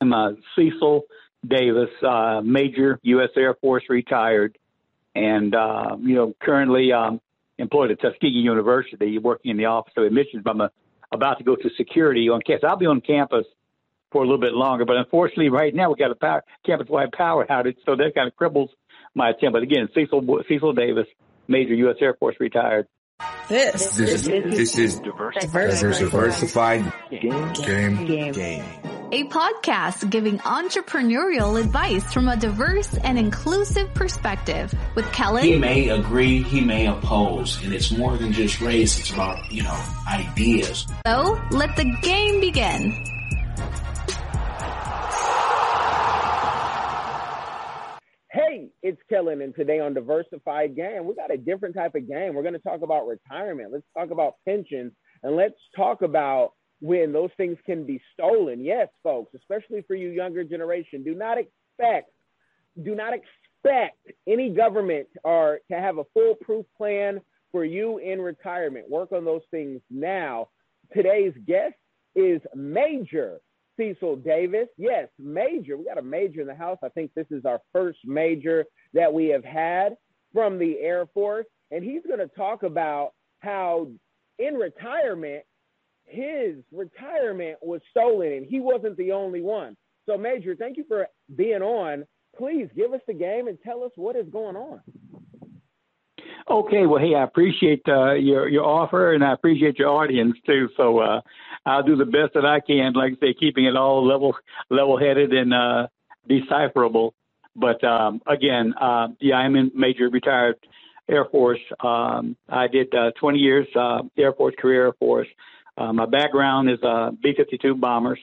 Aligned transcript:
I'm 0.00 0.12
uh, 0.12 0.30
Cecil 0.56 1.02
Davis, 1.46 1.90
uh, 2.06 2.40
Major 2.42 2.98
U.S. 3.02 3.30
Air 3.36 3.54
Force, 3.54 3.84
retired, 3.88 4.56
and 5.14 5.54
uh, 5.54 5.96
you 6.00 6.14
know 6.14 6.34
currently 6.40 6.92
um, 6.92 7.20
employed 7.58 7.90
at 7.90 8.00
Tuskegee 8.00 8.28
University, 8.28 9.18
working 9.18 9.50
in 9.50 9.56
the 9.56 9.66
Office 9.66 9.92
of 9.96 10.04
Admissions. 10.04 10.42
But 10.44 10.50
I'm 10.52 10.60
uh, 10.62 10.68
about 11.12 11.38
to 11.38 11.44
go 11.44 11.56
to 11.56 11.70
security 11.76 12.28
on 12.28 12.40
campus. 12.40 12.64
I'll 12.68 12.76
be 12.76 12.86
on 12.86 13.00
campus 13.00 13.46
for 14.12 14.22
a 14.22 14.24
little 14.24 14.40
bit 14.40 14.54
longer, 14.54 14.84
but 14.84 14.96
unfortunately, 14.96 15.50
right 15.50 15.74
now 15.74 15.90
we 15.90 15.96
got 15.96 16.10
a 16.10 16.16
power, 16.16 16.42
campus-wide 16.66 17.12
power 17.12 17.46
outage, 17.46 17.76
so 17.86 17.94
that 17.96 18.12
kind 18.14 18.26
of 18.26 18.36
cripbles 18.36 18.70
my 19.14 19.30
attempt. 19.30 19.52
But 19.52 19.62
again, 19.62 19.88
Cecil 19.94 20.42
Cecil 20.48 20.72
Davis, 20.72 21.06
Major 21.46 21.74
U.S. 21.74 21.96
Air 22.00 22.14
Force, 22.14 22.36
retired. 22.40 22.86
This, 23.48 23.96
this, 23.96 24.26
is, 24.26 24.26
this 24.26 24.78
is 24.78 25.00
diversified, 25.00 25.98
diversified 25.98 26.92
game, 27.10 27.52
game, 27.52 28.06
game, 28.06 28.32
game. 28.32 28.64
A 29.12 29.24
podcast 29.24 30.08
giving 30.08 30.38
entrepreneurial 30.38 31.60
advice 31.60 32.12
from 32.12 32.28
a 32.28 32.36
diverse 32.36 32.96
and 32.98 33.18
inclusive 33.18 33.92
perspective 33.92 34.72
with 34.94 35.04
Kellen. 35.10 35.42
He 35.42 35.58
may 35.58 35.88
agree, 35.88 36.44
he 36.44 36.60
may 36.60 36.86
oppose, 36.86 37.60
and 37.64 37.74
it's 37.74 37.90
more 37.90 38.16
than 38.16 38.30
just 38.32 38.60
race, 38.60 39.00
it's 39.00 39.10
about, 39.10 39.50
you 39.50 39.64
know, 39.64 39.84
ideas. 40.08 40.86
So 41.04 41.42
let 41.50 41.74
the 41.74 41.92
game 42.02 42.40
begin. 42.40 42.92
Hey, 48.30 48.68
it's 48.80 49.00
Kellen, 49.08 49.42
and 49.42 49.52
today 49.56 49.80
on 49.80 49.92
Diversified 49.92 50.76
Game, 50.76 51.04
we 51.04 51.16
got 51.16 51.34
a 51.34 51.36
different 51.36 51.74
type 51.74 51.96
of 51.96 52.06
game. 52.06 52.34
We're 52.34 52.42
going 52.42 52.54
to 52.54 52.60
talk 52.60 52.82
about 52.82 53.08
retirement. 53.08 53.72
Let's 53.72 53.86
talk 53.92 54.12
about 54.12 54.34
pensions, 54.46 54.92
and 55.24 55.34
let's 55.34 55.58
talk 55.76 56.02
about 56.02 56.52
when 56.80 57.12
those 57.12 57.30
things 57.36 57.58
can 57.66 57.84
be 57.84 58.00
stolen. 58.12 58.64
Yes, 58.64 58.88
folks, 59.02 59.34
especially 59.34 59.82
for 59.82 59.94
you 59.94 60.08
younger 60.10 60.44
generation, 60.44 61.02
do 61.02 61.14
not 61.14 61.38
expect, 61.38 62.10
do 62.82 62.94
not 62.94 63.12
expect 63.12 63.98
any 64.26 64.50
government 64.50 65.06
or 65.22 65.60
to 65.70 65.78
have 65.78 65.98
a 65.98 66.04
foolproof 66.14 66.64
plan 66.76 67.20
for 67.52 67.64
you 67.64 67.98
in 67.98 68.20
retirement. 68.20 68.88
Work 68.88 69.12
on 69.12 69.24
those 69.24 69.42
things 69.50 69.80
now. 69.90 70.48
Today's 70.94 71.34
guest 71.46 71.74
is 72.14 72.40
Major 72.54 73.40
Cecil 73.76 74.16
Davis. 74.16 74.68
Yes, 74.76 75.08
major. 75.18 75.76
We 75.76 75.84
got 75.84 75.98
a 75.98 76.02
major 76.02 76.40
in 76.40 76.46
the 76.46 76.54
house. 76.54 76.78
I 76.82 76.88
think 76.88 77.12
this 77.14 77.26
is 77.30 77.44
our 77.44 77.60
first 77.72 77.98
major 78.04 78.64
that 78.94 79.12
we 79.12 79.26
have 79.28 79.44
had 79.44 79.96
from 80.32 80.58
the 80.58 80.78
Air 80.80 81.06
Force. 81.12 81.46
And 81.70 81.84
he's 81.84 82.02
going 82.06 82.18
to 82.18 82.28
talk 82.28 82.62
about 82.62 83.12
how 83.40 83.88
in 84.38 84.54
retirement, 84.54 85.44
his 86.10 86.56
retirement 86.72 87.58
was 87.62 87.80
stolen 87.90 88.32
and 88.32 88.46
he 88.46 88.60
wasn't 88.60 88.96
the 88.96 89.12
only 89.12 89.40
one. 89.40 89.76
So, 90.06 90.16
Major, 90.16 90.56
thank 90.56 90.76
you 90.76 90.84
for 90.88 91.06
being 91.36 91.62
on. 91.62 92.04
Please 92.36 92.68
give 92.74 92.92
us 92.92 93.00
the 93.06 93.14
game 93.14 93.48
and 93.48 93.58
tell 93.62 93.84
us 93.84 93.92
what 93.96 94.16
is 94.16 94.26
going 94.30 94.56
on. 94.56 94.80
Okay, 96.50 96.86
well, 96.86 97.00
hey, 97.00 97.14
I 97.14 97.22
appreciate 97.22 97.82
uh, 97.86 98.14
your 98.14 98.48
your 98.48 98.64
offer, 98.64 99.12
and 99.14 99.22
I 99.22 99.32
appreciate 99.32 99.78
your 99.78 99.90
audience 99.90 100.36
too. 100.46 100.68
So 100.76 100.98
uh, 100.98 101.20
I'll 101.64 101.84
do 101.84 101.96
the 101.96 102.04
best 102.04 102.34
that 102.34 102.44
I 102.44 102.58
can, 102.60 102.92
like 102.94 103.12
I 103.12 103.26
say, 103.26 103.34
keeping 103.38 103.66
it 103.66 103.76
all 103.76 104.04
level 104.04 104.34
level 104.68 104.98
headed 104.98 105.32
and 105.32 105.54
uh, 105.54 105.86
decipherable. 106.28 107.14
But 107.54 107.82
um, 107.84 108.20
again, 108.26 108.74
uh, 108.80 109.08
yeah, 109.20 109.36
I'm 109.36 109.54
in 109.54 109.70
major 109.74 110.08
retired 110.08 110.56
Air 111.08 111.26
Force. 111.26 111.60
Um, 111.80 112.36
I 112.48 112.68
did 112.68 112.94
uh, 112.94 113.10
20 113.20 113.38
years 113.38 113.66
uh, 113.76 114.02
Air 114.16 114.32
Force 114.32 114.54
career 114.58 114.86
Air 114.86 114.92
Force. 114.94 115.28
Uh, 115.76 115.92
my 115.92 116.06
background 116.06 116.70
is 116.70 116.78
uh, 116.82 117.10
B-52 117.22 117.78
bombers. 117.78 118.18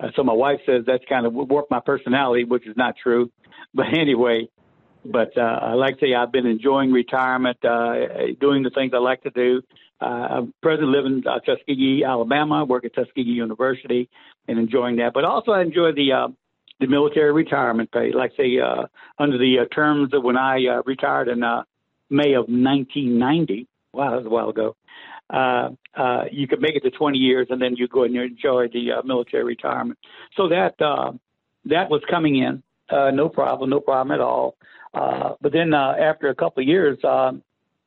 Uh, 0.00 0.08
so 0.14 0.22
my 0.22 0.32
wife 0.32 0.60
says 0.66 0.84
that's 0.86 1.04
kind 1.08 1.26
of 1.26 1.34
warped 1.34 1.70
my 1.70 1.80
personality, 1.80 2.44
which 2.44 2.66
is 2.66 2.76
not 2.76 2.94
true. 3.02 3.30
But 3.74 3.88
anyway, 3.92 4.48
but 5.04 5.36
uh, 5.36 5.76
like 5.76 5.96
I 5.98 6.00
say, 6.00 6.14
I've 6.14 6.32
been 6.32 6.46
enjoying 6.46 6.90
retirement, 6.90 7.62
uh, 7.62 7.94
doing 8.40 8.62
the 8.62 8.70
things 8.70 8.92
I 8.94 8.98
like 8.98 9.22
to 9.24 9.30
do. 9.30 9.60
Uh, 10.00 10.04
I'm 10.04 10.54
presently 10.62 10.96
living 10.96 11.18
in 11.18 11.26
uh, 11.26 11.40
Tuskegee, 11.40 12.02
Alabama. 12.04 12.64
work 12.64 12.84
at 12.84 12.94
Tuskegee 12.94 13.30
University 13.30 14.08
and 14.46 14.58
enjoying 14.58 14.96
that. 14.96 15.12
But 15.12 15.24
also, 15.24 15.52
I 15.52 15.62
enjoy 15.62 15.92
the 15.92 16.12
uh, 16.12 16.28
the 16.80 16.86
military 16.86 17.32
retirement 17.32 17.90
pay. 17.90 18.12
Like 18.12 18.32
I 18.34 18.36
say, 18.36 18.58
uh, 18.58 18.86
under 19.18 19.38
the 19.38 19.58
uh, 19.60 19.74
terms 19.74 20.14
of 20.14 20.22
when 20.22 20.36
I 20.36 20.64
uh, 20.66 20.82
retired 20.86 21.28
in 21.28 21.42
uh, 21.42 21.62
May 22.10 22.34
of 22.34 22.46
1990. 22.48 23.66
Wow, 23.92 24.10
that 24.10 24.16
was 24.18 24.26
a 24.26 24.30
while 24.30 24.50
ago. 24.50 24.76
Uh, 25.30 25.70
uh, 25.94 26.24
you 26.30 26.46
could 26.46 26.60
make 26.60 26.74
it 26.74 26.82
to 26.82 26.90
20 26.90 27.18
years, 27.18 27.46
and 27.50 27.60
then 27.60 27.76
you 27.76 27.88
go 27.88 28.04
and 28.04 28.14
you 28.14 28.22
enjoy 28.22 28.68
the 28.72 28.92
uh, 28.92 29.02
military 29.02 29.44
retirement. 29.44 29.98
So 30.36 30.48
that 30.48 30.80
uh, 30.80 31.12
that 31.66 31.90
was 31.90 32.02
coming 32.10 32.36
in, 32.36 32.62
uh, 32.90 33.10
no 33.10 33.28
problem, 33.28 33.70
no 33.70 33.80
problem 33.80 34.14
at 34.14 34.20
all. 34.20 34.56
Uh, 34.94 35.34
but 35.40 35.52
then 35.52 35.74
uh, 35.74 35.94
after 35.98 36.28
a 36.28 36.34
couple 36.34 36.62
of 36.62 36.68
years, 36.68 36.98
um, 37.04 37.42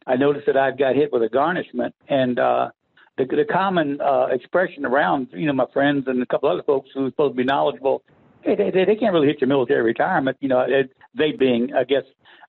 I 0.06 0.16
noticed 0.16 0.46
that 0.47 0.57
I 0.57 0.72
got 0.72 0.96
hit 0.96 1.12
with 1.12 1.24
a 1.24 1.30
garnishment, 1.30 1.96
and 2.07 2.38
uh, 2.40 2.69
the, 3.18 3.25
the 3.25 3.46
common 3.46 4.00
uh, 4.01 4.28
expression 4.31 4.85
around, 4.85 5.28
you 5.31 5.46
know, 5.46 5.53
my 5.53 5.66
friends 5.74 6.06
and 6.07 6.22
a 6.22 6.25
couple 6.25 6.50
other 6.50 6.63
folks 6.63 6.90
who 6.94 7.03
were 7.03 7.09
supposed 7.09 7.34
to 7.34 7.38
be 7.38 7.44
knowledgeable, 7.44 8.03
hey, 8.41 8.56
they, 8.56 8.72
they, 8.72 8.85
they 8.85 8.96
can't 8.96 9.13
really 9.13 9.28
hit 9.28 9.41
your 9.41 9.47
military 9.47 9.84
retirement. 9.84 10.38
You 10.40 10.50
know, 10.50 10.62
it, 10.62 10.91
they 11.16 11.31
being, 11.31 11.74
I 11.74 11.84
guess, 11.84 12.03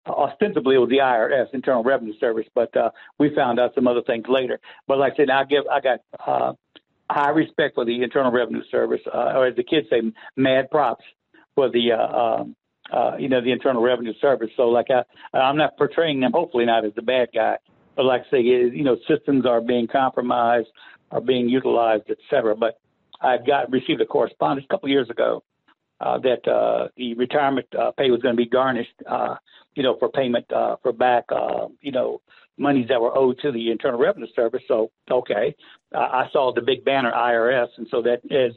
ostensibly 0.07 0.77
it 0.77 0.79
was 0.79 0.89
the 0.89 0.99
IRS, 0.99 1.47
Internal 1.53 1.83
Revenue 1.83 2.15
Service, 2.19 2.47
but 2.55 2.77
uh, 2.77 2.91
we 3.19 3.35
found 3.35 3.61
out 3.61 3.75
some 3.75 3.87
other 3.87 4.03
things 4.03 4.25
later. 4.29 4.59
But 4.87 4.99
like 4.99 5.15
I 5.15 5.17
said, 5.17 5.31
I 5.31 5.45
give, 5.45 5.65
I 5.71 5.81
got 5.81 6.01
uh, 6.27 6.53
high 7.11 7.31
respect 7.31 7.75
for 7.75 7.85
the 7.85 8.03
Internal 8.03 8.33
Revenue 8.33 8.63
Service, 8.71 9.01
uh, 9.13 9.33
or 9.37 9.47
as 9.47 9.57
the 9.57 9.63
kids 9.63 9.87
say, 9.91 10.03
mad 10.37 10.71
props 10.71 11.05
for 11.55 11.71
the 11.71 11.93
uh, 11.93 12.17
um, 12.17 12.57
uh, 12.93 13.17
you 13.17 13.29
know, 13.29 13.41
the 13.41 13.53
Internal 13.53 13.83
Revenue 13.83 14.13
Service. 14.21 14.51
So, 14.57 14.65
like, 14.65 14.89
I, 14.91 15.37
I'm 15.37 15.57
not 15.57 15.79
portraying 15.79 16.21
them, 16.21 16.33
hopefully 16.33 16.67
not 16.67 16.85
as 16.85 16.93
the 16.95 17.03
bad 17.03 17.29
guy, 17.35 17.57
but 17.97 18.05
like 18.05 18.23
I 18.27 18.31
say, 18.31 18.41
you 18.41 18.85
know, 18.85 18.97
systems 19.09 19.47
are 19.47 19.61
being 19.61 19.87
compromised, 19.87 20.69
are 21.11 21.21
being 21.21 21.49
utilized, 21.49 22.05
et 22.11 22.19
cetera. 22.29 22.57
But 22.57 22.81
I 23.21 23.37
got 23.39 23.71
received 23.71 24.01
a 24.01 24.07
correspondence 24.07 24.67
a 24.69 24.73
couple 24.73 24.89
of 24.89 24.91
years 24.91 25.09
ago 25.09 25.43
uh, 26.03 26.19
that 26.19 26.47
uh, 26.51 26.89
the 26.97 27.15
retirement 27.15 27.67
uh, 27.79 27.93
pay 27.93 28.11
was 28.11 28.21
going 28.21 28.35
to 28.35 28.43
be 28.43 28.49
garnished, 28.49 28.95
uh, 29.09 29.37
you 29.75 29.83
know, 29.83 29.97
for 29.99 30.09
payment 30.11 30.51
uh, 30.53 30.77
for 30.83 30.93
back, 30.93 31.25
uh, 31.31 31.69
you 31.81 31.93
know, 31.93 32.21
monies 32.59 32.87
that 32.89 33.01
were 33.01 33.17
owed 33.17 33.39
to 33.41 33.53
the 33.53 33.71
Internal 33.71 33.99
Revenue 33.99 34.27
Service. 34.35 34.63
So, 34.69 34.91
okay, 35.11 35.55
uh, 35.95 35.99
I 35.99 36.29
saw 36.33 36.53
the 36.53 36.61
big 36.61 36.85
banner 36.85 37.13
IRS, 37.13 37.69
and 37.77 37.87
so 37.91 38.03
that 38.03 38.21
is 38.31 38.53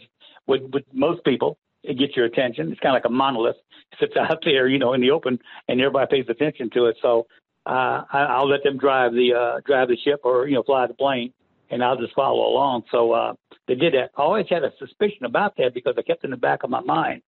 with, 0.48 0.64
with 0.74 0.84
most 0.92 1.24
people, 1.24 1.58
it 1.84 2.00
gets 2.00 2.16
your 2.16 2.26
attention. 2.26 2.72
It's 2.72 2.80
kind 2.80 2.96
of 2.96 3.04
like 3.04 3.10
a 3.10 3.14
monolith 3.14 3.56
it 3.92 3.98
sits 4.00 4.14
out 4.18 4.40
there, 4.44 4.68
you 4.68 4.80
know, 4.80 4.94
in 4.94 5.02
the 5.02 5.12
open, 5.12 5.40
and 5.68 5.80
everybody 5.80 6.18
pays 6.18 6.30
attention 6.30 6.70
to 6.72 6.86
it. 6.86 6.98
So 7.02 7.28
uh, 7.66 8.04
I, 8.12 8.26
I'll 8.30 8.50
let 8.50 8.64
them 8.64 8.78
drive 8.78 9.14
the 9.14 9.34
uh, 9.34 9.62
drive 9.66 9.88
the 9.88 9.98
ship 9.98 10.22
or 10.24 10.48
you 10.48 10.56
know 10.56 10.64
fly 10.64 10.88
the 10.88 10.94
plane, 10.94 11.34
and 11.70 11.84
I'll 11.84 11.98
just 11.98 12.16
follow 12.16 12.48
along. 12.48 12.84
So 12.92 13.12
uh, 13.12 13.34
they 13.68 13.76
did 13.76 13.94
that. 13.94 14.12
I 14.18 14.22
always 14.22 14.48
had 14.50 14.64
a 14.64 14.72
suspicion 14.80 15.26
about 15.26 15.56
that 15.58 15.74
because 15.74 15.96
I 15.98 16.02
kept 16.02 16.24
in 16.24 16.32
the 16.32 16.38
back 16.38 16.64
of 16.64 16.70
my 16.70 16.82
mind, 16.82 17.22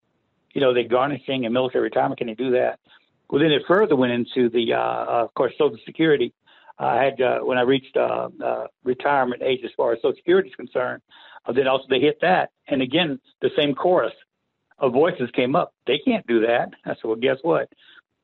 you 0.58 0.62
know, 0.62 0.74
they 0.74 0.86
garnishing 0.86 1.46
and 1.46 1.54
military 1.54 1.84
retirement. 1.84 2.18
Can 2.18 2.26
they 2.26 2.34
do 2.34 2.50
that? 2.50 2.80
Well, 3.30 3.40
then 3.40 3.52
it 3.52 3.62
further 3.68 3.96
went 3.96 4.12
into 4.12 4.50
the, 4.50 4.74
uh, 4.74 5.06
of 5.26 5.34
course, 5.36 5.54
Social 5.56 5.78
Security. 5.86 6.34
I 6.80 7.04
had 7.04 7.22
uh, 7.22 7.40
when 7.42 7.60
I 7.60 7.62
reached 7.62 7.96
uh, 7.96 8.30
uh, 8.44 8.66
retirement 8.84 9.44
age 9.44 9.60
as 9.64 9.70
far 9.78 9.94
as 9.94 10.00
Social 10.02 10.16
Security 10.16 10.50
is 10.50 10.56
concerned. 10.56 11.04
Uh, 11.46 11.52
then 11.52 11.68
also 11.68 11.84
they 11.92 12.00
hit 12.00 12.18
that, 12.22 12.50
and 12.68 12.82
again 12.82 13.20
the 13.40 13.52
same 13.56 13.76
chorus 13.76 14.14
of 14.80 14.94
voices 14.94 15.30
came 15.36 15.56
up. 15.56 15.76
They 15.86 16.00
can't 16.04 16.26
do 16.26 16.42
that. 16.42 16.70
I 16.86 16.90
said, 16.90 17.04
well, 17.04 17.16
guess 17.18 17.38
what? 17.44 17.70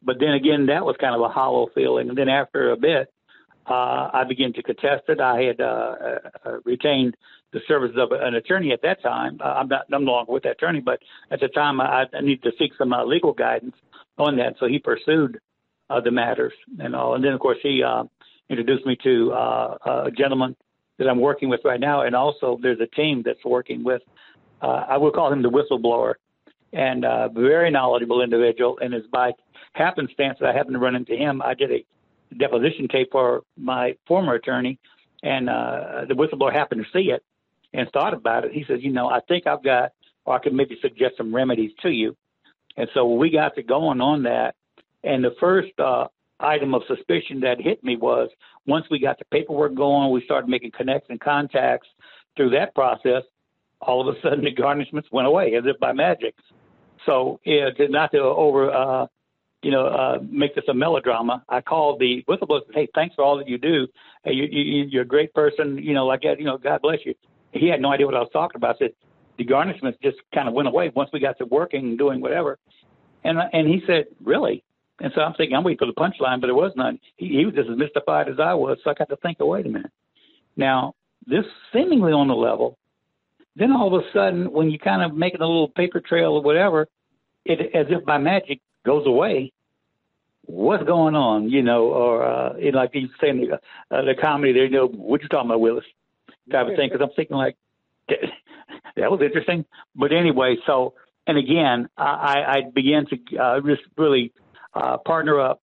But 0.01 0.15
then 0.19 0.33
again, 0.33 0.65
that 0.67 0.83
was 0.83 0.95
kind 0.99 1.13
of 1.13 1.21
a 1.21 1.29
hollow 1.29 1.69
feeling. 1.75 2.09
And 2.09 2.17
then 2.17 2.29
after 2.29 2.71
a 2.71 2.77
bit, 2.77 3.13
uh, 3.69 4.09
I 4.11 4.23
began 4.27 4.53
to 4.53 4.63
contest 4.63 5.03
it. 5.07 5.21
I 5.21 5.43
had 5.43 5.61
uh, 5.61 5.63
uh, 5.63 6.19
uh 6.45 6.57
retained 6.65 7.15
the 7.53 7.61
services 7.67 7.97
of 7.97 8.11
an 8.11 8.35
attorney 8.35 8.71
at 8.73 8.81
that 8.81 9.01
time. 9.01 9.39
Uh, 9.39 9.53
I'm 9.59 9.67
not, 9.67 9.85
I'm 9.93 10.03
no 10.03 10.11
longer 10.11 10.31
with 10.31 10.43
that 10.43 10.53
attorney, 10.53 10.81
but 10.81 10.99
at 11.31 11.39
the 11.39 11.47
time 11.47 11.79
I, 11.79 12.05
I 12.13 12.21
needed 12.21 12.43
to 12.43 12.51
seek 12.59 12.71
some 12.77 12.91
uh, 12.91 13.05
legal 13.05 13.31
guidance 13.31 13.75
on 14.17 14.37
that. 14.37 14.55
So 14.59 14.67
he 14.67 14.79
pursued 14.79 15.39
uh, 15.89 16.01
the 16.01 16.11
matters 16.11 16.53
and 16.79 16.95
all. 16.95 17.15
And 17.15 17.23
then, 17.23 17.33
of 17.33 17.39
course, 17.39 17.59
he 17.61 17.83
uh, 17.83 18.03
introduced 18.49 18.85
me 18.85 18.97
to 19.03 19.31
uh, 19.31 19.77
a 19.85 20.11
gentleman 20.11 20.55
that 20.97 21.07
I'm 21.07 21.19
working 21.19 21.49
with 21.49 21.61
right 21.63 21.79
now. 21.79 22.01
And 22.01 22.15
also, 22.15 22.59
there's 22.61 22.79
a 22.79 22.87
team 22.87 23.23
that's 23.25 23.43
working 23.45 23.83
with, 23.83 24.01
uh, 24.61 24.85
I 24.89 24.97
would 24.97 25.13
call 25.13 25.31
him 25.31 25.41
the 25.41 25.49
whistleblower 25.49 26.15
and 26.71 27.05
a 27.05 27.29
very 27.33 27.69
knowledgeable 27.69 28.21
individual. 28.21 28.79
And 28.81 28.93
it's 28.93 29.07
by 29.07 29.33
happenstance 29.73 30.37
that 30.39 30.49
I 30.49 30.53
happened 30.53 30.73
to 30.73 30.79
run 30.79 30.95
into 30.95 31.15
him. 31.15 31.41
I 31.41 31.53
did 31.53 31.71
a 31.71 31.85
deposition 32.35 32.87
tape 32.87 33.09
for 33.11 33.43
my 33.57 33.95
former 34.07 34.33
attorney, 34.33 34.79
and 35.21 35.49
uh, 35.49 36.05
the 36.07 36.15
whistleblower 36.15 36.51
happened 36.51 36.83
to 36.83 36.97
see 36.97 37.11
it 37.11 37.23
and 37.73 37.89
thought 37.91 38.13
about 38.13 38.45
it. 38.45 38.51
He 38.51 38.63
says, 38.67 38.79
you 38.81 38.91
know, 38.91 39.09
I 39.09 39.19
think 39.27 39.47
I've 39.47 39.63
got, 39.63 39.91
or 40.25 40.35
I 40.35 40.39
could 40.39 40.53
maybe 40.53 40.77
suggest 40.81 41.17
some 41.17 41.33
remedies 41.33 41.71
to 41.81 41.89
you. 41.89 42.15
And 42.77 42.87
so 42.93 43.13
we 43.13 43.29
got 43.29 43.55
to 43.55 43.63
going 43.63 44.01
on 44.01 44.23
that. 44.23 44.55
And 45.03 45.23
the 45.23 45.35
first 45.39 45.77
uh, 45.79 46.07
item 46.39 46.73
of 46.73 46.83
suspicion 46.87 47.39
that 47.41 47.59
hit 47.59 47.83
me 47.83 47.97
was 47.97 48.29
once 48.65 48.85
we 48.89 48.99
got 48.99 49.19
the 49.19 49.25
paperwork 49.25 49.75
going, 49.75 50.11
we 50.11 50.23
started 50.23 50.49
making 50.49 50.71
connects 50.71 51.09
and 51.09 51.19
contacts 51.19 51.87
through 52.35 52.51
that 52.51 52.73
process. 52.73 53.23
All 53.81 54.07
of 54.07 54.15
a 54.15 54.21
sudden, 54.21 54.43
the 54.43 54.53
garnishments 54.53 55.11
went 55.11 55.27
away 55.27 55.55
as 55.55 55.63
if 55.65 55.79
by 55.79 55.93
magic. 55.93 56.35
So 57.05 57.39
uh, 57.45 57.71
not 57.89 58.11
to 58.11 58.19
over, 58.19 58.71
uh, 58.71 59.07
you 59.61 59.71
know, 59.71 59.87
uh, 59.87 60.19
make 60.29 60.55
this 60.55 60.63
a 60.69 60.73
melodrama, 60.73 61.43
I 61.49 61.61
called 61.61 61.99
the 61.99 62.23
whistleblower. 62.29 62.61
Hey, 62.73 62.87
thanks 62.95 63.15
for 63.15 63.23
all 63.23 63.37
that 63.37 63.47
you 63.47 63.57
do. 63.57 63.87
Hey, 64.23 64.33
you, 64.33 64.45
you, 64.45 64.85
you're 64.89 65.03
a 65.03 65.07
great 65.07 65.33
person. 65.33 65.77
You 65.77 65.93
know, 65.93 66.05
like. 66.05 66.23
You 66.23 66.45
know, 66.45 66.57
God 66.57 66.81
bless 66.81 66.99
you. 67.05 67.13
He 67.53 67.67
had 67.67 67.81
no 67.81 67.91
idea 67.91 68.05
what 68.05 68.15
I 68.15 68.19
was 68.19 68.29
talking 68.33 68.57
about. 68.57 68.75
I 68.75 68.79
said 68.79 68.93
the 69.37 69.45
garnishments 69.45 70.01
just 70.01 70.17
kind 70.33 70.47
of 70.47 70.53
went 70.53 70.67
away 70.67 70.91
once 70.95 71.09
we 71.13 71.19
got 71.19 71.37
to 71.37 71.45
working 71.45 71.81
and 71.81 71.97
doing 71.97 72.21
whatever. 72.21 72.57
And 73.23 73.39
and 73.53 73.67
he 73.67 73.81
said, 73.87 74.05
really? 74.23 74.63
And 74.99 75.11
so 75.15 75.21
I'm 75.21 75.33
thinking, 75.33 75.55
I'm 75.55 75.63
waiting 75.63 75.79
for 75.79 75.85
the 75.85 75.93
punchline, 75.93 76.39
but 76.39 76.47
there 76.47 76.55
was 76.55 76.71
none. 76.75 76.99
He, 77.17 77.29
he 77.29 77.45
was 77.45 77.55
just 77.55 77.69
as 77.69 77.77
mystified 77.77 78.29
as 78.29 78.39
I 78.39 78.53
was. 78.53 78.77
So 78.83 78.91
I 78.91 78.93
got 78.93 79.09
to 79.09 79.17
think, 79.17 79.37
oh, 79.39 79.47
wait 79.47 79.65
a 79.65 79.69
minute. 79.69 79.91
Now, 80.55 80.93
this 81.25 81.45
seemingly 81.71 82.11
on 82.11 82.27
the 82.27 82.35
level, 82.35 82.77
then 83.55 83.71
all 83.71 83.93
of 83.93 84.03
a 84.03 84.05
sudden, 84.13 84.51
when 84.51 84.69
you 84.69 84.79
kind 84.79 85.01
of 85.01 85.15
making 85.15 85.41
a 85.41 85.47
little 85.47 85.69
paper 85.69 85.99
trail 85.99 86.33
or 86.33 86.41
whatever, 86.41 86.87
it 87.45 87.75
as 87.75 87.87
if 87.89 88.05
by 88.05 88.17
magic 88.17 88.61
goes 88.85 89.05
away. 89.05 89.51
What's 90.45 90.83
going 90.83 91.15
on? 91.15 91.49
You 91.49 91.63
know, 91.63 91.85
or 91.85 92.23
uh, 92.23 92.57
you 92.57 92.71
know, 92.71 92.79
like 92.79 92.91
you 92.93 93.09
saying 93.21 93.47
the, 93.47 93.53
uh, 93.95 94.01
the 94.01 94.13
comedy 94.19 94.53
there, 94.53 94.65
you 94.65 94.71
know, 94.71 94.87
what 94.87 95.21
you 95.21 95.27
talking 95.29 95.49
about, 95.49 95.61
Willis? 95.61 95.85
Type 96.51 96.67
of 96.67 96.75
thing. 96.75 96.89
Because 96.91 97.05
I'm 97.07 97.15
thinking 97.15 97.37
like 97.37 97.55
that 98.07 99.11
was 99.11 99.21
interesting. 99.21 99.65
But 99.95 100.11
anyway, 100.11 100.57
so 100.65 100.93
and 101.27 101.37
again, 101.37 101.89
I, 101.97 102.43
I 102.47 102.61
began 102.73 103.05
to 103.07 103.37
uh, 103.37 103.61
just 103.61 103.83
really 103.97 104.33
uh, 104.73 104.97
partner 104.97 105.39
up, 105.39 105.61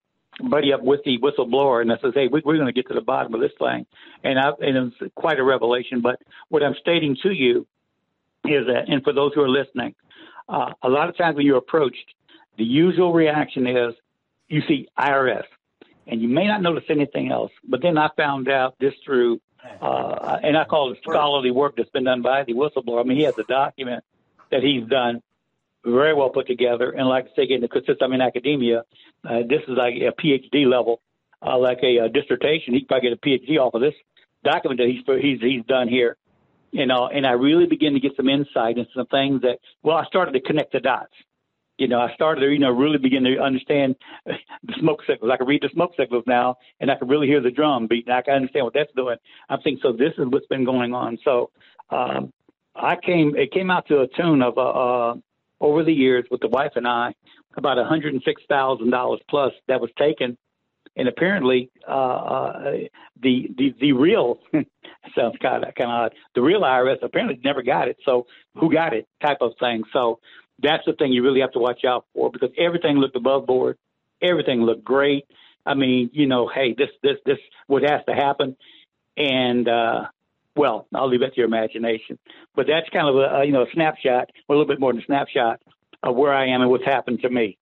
buddy 0.49 0.73
up 0.73 0.81
with 0.81 1.01
the 1.05 1.19
whistleblower, 1.19 1.81
and 1.81 1.91
I 1.91 1.97
says, 2.01 2.13
"Hey, 2.15 2.27
we, 2.27 2.41
we're 2.43 2.55
going 2.55 2.67
to 2.67 2.73
get 2.73 2.87
to 2.87 2.95
the 2.95 3.01
bottom 3.01 3.33
of 3.33 3.41
this 3.41 3.51
thing." 3.59 3.85
And, 4.23 4.39
I, 4.39 4.49
and 4.59 4.93
it's 5.01 5.13
quite 5.15 5.39
a 5.39 5.43
revelation. 5.43 6.01
But 6.01 6.19
what 6.49 6.63
I'm 6.63 6.75
stating 6.79 7.15
to 7.23 7.31
you 7.31 7.67
is 8.45 8.65
that, 8.67 8.85
and 8.87 9.03
for 9.03 9.13
those 9.13 9.33
who 9.35 9.41
are 9.41 9.49
listening, 9.49 9.93
uh, 10.49 10.73
a 10.81 10.89
lot 10.89 11.09
of 11.09 11.17
times 11.17 11.35
when 11.35 11.45
you're 11.45 11.57
approached, 11.57 12.13
the 12.57 12.63
usual 12.63 13.13
reaction 13.13 13.67
is 13.67 13.93
you 14.47 14.61
see 14.67 14.87
IRS, 14.97 15.45
and 16.07 16.21
you 16.21 16.27
may 16.27 16.47
not 16.47 16.61
notice 16.63 16.83
anything 16.89 17.31
else. 17.31 17.51
But 17.67 17.81
then 17.83 17.97
I 17.97 18.09
found 18.17 18.49
out 18.49 18.75
this 18.79 18.93
through, 19.05 19.39
uh, 19.81 20.39
and 20.43 20.57
I 20.57 20.65
call 20.65 20.91
it 20.91 20.99
scholarly 21.03 21.51
work 21.51 21.75
that's 21.77 21.89
been 21.89 22.03
done 22.03 22.21
by 22.21 22.43
the 22.43 22.53
whistleblower. 22.53 23.01
I 23.01 23.03
mean, 23.03 23.17
he 23.17 23.23
has 23.23 23.37
a 23.37 23.43
document 23.43 24.03
that 24.51 24.63
he's 24.63 24.87
done 24.87 25.21
very 25.83 26.13
well 26.13 26.29
put 26.29 26.47
together. 26.47 26.91
And 26.91 27.07
like 27.07 27.25
I 27.25 27.35
say, 27.35 27.43
again, 27.43 27.67
since 27.73 27.97
I'm 28.01 28.13
in 28.13 28.21
academia, 28.21 28.83
uh, 29.27 29.39
this 29.47 29.61
is 29.67 29.77
like 29.77 29.95
a 29.95 30.11
PhD 30.11 30.65
level, 30.67 31.01
uh, 31.45 31.57
like 31.57 31.79
a, 31.83 31.97
a 31.97 32.09
dissertation. 32.09 32.73
He 32.73 32.85
probably 32.85 33.09
get 33.09 33.17
a 33.17 33.27
PhD 33.27 33.57
off 33.59 33.73
of 33.73 33.81
this 33.81 33.95
document 34.43 34.79
that 34.79 34.87
he's 34.87 35.03
he's 35.21 35.41
he's 35.41 35.65
done 35.65 35.87
here. 35.87 36.17
You 36.71 36.85
know, 36.85 37.07
and 37.07 37.27
I 37.27 37.31
really 37.31 37.65
begin 37.65 37.93
to 37.95 37.99
get 37.99 38.15
some 38.15 38.29
insight 38.29 38.77
into 38.77 38.89
some 38.95 39.07
things 39.07 39.41
that. 39.41 39.59
Well, 39.83 39.97
I 39.97 40.05
started 40.05 40.31
to 40.33 40.41
connect 40.41 40.71
the 40.71 40.79
dots. 40.79 41.13
You 41.81 41.87
know, 41.87 41.99
I 41.99 42.13
started 42.13 42.41
to, 42.41 42.47
you 42.51 42.59
know, 42.59 42.69
really 42.69 42.99
begin 42.99 43.23
to 43.23 43.39
understand 43.39 43.95
the 44.27 44.73
smoke 44.79 44.99
signals. 45.07 45.31
I 45.33 45.37
can 45.37 45.47
read 45.47 45.63
the 45.63 45.69
smoke 45.73 45.93
signals 45.97 46.25
now, 46.27 46.57
and 46.79 46.91
I 46.91 46.95
can 46.95 47.07
really 47.07 47.25
hear 47.25 47.41
the 47.41 47.49
drum 47.49 47.87
beat, 47.87 48.05
and 48.05 48.15
I 48.15 48.21
can 48.21 48.35
understand 48.35 48.65
what 48.65 48.75
that's 48.75 48.93
doing. 48.95 49.17
I'm 49.49 49.61
thinking, 49.61 49.79
so 49.81 49.91
this 49.91 50.13
is 50.19 50.27
what's 50.27 50.45
been 50.45 50.63
going 50.63 50.93
on. 50.93 51.17
So 51.25 51.49
um, 51.89 52.31
I 52.75 52.97
came, 52.97 53.35
it 53.35 53.51
came 53.51 53.71
out 53.71 53.87
to 53.87 54.01
a 54.01 54.07
tune 54.07 54.43
of 54.43 54.59
uh, 54.59 54.61
uh, 54.61 55.15
over 55.59 55.83
the 55.83 55.91
years 55.91 56.25
with 56.29 56.41
the 56.41 56.49
wife 56.49 56.73
and 56.75 56.87
I 56.87 57.15
about 57.57 57.77
$106,000 57.77 59.17
plus 59.27 59.53
that 59.67 59.81
was 59.81 59.89
taken. 59.97 60.37
And 60.95 61.07
apparently, 61.07 61.71
uh, 61.87 61.91
uh, 61.91 62.71
the, 63.19 63.49
the, 63.57 63.73
the 63.79 63.93
real, 63.93 64.39
sounds 65.15 65.35
kind 65.41 65.65
of, 65.65 65.73
kind 65.73 65.89
of 65.89 66.05
odd, 66.05 66.13
the 66.35 66.41
real 66.43 66.61
IRS 66.61 66.97
apparently 67.01 67.39
never 67.43 67.63
got 67.63 67.87
it. 67.87 67.97
So 68.05 68.27
who 68.55 68.71
got 68.71 68.93
it 68.93 69.07
type 69.19 69.37
of 69.41 69.53
thing. 69.59 69.83
So 69.93 70.19
that's 70.61 70.83
the 70.85 70.93
thing 70.93 71.11
you 71.11 71.23
really 71.23 71.41
have 71.41 71.53
to 71.53 71.59
watch 71.59 71.83
out 71.85 72.05
for 72.13 72.31
because 72.31 72.49
everything 72.57 72.97
looked 72.97 73.15
above 73.15 73.45
board. 73.45 73.77
Everything 74.21 74.61
looked 74.61 74.83
great. 74.83 75.25
I 75.65 75.73
mean, 75.73 76.09
you 76.13 76.27
know, 76.27 76.49
hey, 76.53 76.73
this, 76.77 76.89
this, 77.03 77.17
this, 77.25 77.37
what 77.67 77.83
has 77.83 78.01
to 78.07 78.13
happen. 78.13 78.55
And, 79.17 79.67
uh, 79.67 80.07
well, 80.55 80.87
I'll 80.93 81.09
leave 81.09 81.21
that 81.21 81.33
to 81.33 81.37
your 81.37 81.47
imagination. 81.47 82.19
But 82.55 82.67
that's 82.67 82.89
kind 82.89 83.07
of 83.07 83.15
a, 83.15 83.45
you 83.45 83.51
know 83.51 83.63
a 83.63 83.71
snapshot, 83.73 84.29
a 84.49 84.51
little 84.51 84.67
bit 84.67 84.79
more 84.79 84.91
than 84.91 85.01
a 85.01 85.05
snapshot 85.05 85.61
of 86.03 86.15
where 86.15 86.33
I 86.33 86.47
am 86.47 86.61
and 86.61 86.69
what's 86.69 86.85
happened 86.85 87.21
to 87.21 87.29
me. 87.29 87.57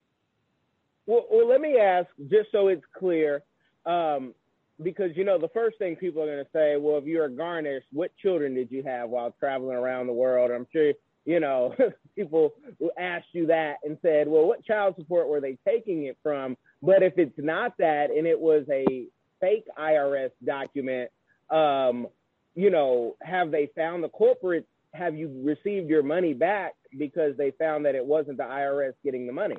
Well, 1.06 1.26
well 1.30 1.48
let 1.48 1.62
me 1.62 1.78
ask, 1.78 2.08
just 2.30 2.52
so 2.52 2.68
it's 2.68 2.84
clear, 2.98 3.44
um, 3.86 4.34
because 4.82 5.12
you 5.16 5.24
know 5.24 5.38
the 5.38 5.50
first 5.50 5.78
thing 5.78 5.96
people 5.96 6.24
are 6.24 6.28
going 6.28 6.44
to 6.44 6.52
say, 6.52 6.78
well, 6.78 6.98
if 6.98 7.06
you're 7.06 7.26
a 7.26 7.32
garnish, 7.32 7.84
what 7.92 8.16
children 8.18 8.56
did 8.56 8.72
you 8.72 8.82
have 8.84 9.10
while 9.10 9.36
traveling 9.40 9.76
around 9.76 10.08
the 10.08 10.14
world? 10.14 10.52
I'm 10.52 10.68
sure 10.72 10.94
you 11.26 11.40
know 11.40 11.76
people 12.16 12.54
who 12.80 12.92
asked 12.98 13.28
you 13.34 13.48
that 13.48 13.78
and 13.84 13.98
said, 14.02 14.28
well, 14.28 14.46
what 14.46 14.64
child 14.66 14.96
support 14.98 15.28
were 15.28 15.42
they 15.42 15.58
taking 15.68 16.06
it 16.06 16.18
from? 16.22 16.58
But 16.82 17.04
if 17.04 17.14
it's 17.18 17.38
not 17.38 17.78
that 17.78 18.10
and 18.10 18.28
it 18.28 18.40
was 18.40 18.66
a 18.72 19.06
fake 19.40 19.66
IRS 19.78 20.32
document, 20.44 21.12
um, 21.50 22.08
you 22.56 22.70
know, 22.70 23.16
have 23.22 23.52
they 23.52 23.70
found 23.76 24.04
the 24.04 24.10
corporates? 24.10 24.66
Have 24.94 25.16
you 25.16 25.44
received 25.44 25.90
your 25.90 26.04
money 26.04 26.34
back 26.34 26.74
because 26.98 27.38
they 27.38 27.52
found 27.52 27.86
that 27.86 27.96
it 27.96 28.06
wasn't 28.06 28.38
the 28.38 28.44
IRS 28.44 28.94
getting 29.04 29.28
the 29.28 29.34
money? 29.34 29.58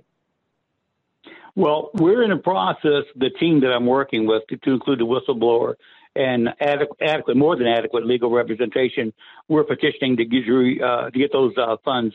Well, 1.55 1.91
we're 1.95 2.23
in 2.23 2.33
a 2.33 2.39
process, 2.39 3.05
the 3.17 3.31
team 3.31 3.61
that 3.61 3.73
I'm 3.73 3.87
working 3.87 4.27
with, 4.27 4.43
to, 4.49 4.57
to 4.57 4.71
include 4.71 5.01
the 5.01 5.07
whistleblower 5.07 5.75
and 6.17 6.49
adequate, 6.61 7.37
more 7.37 7.57
than 7.57 7.67
adequate 7.67 8.05
legal 8.05 8.31
representation. 8.31 9.13
We're 9.49 9.65
petitioning 9.65 10.17
to 10.17 10.25
get, 10.25 10.43
uh, 10.83 11.11
to 11.11 11.19
get 11.19 11.33
those 11.33 11.53
uh, 11.57 11.77
funds 11.85 12.15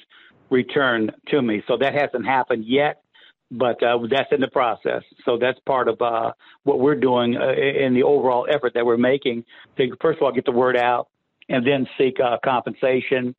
returned 0.49 1.11
to 1.29 1.41
me. 1.41 1.63
So 1.67 1.77
that 1.77 1.93
hasn't 1.93 2.25
happened 2.25 2.65
yet 2.65 3.01
but 3.51 3.81
uh, 3.83 3.99
that's 4.09 4.31
in 4.31 4.41
the 4.41 4.47
process. 4.47 5.03
So 5.23 5.37
that's 5.37 5.59
part 5.67 5.87
of 5.87 6.01
uh, 6.01 6.31
what 6.63 6.79
we're 6.79 6.95
doing 6.95 7.37
uh, 7.37 7.51
in 7.51 7.93
the 7.93 8.01
overall 8.01 8.47
effort 8.49 8.73
that 8.73 8.85
we're 8.85 8.97
making 8.97 9.45
to 9.77 9.95
first 10.01 10.17
of 10.17 10.23
all 10.23 10.31
get 10.31 10.45
the 10.45 10.51
word 10.51 10.75
out, 10.75 11.09
and 11.47 11.65
then 11.65 11.87
seek 11.95 12.15
uh, 12.19 12.37
compensation, 12.43 13.35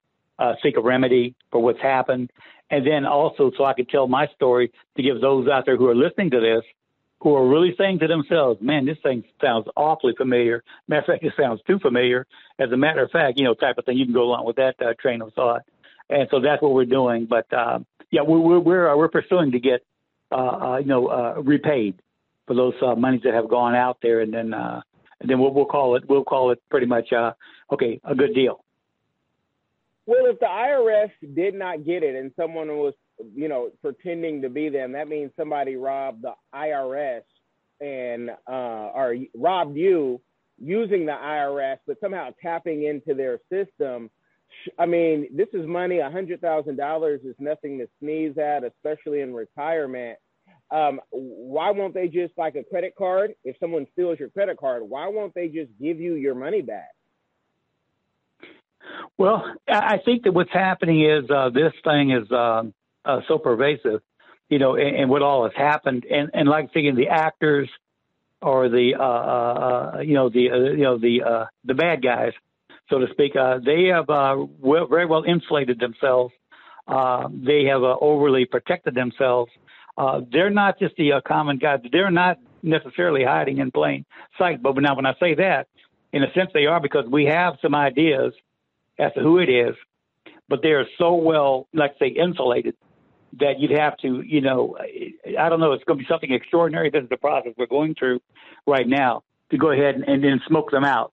seek 0.63 0.77
a 0.77 0.81
remedy 0.81 1.35
for 1.51 1.61
what's 1.61 1.81
happened, 1.81 2.31
and 2.71 2.87
then 2.87 3.05
also 3.05 3.51
so 3.59 3.65
I 3.65 3.75
can 3.75 3.87
tell 3.87 4.07
my 4.07 4.29
story 4.29 4.73
to 4.97 5.03
give 5.03 5.21
those 5.21 5.49
out 5.49 5.67
there 5.67 5.77
who 5.77 5.89
are 5.89 5.95
listening 5.95 6.31
to 6.31 6.41
this, 6.41 6.63
who 7.27 7.35
are 7.35 7.49
really 7.49 7.75
saying 7.77 7.99
to 7.99 8.07
themselves, 8.07 8.61
"Man, 8.61 8.87
this 8.87 8.99
thing 9.03 9.25
sounds 9.43 9.67
awfully 9.77 10.15
familiar." 10.17 10.63
Matter 10.87 11.01
of 11.01 11.07
fact, 11.07 11.25
it 11.25 11.33
sounds 11.37 11.61
too 11.67 11.81
familiar. 11.81 12.27
As 12.61 12.71
a 12.71 12.77
matter 12.77 13.03
of 13.03 13.11
fact, 13.11 13.37
you 13.39 13.45
know, 13.45 13.55
type 13.55 13.79
of 13.79 13.85
thing. 13.85 13.99
You 13.99 14.05
can 14.05 14.15
go 14.15 14.23
along 14.23 14.47
with 14.47 14.57
that 14.57 14.77
uh, 14.81 14.95
train 15.01 15.23
of 15.23 15.33
thought, 15.35 15.63
and 16.09 16.29
so 16.31 16.41
that's 16.41 16.63
what 16.63 16.73
we're 16.73 16.85
doing. 16.85 17.27
But 17.27 17.47
yeah, 18.11 18.23
we're 18.23 18.39
we're 18.39 18.61
we're, 18.61 18.97
we're 18.97 19.09
pursuing 19.09 19.51
to 19.53 19.59
get 19.59 19.83
uh, 20.33 20.35
uh, 20.35 20.79
you 20.79 20.87
know, 20.87 21.07
uh, 21.07 21.41
repaid 21.41 22.01
for 22.47 22.55
those 22.55 22.75
uh, 22.83 22.95
monies 22.95 23.21
that 23.25 23.35
have 23.35 23.49
gone 23.49 23.75
out 23.75 23.99
there, 24.03 24.21
and 24.21 24.33
then 24.33 24.53
uh, 24.53 24.81
and 25.21 25.31
then 25.31 25.39
we'll, 25.39 25.53
we'll 25.53 25.67
call 25.67 25.97
it 25.97 26.03
we'll 26.09 26.25
call 26.25 26.51
it 26.51 26.61
pretty 26.71 26.87
much 26.87 27.13
uh, 27.13 27.33
okay 27.73 28.01
a 28.05 28.15
good 28.15 28.35
deal. 28.35 28.65
Well, 30.07 30.27
if 30.27 30.39
the 30.39 30.47
IRS 30.47 31.35
did 31.35 31.55
not 31.55 31.85
get 31.85 32.03
it 32.05 32.15
and 32.15 32.31
someone 32.37 32.69
was, 32.69 32.95
you 33.35 33.49
know, 33.49 33.71
pretending 33.83 34.43
to 34.43 34.49
be 34.51 34.69
them, 34.69 34.93
that 34.93 35.09
means 35.09 35.31
somebody 35.37 35.77
robbed 35.77 36.23
the 36.23 36.35
IRS 36.55 37.23
and 37.81 38.31
uh, 38.49 38.91
or 38.95 39.17
robbed 39.35 39.77
you 39.77 40.21
using 40.59 41.07
the 41.07 41.13
IRS, 41.13 41.79
but 41.87 42.01
somehow 42.01 42.31
tapping 42.43 42.85
into 42.85 43.15
their 43.15 43.39
system. 43.51 44.11
I 44.79 44.87
mean, 44.87 45.29
this 45.35 45.49
is 45.53 45.67
money. 45.67 45.99
A 45.99 46.11
hundred 46.11 46.41
thousand 46.41 46.77
dollars 46.77 47.21
is 47.25 47.35
nothing 47.39 47.79
to 47.79 47.89
sneeze 48.01 48.39
at, 48.39 48.65
especially 48.65 49.21
in 49.21 49.35
retirement. 49.35 50.19
Um, 50.71 51.01
why 51.11 51.71
won't 51.71 51.95
they 51.95 52.09
just 52.09 52.33
like 52.37 52.57
a 52.57 52.65
credit 52.65 52.95
card? 52.97 53.35
If 53.45 53.57
someone 53.61 53.87
steals 53.93 54.19
your 54.19 54.31
credit 54.31 54.59
card, 54.59 54.83
why 54.83 55.09
won't 55.09 55.35
they 55.35 55.49
just 55.49 55.71
give 55.81 56.01
you 56.01 56.15
your 56.15 56.35
money 56.35 56.63
back? 56.63 56.91
Well, 59.19 59.45
I 59.69 59.99
think 60.05 60.25
that 60.25 60.33
what's 60.33 60.53
happening 60.53 61.03
is 61.03 61.29
uh, 61.31 61.51
this 61.51 61.73
thing 61.85 62.11
is 62.11 62.31
uh, 62.31 62.65
uh, 63.07 63.21
so 63.29 63.39
pervasive, 63.39 64.01
you 64.49 64.59
know, 64.59 64.77
and, 64.77 64.97
and, 64.97 65.11
what 65.11 65.23
all 65.23 65.45
has 65.45 65.53
happened, 65.57 66.05
and 66.11 66.31
and 66.35 66.49
like 66.49 66.73
thinking 66.73 66.97
the 66.97 67.09
actors 67.09 67.69
or 68.43 68.69
the 68.69 68.95
uh, 68.99 69.03
uh, 69.03 69.93
uh, 69.97 70.01
you 70.01 70.15
know 70.15 70.29
the 70.29 70.41
you 70.41 70.83
know 70.83 70.99
the 70.99 71.47
the 71.65 71.75
bad 71.75 72.03
guys 72.03 72.33
so 72.89 72.99
to 72.99 73.07
speak. 73.13 73.37
Uh, 73.37 73.59
they 73.65 73.87
have 73.87 74.09
uh, 74.11 74.37
well, 74.61 74.87
very 74.87 75.07
well 75.07 75.25
insulated 75.25 75.79
themselves. 75.79 76.33
Uh, 76.87 77.29
they 77.33 77.65
have 77.65 77.83
uh, 77.83 77.97
overly 78.01 78.45
protected 78.45 78.95
themselves. 78.95 79.51
Uh, 79.99 80.21
they're 80.31 80.51
not 80.51 80.79
just 80.79 80.95
the 80.97 81.13
uh, 81.13 81.21
common 81.27 81.59
guys. 81.59 81.81
They're 81.91 82.11
not 82.11 82.39
necessarily 82.63 83.25
hiding 83.25 83.59
in 83.59 83.71
plain 83.71 84.05
sight. 84.39 84.63
But 84.63 84.77
now, 84.77 84.95
when 84.95 85.07
I 85.07 85.15
say 85.19 85.35
that, 85.35 85.69
in 86.13 86.23
a 86.23 86.33
sense, 86.33 86.51
they 86.55 86.67
are 86.67 86.81
because 86.81 87.07
we 87.07 87.25
have 87.25 87.55
some 87.61 87.75
ideas 87.75 88.35
as 88.99 89.13
to 89.15 89.21
who 89.21 89.39
it 89.39 89.49
is, 89.49 89.75
but 90.49 90.63
they 90.63 90.71
are 90.71 90.87
so 90.99 91.15
well, 91.15 91.67
like 91.75 91.97
say, 91.99 92.09
insulated 92.09 92.77
that 93.41 93.59
you'd 93.59 93.79
have 93.79 93.97
to, 93.99 94.23
you 94.23 94.41
know, 94.41 94.77
I 95.39 95.49
don't 95.49 95.61
know, 95.61 95.73
it's 95.73 95.85
going 95.85 95.99
to 95.99 96.05
be 96.05 96.09
something 96.09 96.33
extraordinary. 96.33 96.91
This 96.91 97.03
is 97.05 97.09
the 97.09 97.17
process 97.17 97.53
we're 97.57 97.67
going 97.67 97.95
through 97.95 98.21
right 98.67 98.87
now 98.87 99.23
to 99.51 99.59
go 99.59 99.71
ahead 99.71 99.95
and, 99.95 100.05
and 100.05 100.25
then 100.25 100.41
smoke 100.47 100.71
them 100.71 100.85
out 100.85 101.13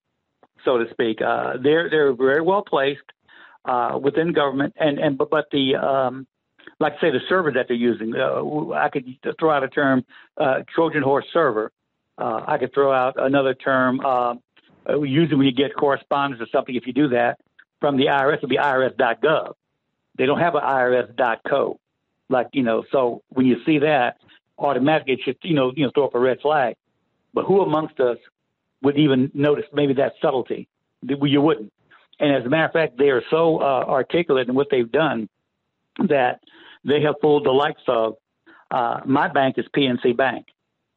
so 0.65 0.77
to 0.77 0.89
speak. 0.92 1.22
Uh, 1.22 1.53
they're 1.62 1.89
they're 1.89 2.13
very 2.13 2.42
well 2.42 2.63
placed 2.63 3.01
uh, 3.65 3.98
within 4.01 4.34
government, 4.34 4.74
and 4.77 5.00
and 5.00 5.18
but, 5.18 5.30
but 5.30 5.46
the 5.51 5.75
um, 5.75 6.27
like 6.80 6.94
say 7.01 7.12
the 7.12 7.20
server 7.30 7.51
that 7.51 7.68
they're 7.68 7.77
using. 7.77 8.13
Uh, 8.15 8.72
I 8.72 8.89
could 8.89 9.06
throw 9.39 9.51
out 9.51 9.63
a 9.63 9.70
term, 9.70 10.06
uh, 10.38 10.62
Trojan 10.74 11.03
horse 11.03 11.25
server. 11.34 11.72
Uh, 12.18 12.44
I 12.48 12.58
could 12.58 12.74
throw 12.74 12.94
out 12.94 13.15
another 13.18 13.53
term. 13.53 14.00
Uh, 14.06 14.36
usually, 15.01 15.36
when 15.36 15.48
you 15.48 15.53
get 15.53 15.75
correspondence 15.75 16.42
or 16.42 16.48
something, 16.51 16.75
if 16.75 16.86
you 16.88 16.94
do 16.94 17.10
that 17.10 17.39
from 17.80 17.98
the 17.98 18.06
IRS, 18.06 18.38
it'll 18.38 18.50
be 18.50 18.58
IRS.gov. 18.58 19.53
They 20.18 20.25
don't 20.25 20.39
have 20.39 20.56
an 20.56 20.62
IRS.co. 20.62 21.80
Like 22.30 22.48
you 22.53 22.63
know, 22.63 22.84
so 22.92 23.22
when 23.30 23.46
you 23.46 23.58
see 23.65 23.80
that, 23.80 24.18
automatically 24.58 25.13
it 25.13 25.20
should 25.24 25.38
you 25.44 25.56
know 25.56 25.72
you 25.75 25.86
know 25.86 25.92
throw 25.94 26.06
up 26.06 26.15
a 26.15 26.20
red 26.20 26.39
flag. 26.42 26.75
But 27.34 27.46
who 27.46 27.62
amongst 27.62 28.00
us 28.00 28.18
would 28.82 28.98
even 28.98 29.32
notice 29.34 29.65
maybe 29.74 29.94
that 29.96 30.13
subtlety? 30.22 30.68
You 31.01 31.42
wouldn't. 31.42 31.72
And 32.20 32.36
as 32.36 32.46
a 32.46 32.50
matter 32.50 32.65
of 32.65 32.72
fact, 32.72 32.98
they 32.98 33.10
are 33.10 33.24
so 33.30 33.58
uh, 33.58 33.86
articulate 33.88 34.48
in 34.48 34.56
what 34.56 34.68
they've 34.70 34.92
done 34.92 35.27
that 36.08 36.39
they 36.86 37.01
have 37.01 37.15
fooled 37.22 37.46
the 37.46 37.51
likes 37.51 37.82
of 37.88 38.15
uh, 38.72 39.01
my 39.06 39.27
bank 39.27 39.58
is 39.58 39.65
PNC 39.75 40.15
Bank. 40.15 40.48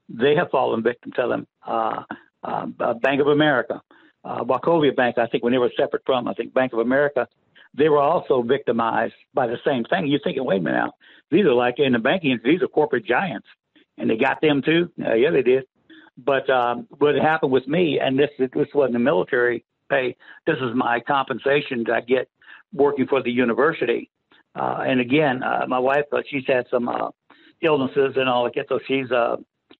They 0.08 0.34
have 0.36 0.50
fallen 0.50 0.82
victim 0.82 1.12
to 1.12 1.28
them. 1.28 1.46
Uh, 1.66 2.02
uh, 2.42 2.94
Bank 2.94 3.20
of 3.20 3.26
America, 3.26 3.82
uh, 4.24 4.44
Wachovia 4.44 4.94
Bank, 4.94 5.18
I 5.18 5.26
think 5.26 5.42
when 5.42 5.52
they 5.52 5.58
were 5.58 5.72
separate 5.76 6.02
from, 6.06 6.28
I 6.28 6.34
think 6.34 6.54
Bank 6.54 6.72
of 6.72 6.78
America, 6.78 7.26
they 7.76 7.88
were 7.88 8.00
also 8.00 8.42
victimized 8.42 9.14
by 9.34 9.46
the 9.46 9.58
same 9.64 9.84
thing. 9.84 10.06
You're 10.06 10.20
thinking, 10.20 10.44
wait 10.44 10.60
a 10.60 10.62
minute 10.62 10.78
now, 10.78 10.92
these 11.30 11.44
are 11.44 11.52
like 11.54 11.78
in 11.78 11.92
the 11.92 11.98
banking, 11.98 12.38
these 12.44 12.62
are 12.62 12.68
corporate 12.68 13.04
giants, 13.04 13.46
and 13.98 14.08
they 14.08 14.16
got 14.16 14.40
them 14.40 14.62
too. 14.62 14.90
Uh, 15.04 15.14
yeah, 15.14 15.30
they 15.30 15.42
did. 15.42 15.64
But 16.16 16.48
um, 16.48 16.86
what 16.98 17.14
happened 17.16 17.52
with 17.52 17.68
me, 17.68 18.00
and 18.00 18.18
this 18.18 18.30
this 18.38 18.68
wasn't 18.74 18.94
the 18.94 18.98
military 18.98 19.64
pay. 19.90 20.16
This 20.46 20.56
is 20.56 20.74
my 20.74 21.00
compensation 21.00 21.84
that 21.86 21.94
I 21.94 22.00
get 22.00 22.28
working 22.72 23.06
for 23.06 23.22
the 23.22 23.30
university. 23.30 24.10
Uh, 24.54 24.84
and 24.86 25.00
again, 25.00 25.42
uh, 25.42 25.66
my 25.68 25.78
wife, 25.78 26.04
uh, 26.12 26.22
she's 26.30 26.44
had 26.46 26.66
some 26.70 26.88
uh, 26.88 27.10
illnesses 27.62 28.14
and 28.16 28.28
all 28.28 28.44
that, 28.44 28.66
so 28.68 28.78
she's 28.88 29.10
uh, 29.10 29.36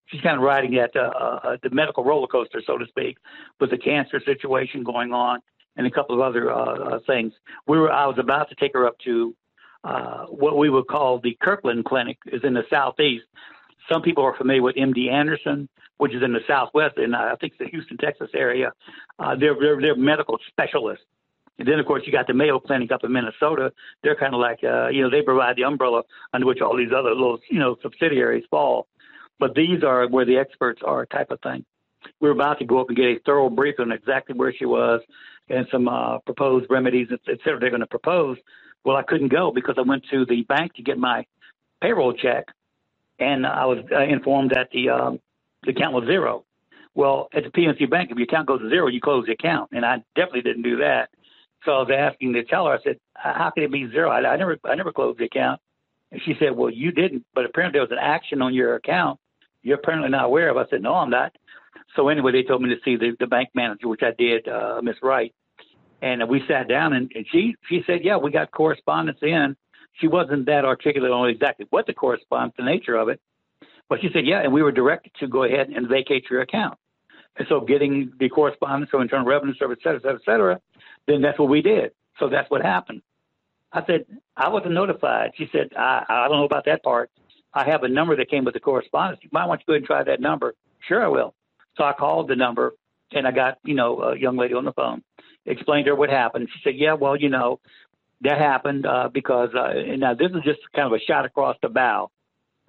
she's 0.07 0.21
kind 0.21 0.37
of 0.37 0.43
riding 0.43 0.73
that 0.73 0.95
uh, 0.95 1.11
uh, 1.43 1.57
the 1.63 1.71
medical 1.71 2.05
roller 2.05 2.27
coaster, 2.27 2.61
so 2.67 2.77
to 2.77 2.87
speak, 2.87 3.17
with 3.61 3.71
the 3.71 3.79
cancer 3.79 4.21
situation 4.25 4.85
going 4.85 5.13
on 5.13 5.41
and 5.77 5.87
a 5.87 5.91
couple 5.91 6.15
of 6.15 6.21
other 6.21 6.51
uh, 6.51 6.57
uh, 6.57 6.99
things. 7.07 7.33
We 7.67 7.79
were 7.79 7.91
I 7.91 8.07
was 8.07 8.19
about 8.19 8.49
to 8.51 8.55
take 8.55 8.73
her 8.75 8.87
up 8.87 8.99
to 9.01 9.35
uh, 9.85 10.25
what 10.27 10.57
we 10.57 10.69
would 10.69 10.87
call 10.89 11.19
the 11.19 11.37
Kirklin 11.43 11.85
Clinic, 11.85 12.19
is 12.27 12.43
in 12.45 12.55
the 12.55 12.65
southeast. 12.71 13.25
Some 13.91 14.03
people 14.03 14.25
are 14.25 14.37
familiar 14.37 14.63
with 14.63 14.75
MD 14.75 15.11
Anderson, 15.11 15.69
which 15.99 16.13
is 16.13 16.23
in 16.23 16.33
the 16.33 16.41
southwest, 16.47 16.99
and 16.99 17.15
I 17.15 17.37
think 17.37 17.53
it's 17.53 17.59
the 17.59 17.69
Houston, 17.69 17.97
Texas 17.97 18.31
area. 18.35 18.73
Uh, 19.19 19.37
they're, 19.37 19.55
they're 19.55 19.81
they're 19.81 19.97
medical 19.97 20.39
specialists. 20.49 21.05
And 21.59 21.67
then, 21.67 21.79
of 21.79 21.87
course, 21.87 22.03
you 22.05 22.13
got 22.13 22.27
the 22.27 22.35
Mayo 22.35 22.59
Clinic 22.59 22.93
up 22.93 23.03
in 23.05 23.13
Minnesota. 23.13 23.73
They're 24.03 24.17
kind 24.17 24.35
of 24.35 24.41
like, 24.41 24.63
uh, 24.63 24.89
you 24.89 25.03
know, 25.03 25.09
they 25.09 25.23
provide 25.23 25.57
the 25.57 25.65
umbrella 25.65 26.03
under 26.35 26.47
which 26.47 26.61
all 26.61 26.77
these 26.77 26.93
other 26.95 27.15
little, 27.15 27.39
you 27.51 27.59
know, 27.59 27.79
subsidiaries 27.83 28.45
fall. 28.51 28.89
But 29.39 29.55
these 29.55 29.83
are 29.83 30.07
where 30.07 30.27
the 30.27 30.37
experts 30.37 30.83
are, 30.85 31.07
type 31.07 31.31
of 31.31 31.41
thing. 31.41 31.65
We 32.21 32.29
were 32.29 32.35
about 32.35 32.59
to 32.59 32.65
go 32.65 32.81
up 32.81 32.89
and 32.89 32.97
get 32.97 33.07
a 33.07 33.19
thorough 33.25 33.51
brief 33.51 33.77
on 33.79 33.93
exactly 33.93 34.35
where 34.37 34.53
she 34.53 34.67
was 34.67 35.01
and 35.49 35.67
some 35.71 35.89
uh, 35.89 36.19
proposed 36.21 36.67
remedies, 36.71 37.09
et 37.13 37.39
cetera, 37.45 37.59
they're 37.61 37.71
going 37.71 37.81
to 37.81 37.87
propose. 37.87 38.37
Well, 38.85 38.97
I 38.97 39.03
couldn't 39.03 39.29
go 39.29 39.53
because 39.55 39.77
I 39.79 39.83
went 39.83 40.05
to 40.11 40.25
the 40.27 40.43
bank 40.43 40.75
to 40.75 40.83
get 40.83 40.99
my 40.99 41.25
payroll 41.81 42.13
check, 42.13 42.47
and 43.19 43.47
I 43.47 43.65
was 43.67 43.79
uh, 43.93 44.03
informed 44.03 44.51
that 44.51 44.69
the 44.73 44.91
um, 44.91 45.21
the 45.65 45.71
account 45.71 45.95
was 45.95 46.05
zero. 46.07 46.45
Well, 46.95 47.29
at 47.35 47.45
the 47.45 47.51
PNC 47.51 47.91
Bank, 47.91 48.11
if 48.11 48.17
your 48.17 48.25
account 48.25 48.49
goes 48.49 48.61
to 48.61 48.71
zero, 48.71 48.87
you 48.87 49.01
close 49.01 49.27
the 49.27 49.33
account, 49.33 49.71
and 49.73 49.85
I 49.85 50.03
definitely 50.15 50.43
didn't 50.43 50.63
do 50.63 50.79
that. 50.79 51.11
So 51.65 51.73
I 51.73 51.79
was 51.81 51.91
asking 51.93 52.33
the 52.33 52.45
teller. 52.45 52.73
I 52.73 52.83
said, 52.83 52.99
"How 53.15 53.51
can 53.51 53.65
it 53.65 53.73
be 53.73 53.89
zero? 53.91 54.11
I, 54.11 54.27
I 54.27 54.37
never, 54.37 54.59
I 54.65 54.75
never 54.75 54.93
closed 54.93 55.19
the 55.19 55.25
account." 55.25 55.61
And 56.13 56.21
she 56.25 56.35
said, 56.39 56.57
"Well, 56.57 56.71
you 56.71 56.93
didn't, 56.93 57.25
but 57.35 57.45
apparently 57.45 57.79
there 57.79 57.83
was 57.83 57.91
an 57.93 57.99
action 58.01 58.43
on 58.43 58.55
your 58.55 58.77
account. 58.77 59.19
You're 59.63 59.79
apparently 59.79 60.11
not 60.11 60.27
aware 60.27 60.49
of." 60.49 60.57
I 60.57 60.67
said, 60.71 60.83
"No, 60.83 60.95
I'm 60.95 61.11
not." 61.11 61.35
So 61.97 62.09
anyway, 62.09 62.33
they 62.33 62.43
told 62.43 62.63
me 62.63 62.69
to 62.69 62.81
see 62.85 62.97
the, 62.97 63.17
the 63.19 63.27
bank 63.27 63.49
manager, 63.55 63.89
which 63.89 64.03
I 64.03 64.13
did, 64.17 64.47
uh, 64.47 64.81
Miss 64.83 64.97
Wright, 65.03 65.35
and 66.03 66.29
we 66.29 66.43
sat 66.47 66.69
down, 66.69 66.93
and, 66.93 67.11
and 67.15 67.27
she 67.33 67.57
she 67.69 67.83
said, 67.87 68.01
"Yeah, 68.05 68.19
we 68.19 68.31
got 68.31 68.51
correspondence 68.51 69.19
in." 69.23 69.57
She 69.95 70.09
wasn't 70.09 70.45
that 70.47 70.67
articulate 70.67 71.11
on 71.11 71.29
exactly 71.31 71.67
what 71.71 71.87
the 71.87 71.95
correspondence, 71.95 72.55
the 72.59 72.65
nature 72.65 72.97
of 72.97 73.09
it, 73.09 73.19
but 73.89 74.01
she 74.03 74.11
said, 74.13 74.27
"Yeah," 74.27 74.43
and 74.43 74.53
we 74.53 74.63
were 74.63 74.73
directed 74.73 75.13
to 75.21 75.27
go 75.27 75.45
ahead 75.45 75.71
and 75.71 75.89
vacate 75.89 76.27
your 76.31 76.43
account. 76.43 76.79
And 77.39 77.49
so, 77.49 77.61
getting 77.61 78.13
the 78.19 78.29
correspondence 78.29 78.91
from 78.91 79.03
Internal 79.03 79.27
Revenue 79.27 79.55
Service, 79.55 79.79
et 79.81 79.85
cetera, 79.85 79.99
et 79.99 80.03
cetera, 80.03 80.19
et 80.21 80.25
cetera, 80.25 80.61
then 81.07 81.23
that's 81.23 81.39
what 81.39 81.49
we 81.49 81.63
did. 81.63 81.93
So 82.19 82.29
that's 82.29 82.51
what 82.51 82.63
happened. 82.63 83.03
I 83.73 83.85
said, 83.87 84.07
I 84.37 84.49
wasn't 84.49 84.73
notified. 84.73 85.33
She 85.37 85.49
said, 85.53 85.69
I, 85.77 86.05
I 86.09 86.29
don't 86.29 86.39
know 86.39 86.45
about 86.45 86.65
that 86.65 86.83
part. 86.83 87.11
I 87.53 87.65
have 87.65 87.83
a 87.83 87.89
number 87.89 88.17
that 88.17 88.31
came 88.31 88.45
with 88.45 88.55
the 88.55 88.61
correspondence. 88.61 89.21
You 89.23 89.29
might 89.33 89.47
want 89.47 89.61
to 89.61 89.67
go 89.67 89.73
ahead 89.75 89.81
and 89.81 89.87
try 89.87 90.03
that 90.03 90.21
number. 90.21 90.55
Sure, 90.89 91.05
I 91.05 91.09
will. 91.09 91.35
So 91.77 91.85
I 91.85 91.93
called 91.93 92.29
the 92.29 92.37
number 92.37 92.75
and 93.13 93.27
I 93.27 93.31
got, 93.31 93.59
you 93.65 93.75
know, 93.75 94.03
a 94.03 94.19
young 94.19 94.37
lady 94.37 94.55
on 94.55 94.65
the 94.65 94.73
phone, 94.73 95.03
explained 95.45 95.87
to 95.87 95.91
her 95.91 95.97
what 95.97 96.11
happened. 96.11 96.49
She 96.53 96.61
said, 96.65 96.75
yeah, 96.77 96.95
well, 96.95 97.17
you 97.17 97.29
know, 97.29 97.61
that 98.23 98.39
happened 98.39 98.87
uh, 98.87 99.09
because, 99.13 99.51
uh, 99.55 99.69
and 99.69 100.01
now 100.01 100.15
this 100.15 100.31
is 100.31 100.43
just 100.45 100.61
kind 100.75 100.87
of 100.87 100.93
a 100.93 101.05
shot 101.05 101.25
across 101.25 101.57
the 101.63 101.69
bow. 101.69 102.11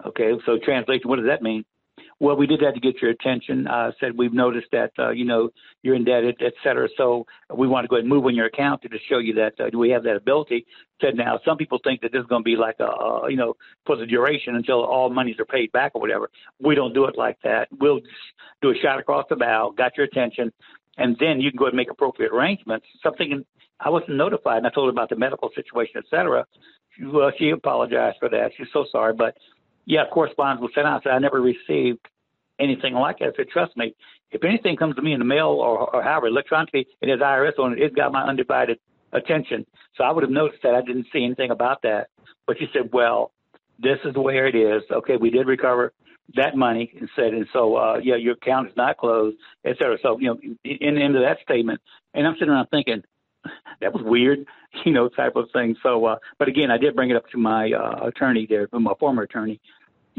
Okay, 0.04 0.32
so 0.46 0.58
translation, 0.62 1.08
what 1.08 1.16
does 1.16 1.26
that 1.26 1.42
mean? 1.42 1.64
Well, 2.20 2.36
we 2.36 2.48
did 2.48 2.60
that 2.60 2.74
to 2.74 2.80
get 2.80 3.00
your 3.00 3.12
attention. 3.12 3.68
Uh, 3.68 3.92
said 4.00 4.18
we've 4.18 4.32
noticed 4.32 4.66
that 4.72 4.90
uh, 4.98 5.10
you 5.10 5.24
know 5.24 5.50
you're 5.82 5.94
indebted, 5.94 6.42
et 6.44 6.54
cetera. 6.64 6.88
So 6.96 7.26
we 7.54 7.68
want 7.68 7.84
to 7.84 7.88
go 7.88 7.94
ahead 7.96 8.04
and 8.04 8.12
move 8.12 8.24
on 8.24 8.34
your 8.34 8.46
account 8.46 8.82
to 8.82 8.88
show 9.08 9.18
you 9.18 9.34
that 9.34 9.54
uh, 9.60 9.76
we 9.76 9.90
have 9.90 10.02
that 10.02 10.16
ability. 10.16 10.66
Said 11.00 11.14
now 11.14 11.38
some 11.44 11.56
people 11.56 11.78
think 11.84 12.00
that 12.00 12.10
this 12.10 12.20
is 12.20 12.26
going 12.26 12.42
to 12.42 12.44
be 12.44 12.56
like 12.56 12.76
a, 12.80 12.86
a 12.86 13.30
you 13.30 13.36
know 13.36 13.54
for 13.86 13.96
the 13.96 14.04
duration 14.04 14.56
until 14.56 14.84
all 14.84 15.10
monies 15.10 15.36
are 15.38 15.44
paid 15.44 15.70
back 15.70 15.92
or 15.94 16.00
whatever. 16.00 16.28
We 16.60 16.74
don't 16.74 16.92
do 16.92 17.04
it 17.04 17.16
like 17.16 17.38
that. 17.44 17.68
We'll 17.70 18.00
do 18.62 18.70
a 18.70 18.74
shot 18.82 18.98
across 18.98 19.26
the 19.30 19.36
bow, 19.36 19.72
got 19.76 19.96
your 19.96 20.06
attention, 20.06 20.52
and 20.96 21.16
then 21.20 21.40
you 21.40 21.50
can 21.52 21.58
go 21.58 21.66
ahead 21.66 21.74
and 21.74 21.78
make 21.78 21.90
appropriate 21.90 22.32
arrangements. 22.32 22.86
Something 23.00 23.44
I 23.78 23.90
wasn't 23.90 24.16
notified, 24.16 24.58
and 24.58 24.66
I 24.66 24.70
told 24.70 24.86
her 24.86 24.90
about 24.90 25.10
the 25.10 25.16
medical 25.16 25.50
situation, 25.54 25.94
et 25.98 26.04
cetera. 26.10 26.46
Well, 27.00 27.30
she 27.38 27.50
apologized 27.50 28.16
for 28.18 28.28
that. 28.28 28.50
She's 28.56 28.66
so 28.72 28.86
sorry, 28.90 29.14
but 29.14 29.36
yeah, 29.88 30.04
correspondence 30.12 30.60
was 30.60 30.70
sent 30.74 30.86
out. 30.86 31.02
So 31.02 31.10
I 31.10 31.18
never 31.18 31.40
received 31.40 32.06
anything 32.60 32.92
like 32.92 33.18
that. 33.20 33.28
I 33.28 33.36
said, 33.36 33.48
trust 33.48 33.76
me, 33.76 33.94
if 34.30 34.44
anything 34.44 34.76
comes 34.76 34.94
to 34.96 35.02
me 35.02 35.14
in 35.14 35.18
the 35.18 35.24
mail 35.24 35.46
or, 35.46 35.94
or 35.94 36.02
however 36.02 36.26
electronically, 36.26 36.86
it 37.00 37.08
has 37.08 37.20
IRS 37.20 37.58
on 37.58 37.72
it. 37.72 37.80
It's 37.80 37.94
got 37.94 38.12
my 38.12 38.22
undivided 38.22 38.78
attention. 39.12 39.64
So 39.96 40.04
I 40.04 40.12
would 40.12 40.22
have 40.22 40.30
noticed 40.30 40.62
that. 40.62 40.74
I 40.74 40.82
didn't 40.82 41.06
see 41.10 41.24
anything 41.24 41.50
about 41.50 41.80
that. 41.82 42.08
But 42.46 42.58
she 42.58 42.66
said, 42.72 42.90
well, 42.92 43.32
this 43.78 43.98
is 44.04 44.14
where 44.14 44.46
it 44.46 44.54
is. 44.54 44.82
Okay, 44.90 45.16
we 45.16 45.30
did 45.30 45.46
recover 45.46 45.94
that 46.36 46.54
money 46.54 46.92
and 47.00 47.08
said, 47.16 47.32
and 47.32 47.46
so 47.54 47.76
uh, 47.76 47.98
yeah, 48.02 48.16
your 48.16 48.34
account 48.34 48.68
is 48.68 48.76
not 48.76 48.98
closed, 48.98 49.38
et 49.64 49.76
cetera. 49.78 49.96
So 50.02 50.18
you 50.18 50.26
know, 50.26 50.38
in 50.64 50.98
into 50.98 51.20
that 51.20 51.38
statement, 51.42 51.80
and 52.12 52.26
I'm 52.26 52.34
sitting 52.34 52.50
around 52.50 52.66
thinking, 52.66 53.02
that 53.80 53.94
was 53.94 54.02
weird, 54.04 54.44
you 54.84 54.92
know, 54.92 55.08
type 55.08 55.36
of 55.36 55.46
thing. 55.52 55.76
So, 55.82 56.04
uh, 56.04 56.16
but 56.38 56.48
again, 56.48 56.70
I 56.70 56.76
did 56.76 56.94
bring 56.94 57.10
it 57.10 57.16
up 57.16 57.28
to 57.30 57.38
my 57.38 57.70
uh, 57.72 58.06
attorney 58.06 58.46
there, 58.48 58.68
my 58.72 58.92
former 59.00 59.22
attorney, 59.22 59.60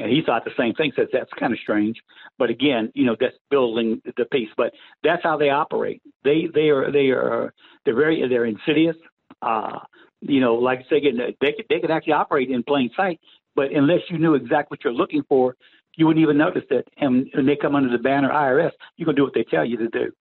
and 0.02 0.12
he 0.12 0.22
thought 0.26 0.46
the 0.46 0.52
same 0.58 0.74
thing. 0.74 0.92
Says 0.96 1.08
that's 1.12 1.32
kind 1.40 1.54
of 1.54 1.60
strange, 1.60 1.98
but 2.38 2.50
again, 2.50 2.92
you 2.96 3.06
know, 3.06 3.16
that's 3.20 3.36
building 3.50 4.02
the 4.18 4.26
piece. 4.26 4.50
But 4.58 4.74
that's 5.04 5.24
how 5.24 5.38
they 5.38 5.50
operate. 5.50 6.02
They 6.24 6.48
they 6.54 6.70
are 6.70 6.92
they 6.92 7.10
are 7.10 7.54
they're 7.86 7.96
very 7.96 8.28
they're 8.28 8.46
insidious. 8.46 8.96
Uh, 9.42 9.80
you 10.22 10.42
know, 10.42 10.56
like 10.56 10.80
I 10.80 10.90
say, 10.90 11.02
they 11.40 11.54
could, 11.54 11.66
they 11.70 11.80
could 11.80 11.92
actually 11.92 12.14
operate 12.14 12.50
in 12.50 12.64
plain 12.64 12.90
sight, 12.96 13.20
but 13.56 13.72
unless 13.72 14.02
you 14.10 14.18
knew 14.18 14.36
exactly 14.36 14.76
what 14.76 14.84
you're 14.84 14.94
looking 14.94 15.24
for, 15.30 15.56
you 15.96 16.06
wouldn't 16.06 16.24
even 16.24 16.38
notice 16.38 16.64
it. 16.70 16.88
And 16.98 17.28
when 17.34 17.46
they 17.46 17.56
come 17.56 17.76
under 17.76 17.90
the 17.90 18.02
banner 18.02 18.30
IRS, 18.30 18.72
you're 18.98 19.06
gonna 19.06 19.16
do 19.16 19.24
what 19.24 19.34
they 19.34 19.44
tell 19.44 19.66
you 19.66 19.78
to 19.78 19.88
do. 19.88 20.12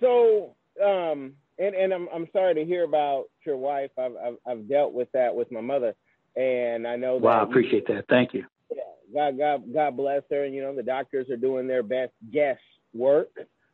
So, 0.00 0.54
um, 0.84 1.34
and 1.58 1.74
and 1.74 1.92
I'm 1.92 2.08
I'm 2.12 2.28
sorry 2.32 2.54
to 2.54 2.64
hear 2.64 2.84
about 2.84 3.24
your 3.46 3.56
wife. 3.56 3.90
I've 3.98 4.16
I've, 4.16 4.36
I've 4.46 4.68
dealt 4.68 4.92
with 4.92 5.10
that 5.12 5.34
with 5.34 5.50
my 5.52 5.60
mother, 5.60 5.94
and 6.36 6.86
I 6.86 6.96
know. 6.96 7.14
that. 7.14 7.24
Wow, 7.24 7.40
I 7.40 7.42
appreciate 7.42 7.86
that. 7.88 8.04
Thank 8.08 8.34
you. 8.34 8.44
Yeah, 8.70 9.30
God 9.30 9.38
God 9.38 9.72
God 9.72 9.96
bless 9.96 10.22
her. 10.30 10.44
And 10.44 10.54
you 10.54 10.62
know 10.62 10.74
the 10.74 10.82
doctors 10.82 11.28
are 11.30 11.36
doing 11.36 11.66
their 11.66 11.82
best 11.82 12.12
guess 12.32 12.58
work 12.92 13.28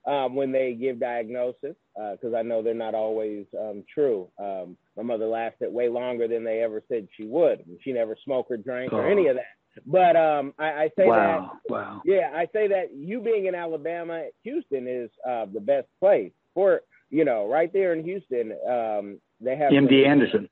um, 0.07 0.35
when 0.35 0.53
they 0.53 0.75
give 0.75 1.01
diagnosis 1.01 1.77
because 1.95 2.35
uh, 2.35 2.37
I 2.37 2.43
know 2.43 2.63
they're 2.63 2.75
not 2.75 2.95
always 2.95 3.47
um, 3.59 3.85
true. 3.93 4.29
Um, 4.39 4.77
my 4.97 5.03
mother 5.03 5.27
lasted 5.27 5.73
way 5.73 5.89
longer 5.89 6.27
than 6.27 6.45
they 6.45 6.63
ever 6.63 6.83
said 6.89 7.09
she 7.17 7.25
would. 7.25 7.65
She 7.83 7.93
never 7.93 8.17
smoked 8.25 8.51
or 8.51 8.57
drank 8.57 8.93
oh. 8.93 8.99
or 8.99 9.11
any 9.11 9.29
of 9.29 9.37
that. 9.37 9.45
But 9.87 10.17
um, 10.17 10.53
I, 10.59 10.65
I 10.65 10.91
say 10.99 11.07
wow, 11.07 11.53
that. 11.69 11.73
Wow. 11.73 12.03
Yeah, 12.05 12.31
I 12.35 12.47
say 12.53 12.67
that 12.69 12.95
you 12.95 13.21
being 13.21 13.47
in 13.47 13.55
Alabama, 13.55 14.25
Houston 14.43 14.87
is 14.89 15.11
uh, 15.29 15.47
the 15.53 15.61
best 15.61 15.87
place 16.01 16.33
for 16.55 16.81
you 17.11 17.25
know 17.25 17.49
right 17.49 17.73
there 17.73 17.93
in 17.93 18.03
Houston. 18.05 18.53
Um, 18.69 19.21
they 19.41 19.57
have 19.57 19.71
MD 19.71 20.07
Anderson. 20.07 20.49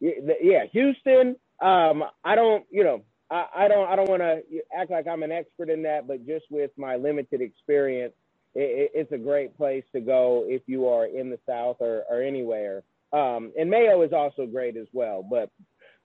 Yeah, 0.00 0.64
Houston. 0.72 1.36
Um, 1.60 2.04
I 2.24 2.34
don't, 2.34 2.64
you 2.70 2.84
know, 2.84 3.02
I, 3.30 3.46
I 3.56 3.68
don't, 3.68 3.88
I 3.88 3.96
don't 3.96 4.08
want 4.08 4.22
to 4.22 4.42
act 4.76 4.90
like 4.90 5.06
I'm 5.06 5.22
an 5.22 5.32
expert 5.32 5.70
in 5.70 5.82
that, 5.82 6.06
but 6.06 6.26
just 6.26 6.46
with 6.50 6.70
my 6.76 6.96
limited 6.96 7.40
experience, 7.40 8.14
it, 8.54 8.90
it's 8.94 9.12
a 9.12 9.18
great 9.18 9.56
place 9.56 9.84
to 9.94 10.00
go 10.00 10.44
if 10.46 10.62
you 10.66 10.88
are 10.88 11.06
in 11.06 11.30
the 11.30 11.38
South 11.46 11.76
or, 11.80 12.04
or 12.08 12.22
anywhere 12.22 12.82
Um, 13.12 13.52
and 13.58 13.70
Mayo 13.70 14.02
is 14.02 14.12
also 14.12 14.46
great 14.46 14.76
as 14.76 14.86
well. 14.92 15.26
But 15.28 15.50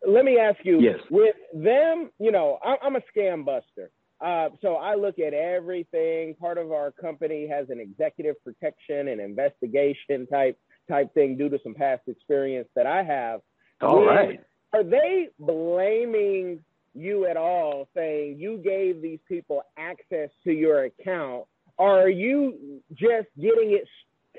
let 0.07 0.25
me 0.25 0.37
ask 0.39 0.59
you, 0.63 0.81
yes. 0.81 0.99
with 1.09 1.35
them, 1.53 2.11
you 2.19 2.31
know, 2.31 2.59
I'm 2.63 2.95
a 2.95 3.01
scam 3.15 3.45
buster. 3.45 3.91
Uh, 4.21 4.49
so 4.61 4.75
I 4.75 4.95
look 4.95 5.19
at 5.19 5.33
everything. 5.33 6.35
Part 6.35 6.57
of 6.57 6.71
our 6.71 6.91
company 6.91 7.47
has 7.47 7.69
an 7.69 7.79
executive 7.79 8.35
protection 8.43 9.09
and 9.09 9.19
investigation 9.19 10.27
type 10.27 10.57
type 10.89 11.13
thing 11.13 11.37
due 11.37 11.49
to 11.49 11.59
some 11.63 11.73
past 11.73 12.01
experience 12.07 12.67
that 12.75 12.85
I 12.85 13.03
have. 13.03 13.41
All 13.83 14.05
right. 14.05 14.39
Are 14.73 14.83
they 14.83 15.29
blaming 15.39 16.63
you 16.95 17.25
at 17.25 17.37
all, 17.37 17.87
saying 17.95 18.37
you 18.39 18.57
gave 18.57 19.01
these 19.01 19.19
people 19.27 19.63
access 19.77 20.29
to 20.43 20.51
your 20.51 20.85
account? 20.85 21.45
Or 21.77 22.01
are 22.01 22.09
you 22.09 22.81
just 22.93 23.27
getting 23.39 23.71
it 23.71 23.87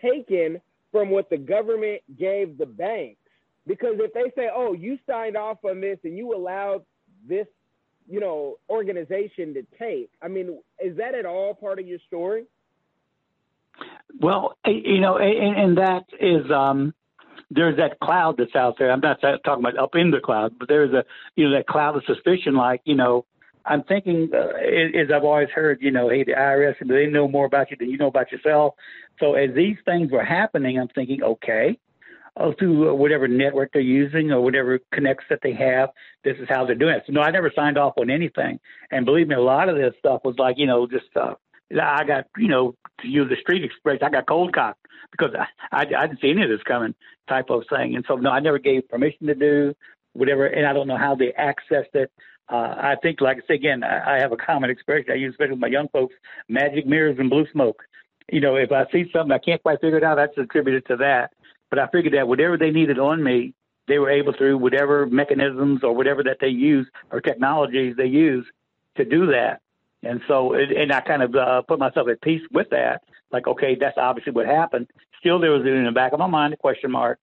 taken 0.01 0.61
from 0.93 1.11
what 1.11 1.31
the 1.31 1.37
government 1.37 2.03
gave 2.19 2.59
the 2.59 2.67
banks? 2.67 3.19
Because 3.67 3.95
if 3.99 4.13
they 4.13 4.31
say, 4.37 4.49
oh, 4.55 4.73
you 4.73 4.99
signed 5.07 5.37
off 5.37 5.59
on 5.65 5.81
this 5.81 5.99
and 6.05 6.17
you 6.17 6.35
allowed 6.35 6.85
this, 7.27 7.47
you 8.09 8.21
know, 8.21 8.57
organization 8.69 9.55
to 9.55 9.67
take, 9.79 10.11
I 10.23 10.29
mean, 10.29 10.59
is 10.83 10.97
that 10.99 11.15
at 11.15 11.27
all 11.27 11.55
part 11.55 11.79
of 11.79 11.87
your 11.87 11.99
story? 12.07 12.45
Well, 14.21 14.57
you 14.67 15.01
know, 15.01 15.17
and, 15.17 15.57
and 15.57 15.79
that 15.79 16.05
is, 16.21 16.51
um, 16.51 16.95
there's 17.55 17.77
that 17.77 18.01
cloud 18.01 18.37
that's 18.39 18.55
out 18.55 18.77
there. 18.79 18.91
I'm 18.91 19.01
not 19.01 19.21
talking 19.21 19.65
about 19.65 19.79
up 19.79 19.95
in 19.95 20.11
the 20.11 20.21
cloud, 20.21 20.59
but 20.59 20.69
there's 20.69 20.93
a, 20.93 21.05
you 21.37 21.49
know, 21.49 21.57
that 21.57 21.67
cloud 21.67 21.97
of 21.97 22.03
suspicion. 22.07 22.55
Like, 22.55 22.81
you 22.85 22.95
know, 22.95 23.25
I'm 23.65 23.83
thinking, 23.85 24.31
uh, 24.35 24.59
as 24.99 25.09
I've 25.15 25.25
always 25.25 25.49
heard, 25.51 25.79
you 25.81 25.91
know, 25.91 26.09
hey, 26.09 26.25
the 26.25 26.33
IRS, 26.33 26.75
they 26.87 27.07
know 27.07 27.29
more 27.29 27.47
about 27.47 27.71
you 27.71 27.77
than 27.79 27.91
you 27.91 27.97
know 27.97 28.09
about 28.09 28.33
yourself. 28.33 28.75
So 29.21 29.35
as 29.35 29.55
these 29.55 29.77
things 29.85 30.11
were 30.11 30.25
happening, 30.25 30.79
I'm 30.79 30.89
thinking, 30.89 31.23
okay, 31.23 31.79
oh, 32.37 32.53
through 32.59 32.95
whatever 32.97 33.29
network 33.29 33.71
they're 33.73 33.83
using 33.83 34.33
or 34.33 34.41
whatever 34.41 34.81
connects 34.93 35.25
that 35.31 35.41
they 35.43 35.55
have, 35.55 35.91
this 36.25 36.37
is 36.39 36.49
how 36.49 36.67
they're 36.67 36.75
doing 36.75 36.97
it. 36.97 37.05
So 37.07 37.13
no, 37.13 37.23
I 37.23 37.31
never 37.31 37.53
signed 37.55 37.79
off 37.79 37.95
on 37.97 38.11
anything. 38.11 38.59
And 38.91 39.07
believe 39.07 39.29
me, 39.29 39.37
a 39.37 39.41
lot 39.41 39.69
of 39.69 39.77
this 39.77 39.95
stuff 39.99 40.23
was 40.25 40.35
like, 40.39 40.57
you 40.59 40.67
know, 40.67 40.87
just 40.87 41.17
uh, 41.17 41.35
I 41.81 42.05
got, 42.05 42.27
you 42.37 42.49
know, 42.49 42.75
to 43.05 43.11
use 43.11 43.29
the 43.29 43.37
street 43.41 43.65
expression, 43.65 44.03
I 44.03 44.11
got 44.11 44.27
cold 44.27 44.53
cocked 44.55 44.87
because 45.11 45.35
I, 45.35 45.47
I, 45.73 45.81
I 45.83 46.07
didn't 46.07 46.21
see 46.21 46.31
any 46.31 46.43
of 46.43 46.49
this 46.49 46.63
coming 46.63 46.95
type 47.29 47.51
of 47.51 47.65
thing. 47.71 47.95
And 47.97 48.05
so, 48.07 48.17
no, 48.17 48.31
I 48.31 48.41
never 48.41 48.59
gave 48.59 48.89
permission 48.89 49.27
to 49.29 49.35
do 49.35 49.75
whatever, 50.13 50.47
and 50.47 50.67
I 50.67 50.73
don't 50.73 50.89
know 50.89 50.97
how 50.97 51.15
they 51.15 51.33
accessed 51.39 51.95
it. 51.95 52.11
Uh, 52.49 52.75
I 52.77 52.97
think, 53.03 53.21
like 53.21 53.39
I 53.39 53.47
say 53.47 53.55
again, 53.55 53.83
I, 53.83 54.17
I 54.17 54.21
have 54.21 54.33
a 54.33 54.37
common 54.37 54.71
expression 54.71 55.11
I 55.11 55.15
use, 55.15 55.33
especially 55.33 55.53
with 55.53 55.61
my 55.61 55.69
young 55.69 55.89
folks: 55.89 56.15
magic 56.49 56.87
mirrors 56.87 57.19
and 57.19 57.31
blue 57.31 57.47
smoke. 57.53 57.83
You 58.31 58.41
know, 58.41 58.57
if 58.57 58.71
I 58.71 58.85
see 58.91 59.11
something 59.13 59.33
I 59.33 59.39
can't 59.39 59.63
quite 59.63 59.81
figure 59.81 59.99
it 59.99 60.05
out, 60.05 60.17
that's 60.17 60.37
attributed 60.37 60.87
to 60.87 60.97
that. 60.97 61.33
But 61.71 61.79
I 61.79 61.87
figured 61.89 62.15
that 62.15 62.29
whatever 62.29 62.57
they 62.57 62.71
needed 62.71 62.99
on 62.99 63.23
me, 63.23 63.55
they 63.89 63.99
were 63.99 64.11
able 64.11 64.33
through 64.33 64.59
whatever 64.59 65.07
mechanisms 65.07 65.81
or 65.83 65.95
whatever 65.95 66.23
that 66.25 66.39
they 66.41 66.49
use 66.49 66.87
or 67.11 67.21
technologies 67.21 67.97
they 67.97 68.07
use 68.07 68.47
to 68.97 69.05
do 69.05 69.27
that. 69.27 69.61
And 70.07 70.21
so, 70.29 70.55
and 70.55 70.93
I 70.93 71.01
kind 71.01 71.23
of 71.23 71.35
uh, 71.35 71.63
put 71.63 71.79
myself 71.79 72.09
at 72.09 72.21
peace 72.23 72.43
with 72.53 72.71
that. 72.71 73.03
Like, 73.33 73.47
okay, 73.47 73.77
that's 73.79 73.99
obviously 73.99 74.33
what 74.33 74.47
happened. 74.47 74.89
Still, 75.21 75.41
there 75.41 75.51
was 75.51 75.67
in 75.67 75.85
the 75.85 75.93
back 75.93 76.13
of 76.13 76.19
my 76.19 76.27
mind 76.27 76.55
a 76.55 76.57
question 76.57 76.91
mark, 76.91 77.19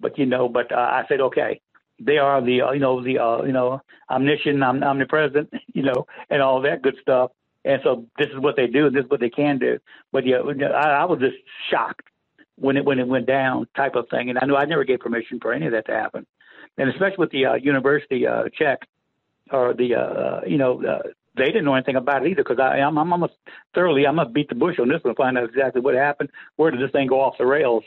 but 0.00 0.18
you 0.18 0.26
know, 0.26 0.48
but 0.48 0.70
uh, 0.72 0.76
I 0.76 1.04
said, 1.08 1.20
okay, 1.20 1.60
they 1.98 2.18
are 2.18 2.44
the, 2.44 2.62
uh, 2.62 2.72
you 2.72 2.80
know, 2.80 3.02
the, 3.02 3.18
uh, 3.18 3.42
you 3.44 3.52
know, 3.52 3.80
omniscient, 4.10 4.62
om- 4.62 4.82
omnipresent, 4.82 5.52
you 5.72 5.82
know, 5.82 6.06
and 6.30 6.42
all 6.42 6.60
that 6.62 6.82
good 6.82 6.96
stuff. 7.00 7.32
And 7.64 7.80
so 7.82 8.06
this 8.18 8.28
is 8.28 8.38
what 8.38 8.54
they 8.56 8.68
do, 8.68 8.86
and 8.86 8.94
this 8.94 9.04
is 9.04 9.10
what 9.10 9.20
they 9.20 9.30
can 9.30 9.58
do. 9.58 9.78
But 10.12 10.24
yeah, 10.24 10.38
I, 10.38 10.90
I 10.90 11.04
was 11.04 11.18
just 11.18 11.36
shocked 11.70 12.06
when 12.56 12.76
it 12.76 12.84
when 12.84 12.98
it 12.98 13.08
went 13.08 13.26
down, 13.26 13.66
type 13.76 13.96
of 13.96 14.08
thing. 14.08 14.30
And 14.30 14.38
I 14.38 14.46
knew 14.46 14.54
I 14.54 14.66
never 14.66 14.84
gave 14.84 15.00
permission 15.00 15.40
for 15.40 15.52
any 15.52 15.66
of 15.66 15.72
that 15.72 15.86
to 15.86 15.92
happen. 15.92 16.26
And 16.78 16.90
especially 16.90 17.16
with 17.18 17.30
the 17.30 17.46
uh, 17.46 17.54
university 17.54 18.26
uh, 18.26 18.44
check 18.56 18.86
or 19.50 19.74
the, 19.74 19.94
uh, 19.94 20.40
you 20.46 20.58
know, 20.58 20.82
uh, 20.84 21.08
they 21.36 21.46
didn't 21.46 21.64
know 21.64 21.74
anything 21.74 21.96
about 21.96 22.24
it 22.24 22.30
either 22.30 22.42
because 22.42 22.58
I'm, 22.58 22.98
I'm 22.98 23.12
almost 23.12 23.34
thoroughly, 23.74 24.06
I'm 24.06 24.16
going 24.16 24.26
to 24.26 24.32
beat 24.32 24.48
the 24.48 24.54
bush 24.54 24.78
on 24.78 24.88
this 24.88 25.02
one, 25.02 25.14
find 25.14 25.38
out 25.38 25.44
exactly 25.44 25.80
what 25.80 25.94
happened. 25.94 26.30
Where 26.56 26.70
did 26.70 26.80
this 26.80 26.90
thing 26.92 27.06
go 27.06 27.20
off 27.20 27.38
the 27.38 27.46
rails? 27.46 27.84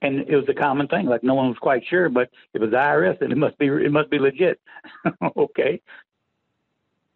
And 0.00 0.28
it 0.28 0.36
was 0.36 0.48
a 0.48 0.54
common 0.54 0.88
thing. 0.88 1.06
Like 1.06 1.22
no 1.22 1.34
one 1.34 1.48
was 1.48 1.58
quite 1.58 1.84
sure, 1.88 2.08
but 2.08 2.28
it 2.54 2.60
was 2.60 2.70
IRS, 2.70 3.20
and 3.20 3.32
it 3.32 3.38
must 3.38 3.56
be 3.56 3.66
it 3.66 3.92
must 3.92 4.10
be 4.10 4.18
legit. 4.18 4.60
okay. 5.36 5.80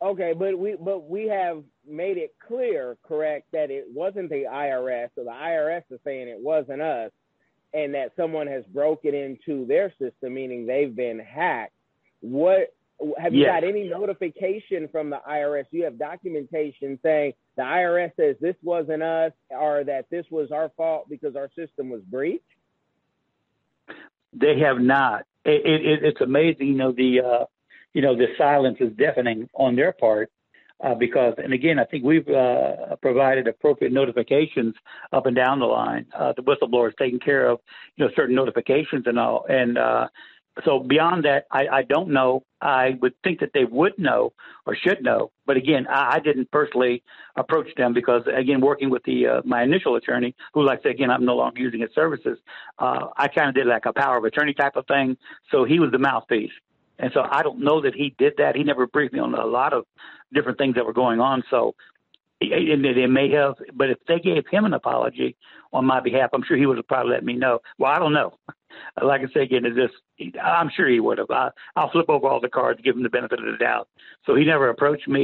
Okay, 0.01 0.35
but 0.39 0.57
we 0.57 0.77
but 0.79 1.09
we 1.09 1.27
have 1.27 1.65
made 1.89 2.17
it 2.17 2.35
clear, 2.47 2.97
correct, 3.03 3.47
that 3.53 3.73
it 3.73 3.87
wasn't 3.93 4.31
the 4.31 4.45
IRS. 4.45 5.09
So 5.17 5.25
the 5.25 5.31
IRS 5.31 5.83
is 5.91 5.99
saying 6.05 6.29
it 6.29 6.39
wasn't 6.39 6.81
us, 6.81 7.11
and 7.75 7.95
that 7.95 8.13
someone 8.17 8.47
has 8.47 8.65
broken 8.67 9.15
into 9.15 9.67
their 9.67 9.93
system, 9.99 10.35
meaning 10.35 10.67
they've 10.67 10.95
been 10.95 11.19
hacked. 11.19 11.73
What 12.21 12.73
have 13.19 13.35
you 13.35 13.43
yes. 13.43 13.49
got 13.49 13.65
any 13.65 13.89
notification 13.89 14.89
from 14.91 15.11
the 15.11 15.21
IRS? 15.29 15.65
You 15.71 15.85
have 15.85 15.99
documentation 15.99 16.99
saying 17.03 17.35
the 17.57 17.63
IRS 17.63 18.13
says 18.17 18.37
this 18.41 18.57
wasn't 18.63 19.03
us 19.03 19.33
or 19.51 19.85
that 19.85 20.07
this 20.11 20.27
was 20.31 20.51
our 20.51 20.71
fault 20.77 21.09
because 21.09 21.37
our 21.37 21.51
system 21.57 21.91
was 21.91 22.01
breached? 22.03 22.45
They 24.33 24.59
have 24.61 24.79
not. 24.79 25.25
It, 25.45 25.65
it, 25.65 26.05
it's 26.05 26.21
amazing, 26.21 26.69
you 26.69 26.75
know, 26.75 26.93
the 26.93 27.21
uh, 27.21 27.45
you 27.95 28.03
know 28.03 28.17
the 28.17 28.27
silence 28.37 28.79
is 28.81 28.93
deafening 28.97 29.49
on 29.55 29.77
their 29.77 29.93
part 29.93 30.31
uh, 30.85 30.95
because, 30.95 31.35
and 31.39 31.53
again, 31.53 31.79
I 31.79 31.85
think 31.85 32.05
we've 32.05 32.29
uh, 32.29 32.97
provided 33.01 33.49
appropriate 33.49 33.93
notifications 33.93 34.75
up 35.13 35.27
and 35.27 35.35
down 35.35 35.61
the 35.61 35.67
line. 35.67 36.07
Uh, 36.15 36.33
the 36.37 36.43
whistleblower 36.43 36.89
is 36.89 36.95
taking 36.99 37.19
care 37.19 37.49
of, 37.49 37.61
you 37.97 38.05
know, 38.05 38.11
certain 38.15 38.35
notifications 38.35 39.05
and 39.07 39.19
all, 39.19 39.47
and 39.49 39.79
uh, 39.79 40.09
so 40.65 40.81
beyond 40.81 41.25
that, 41.25 41.47
I, 41.51 41.69
I 41.69 41.83
don't 41.83 42.11
know. 42.11 42.43
I 42.61 42.97
would 43.03 43.15
think 43.23 43.41
that 43.41 43.51
they 43.53 43.65
would 43.65 43.99
know 43.99 44.33
or 44.65 44.75
should 44.75 45.03
know, 45.03 45.31
but 45.45 45.57
again, 45.57 45.87
I, 45.87 46.15
I 46.15 46.19
didn't 46.21 46.51
personally 46.51 47.03
approach 47.37 47.69
them 47.77 47.93
because, 47.93 48.23
again, 48.35 48.61
working 48.61 48.89
with 48.89 49.03
the 49.05 49.27
uh, 49.27 49.43
my 49.45 49.63
initial 49.63 49.97
attorney, 49.97 50.35
who, 50.55 50.65
like 50.65 50.81
I 50.81 50.83
said, 50.85 50.93
again, 50.93 51.11
I'm 51.11 51.25
no 51.25 51.37
longer 51.37 51.61
using 51.61 51.81
his 51.81 51.91
services. 51.95 52.39
Uh, 52.79 53.09
I 53.17 53.29
kind 53.29 53.51
of 53.51 53.55
did 53.55 53.67
like 53.67 53.85
a 53.85 53.93
power 53.93 54.17
of 54.17 54.25
attorney 54.25 54.55
type 54.55 54.77
of 54.77 54.87
thing, 54.87 55.19
so 55.51 55.65
he 55.65 55.79
was 55.79 55.91
the 55.93 55.99
mouthpiece, 55.99 56.53
and 56.99 57.11
so 57.13 57.23
I 57.31 57.43
don't 57.43 57.61
know 57.61 57.83
that 57.83 57.95
he 57.95 58.15
did 58.17 58.35
that. 58.39 58.57
He 58.57 58.65
never 58.65 58.87
briefed 58.87 59.13
me 59.13 59.21
on 59.21 59.35
a 59.35 59.45
lot 59.45 59.75
of 59.75 59.85
different 60.33 60.59
things 60.59 60.77
that 60.77 60.87
were 60.87 60.95
going 60.95 61.21
on. 61.21 61.45
So 61.51 61.75
and 62.41 62.85
they 62.85 63.07
may 63.07 63.31
have, 63.31 63.55
but 63.75 63.91
if 63.91 63.99
they 64.07 64.19
gave 64.19 64.45
him 64.51 64.65
an 64.65 64.75
apology 64.75 65.37
on 65.73 65.87
my 65.87 66.01
behalf, 66.01 66.31
I'm 66.33 66.45
sure 66.47 66.57
he 66.57 66.67
would 66.67 66.77
have 66.77 66.89
probably 66.89 67.13
let 67.13 67.25
me 67.25 67.35
know. 67.35 67.61
Well, 67.79 67.93
I 67.93 67.99
don't 67.99 68.13
know. 68.13 68.35
Like 69.03 69.23
I 69.23 69.33
say 69.33 69.41
again, 69.41 69.65
is 69.65 69.75
this? 69.75 70.35
I'm 70.43 70.71
sure 70.77 70.87
he 70.87 71.01
would 71.01 71.17
have. 71.17 71.31
I, 71.31 71.49
I'll 71.77 71.91
flip 71.91 72.11
over 72.11 72.29
all 72.29 72.41
the 72.41 72.49
cards, 72.51 72.79
give 72.85 72.95
him 72.95 73.03
the 73.03 73.09
benefit 73.09 73.39
of 73.39 73.47
the 73.47 73.57
doubt. 73.57 73.89
So 74.27 74.35
he 74.35 74.45
never 74.45 74.69
approached 74.69 75.09
me. 75.09 75.23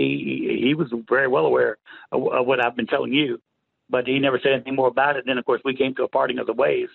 He, 0.49 0.69
he 0.69 0.75
was 0.75 0.89
very 1.07 1.29
well 1.29 1.45
aware 1.45 1.77
of, 2.13 2.27
of 2.33 2.47
what 2.47 2.65
I've 2.65 2.77
been 2.77 2.87
telling 2.87 3.13
you, 3.13 3.43
but 3.91 4.07
he 4.07 4.19
never 4.19 4.41
said 4.43 4.53
anything 4.53 4.75
more 4.75 4.89
about 4.89 5.17
it. 5.17 5.25
Then, 5.27 5.37
of 5.37 5.45
course, 5.45 5.61
we 5.67 5.77
came 5.77 5.95
to 5.97 6.05
a 6.05 6.09
parting 6.09 6.39
of 6.39 6.47
the 6.47 6.55
ways, 6.55 6.89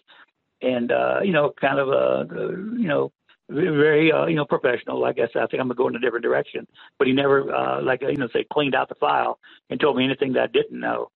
and 0.64 0.92
uh, 0.92 1.20
you 1.24 1.32
know, 1.32 1.54
kind 1.62 1.78
of 1.78 1.90
uh, 1.90 2.34
you 2.34 2.88
know, 2.88 3.12
very 3.50 4.12
uh, 4.12 4.26
you 4.26 4.36
know 4.36 4.46
professional. 4.46 5.04
I 5.06 5.14
said, 5.14 5.30
I 5.36 5.48
think 5.48 5.62
I'm 5.62 5.68
gonna 5.68 5.76
go 5.76 5.88
in 5.88 5.96
a 5.96 6.00
different 6.00 6.24
direction. 6.24 6.68
But 6.98 7.08
he 7.08 7.14
never 7.14 7.54
uh, 7.54 7.82
like 7.82 8.02
you 8.02 8.16
know 8.16 8.28
say 8.34 8.46
cleaned 8.52 8.76
out 8.76 8.90
the 8.90 8.96
file 8.96 9.40
and 9.70 9.80
told 9.80 9.98
me 9.98 10.06
anything 10.06 10.34
that 10.34 10.44
I 10.44 10.48
didn't 10.48 10.80
know. 10.80 11.12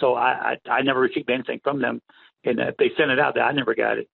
So 0.00 0.14
I 0.14 0.56
I, 0.66 0.70
I 0.70 0.82
never 0.82 1.00
received 1.00 1.30
anything 1.30 1.60
from 1.62 1.80
them, 1.80 2.00
and 2.44 2.58
if 2.60 2.76
they 2.76 2.90
sent 2.96 3.10
it 3.10 3.18
out, 3.18 3.34
that 3.34 3.42
I 3.42 3.52
never 3.52 3.74
got 3.74 3.98
it. 3.98 4.08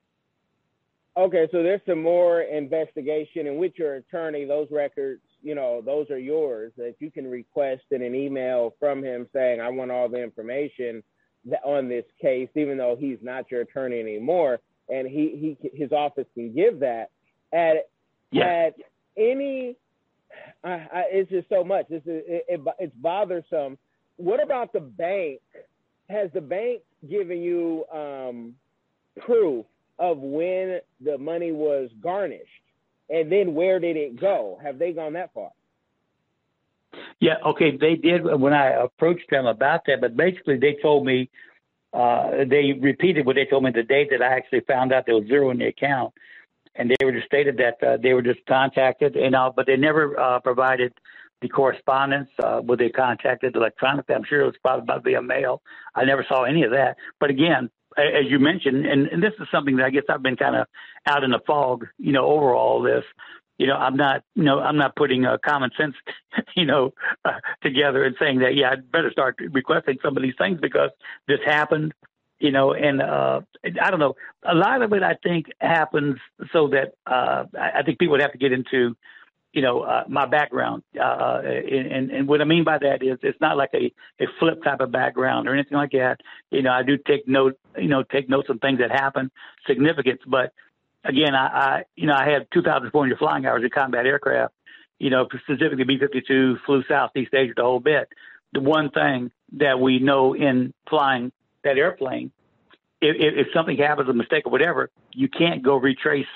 Okay, 1.16 1.48
so 1.50 1.64
there's 1.64 1.80
some 1.84 2.00
more 2.00 2.42
investigation, 2.42 3.48
and 3.48 3.58
with 3.58 3.72
your 3.76 3.96
attorney, 3.96 4.44
those 4.44 4.68
records, 4.70 5.20
you 5.42 5.56
know, 5.56 5.82
those 5.84 6.08
are 6.10 6.18
yours 6.18 6.72
that 6.76 6.94
you 7.00 7.10
can 7.10 7.26
request 7.26 7.82
in 7.90 8.02
an 8.02 8.14
email 8.14 8.74
from 8.78 9.02
him 9.02 9.26
saying, 9.32 9.60
"I 9.60 9.68
want 9.68 9.90
all 9.90 10.08
the 10.08 10.22
information 10.22 11.02
on 11.64 11.88
this 11.88 12.04
case," 12.20 12.48
even 12.54 12.78
though 12.78 12.96
he's 12.98 13.18
not 13.20 13.50
your 13.50 13.62
attorney 13.62 14.00
anymore, 14.00 14.60
and 14.88 15.06
he 15.06 15.56
he 15.60 15.70
his 15.76 15.92
office 15.92 16.26
can 16.34 16.54
give 16.54 16.78
that 16.80 17.10
at 17.52 17.88
yeah. 18.30 18.66
at 18.66 18.74
any. 19.16 19.76
I, 20.62 20.70
I, 20.70 21.04
it's 21.10 21.30
just 21.30 21.48
so 21.48 21.64
much. 21.64 21.86
This 21.88 22.02
is 22.02 22.22
it, 22.26 22.44
it, 22.48 22.60
it's 22.78 22.94
bothersome. 22.96 23.78
What 24.16 24.42
about 24.42 24.72
the 24.72 24.80
bank? 24.80 25.40
Has 26.08 26.30
the 26.32 26.40
bank 26.40 26.82
given 27.08 27.42
you 27.42 27.84
um, 27.92 28.54
proof 29.20 29.66
of 29.98 30.18
when 30.18 30.80
the 31.00 31.18
money 31.18 31.52
was 31.52 31.90
garnished, 32.02 32.46
and 33.10 33.30
then 33.30 33.54
where 33.54 33.78
did 33.78 33.96
it 33.96 34.20
go? 34.20 34.58
Have 34.62 34.78
they 34.78 34.92
gone 34.92 35.14
that 35.14 35.32
far? 35.34 35.50
Yeah, 37.20 37.34
okay, 37.46 37.76
they 37.76 37.96
did 37.96 38.24
when 38.24 38.52
I 38.52 38.70
approached 38.70 39.30
them 39.30 39.46
about 39.46 39.82
that, 39.86 40.00
but 40.00 40.16
basically 40.16 40.58
they 40.58 40.76
told 40.80 41.04
me 41.04 41.28
uh, 41.92 42.44
they 42.48 42.72
repeated 42.80 43.26
what 43.26 43.36
they 43.36 43.44
told 43.44 43.64
me 43.64 43.70
the 43.70 43.82
day 43.82 44.06
that 44.10 44.22
I 44.22 44.36
actually 44.36 44.60
found 44.60 44.92
out 44.92 45.04
there 45.06 45.14
was 45.14 45.26
zero 45.26 45.50
in 45.50 45.58
the 45.58 45.66
account 45.66 46.14
and 46.78 46.90
they 46.90 47.04
were 47.04 47.12
just 47.12 47.26
stated 47.26 47.58
that 47.58 47.86
uh, 47.86 47.96
they 48.02 48.14
were 48.14 48.22
just 48.22 48.40
contacted, 48.46 49.16
and 49.16 49.34
uh, 49.34 49.50
but 49.54 49.66
they 49.66 49.76
never 49.76 50.18
uh, 50.18 50.40
provided 50.40 50.92
the 51.42 51.48
correspondence. 51.48 52.28
Uh, 52.42 52.60
were 52.64 52.76
they 52.76 52.88
contacted 52.88 53.54
electronically? 53.54 54.14
I'm 54.14 54.24
sure 54.24 54.40
it 54.42 54.46
was 54.46 54.54
probably 54.62 55.12
via 55.12 55.22
mail. 55.22 55.62
I 55.94 56.04
never 56.04 56.24
saw 56.28 56.44
any 56.44 56.62
of 56.62 56.70
that. 56.70 56.96
But 57.20 57.30
again, 57.30 57.70
as 57.96 58.30
you 58.30 58.38
mentioned, 58.38 58.86
and, 58.86 59.08
and 59.08 59.22
this 59.22 59.32
is 59.40 59.48
something 59.50 59.76
that 59.76 59.86
I 59.86 59.90
guess 59.90 60.04
I've 60.08 60.22
been 60.22 60.36
kind 60.36 60.56
of 60.56 60.66
out 61.06 61.24
in 61.24 61.30
the 61.30 61.40
fog, 61.46 61.86
you 61.98 62.12
know, 62.12 62.26
over 62.26 62.54
all 62.54 62.82
this. 62.82 63.04
You 63.58 63.66
know, 63.66 63.74
I'm 63.74 63.96
not, 63.96 64.22
you 64.36 64.44
know, 64.44 64.60
I'm 64.60 64.76
not 64.76 64.94
putting 64.94 65.26
uh, 65.26 65.36
common 65.44 65.70
sense, 65.76 65.94
you 66.56 66.64
know, 66.64 66.92
uh, 67.24 67.32
together 67.60 68.04
and 68.04 68.14
saying 68.20 68.38
that, 68.38 68.54
yeah, 68.54 68.70
I'd 68.70 68.92
better 68.92 69.10
start 69.10 69.36
requesting 69.50 69.98
some 70.00 70.16
of 70.16 70.22
these 70.22 70.36
things 70.38 70.60
because 70.60 70.90
this 71.26 71.40
happened, 71.44 71.92
you 72.38 72.50
know, 72.50 72.72
and 72.72 73.02
uh, 73.02 73.40
I 73.82 73.90
don't 73.90 74.00
know. 74.00 74.14
A 74.48 74.54
lot 74.54 74.82
of 74.82 74.92
it, 74.92 75.02
I 75.02 75.14
think, 75.22 75.46
happens 75.60 76.16
so 76.52 76.68
that 76.68 76.94
uh, 77.06 77.44
I 77.58 77.82
think 77.84 77.98
people 77.98 78.12
would 78.12 78.22
have 78.22 78.32
to 78.32 78.38
get 78.38 78.52
into 78.52 78.96
you 79.52 79.62
know, 79.62 79.80
uh, 79.80 80.04
my 80.08 80.26
background. 80.26 80.82
Uh, 80.98 81.40
and, 81.42 82.10
and 82.10 82.28
what 82.28 82.40
I 82.40 82.44
mean 82.44 82.64
by 82.64 82.78
that 82.78 83.02
is 83.02 83.18
it's 83.22 83.40
not 83.40 83.56
like 83.56 83.70
a, 83.74 83.92
a 84.22 84.26
flip 84.38 84.62
type 84.62 84.80
of 84.80 84.92
background 84.92 85.48
or 85.48 85.54
anything 85.54 85.76
like 85.76 85.92
that. 85.92 86.20
You 86.50 86.62
know, 86.62 86.70
I 86.70 86.82
do 86.82 86.98
take 86.98 87.26
note, 87.26 87.58
you 87.76 87.88
know, 87.88 88.02
take 88.02 88.28
notes 88.28 88.50
of 88.50 88.60
things 88.60 88.78
that 88.80 88.90
happen, 88.90 89.30
significance. 89.66 90.20
But 90.26 90.52
again, 91.04 91.34
I, 91.34 91.46
I 91.46 91.84
you 91.96 92.06
know, 92.06 92.14
I 92.14 92.28
had 92.28 92.46
2,400 92.52 93.18
flying 93.18 93.46
hours 93.46 93.62
in 93.64 93.70
combat 93.70 94.06
aircraft, 94.06 94.54
you 94.98 95.10
know, 95.10 95.26
specifically 95.44 95.84
B-52, 95.84 96.58
flew 96.66 96.82
Southeast 96.86 97.32
Asia 97.34 97.54
the 97.56 97.62
whole 97.62 97.80
bit. 97.80 98.08
The 98.52 98.60
one 98.60 98.90
thing 98.90 99.30
that 99.54 99.80
we 99.80 99.98
know 99.98 100.34
in 100.34 100.74
flying 100.88 101.32
that 101.64 101.78
airplane, 101.78 102.30
if, 103.00 103.16
if 103.18 103.46
something 103.54 103.76
happens, 103.76 104.08
a 104.08 104.12
mistake 104.12 104.46
or 104.46 104.50
whatever, 104.50 104.90
you 105.12 105.28
can't 105.28 105.62
go 105.62 105.76
retrace 105.76 106.26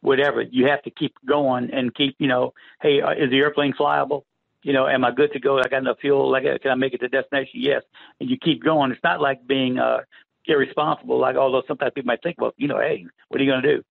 whatever. 0.00 0.42
You 0.42 0.66
have 0.68 0.82
to 0.82 0.90
keep 0.90 1.14
going 1.26 1.70
and 1.72 1.94
keep, 1.94 2.16
you 2.18 2.28
know, 2.28 2.52
hey, 2.82 3.00
uh, 3.00 3.12
is 3.12 3.30
the 3.30 3.38
airplane 3.38 3.74
flyable? 3.78 4.22
You 4.62 4.74
know, 4.74 4.86
am 4.86 5.04
I 5.04 5.10
good 5.10 5.32
to 5.32 5.40
go? 5.40 5.58
I 5.58 5.68
got 5.68 5.78
enough 5.78 5.98
fuel. 6.00 6.30
Like, 6.30 6.44
can 6.44 6.70
I 6.70 6.74
make 6.74 6.92
it 6.92 6.98
to 6.98 7.08
destination? 7.08 7.52
Yes. 7.54 7.82
And 8.20 8.28
you 8.28 8.36
keep 8.36 8.62
going. 8.62 8.92
It's 8.92 9.02
not 9.02 9.20
like 9.20 9.46
being 9.46 9.78
uh, 9.78 10.00
irresponsible. 10.46 11.18
Like, 11.18 11.36
although 11.36 11.62
sometimes 11.66 11.92
people 11.94 12.08
might 12.08 12.22
think, 12.22 12.40
well, 12.40 12.52
you 12.56 12.68
know, 12.68 12.78
hey, 12.78 13.06
what 13.28 13.40
are 13.40 13.44
you 13.44 13.50
going 13.50 13.62
to 13.62 13.76
do? 13.76 13.82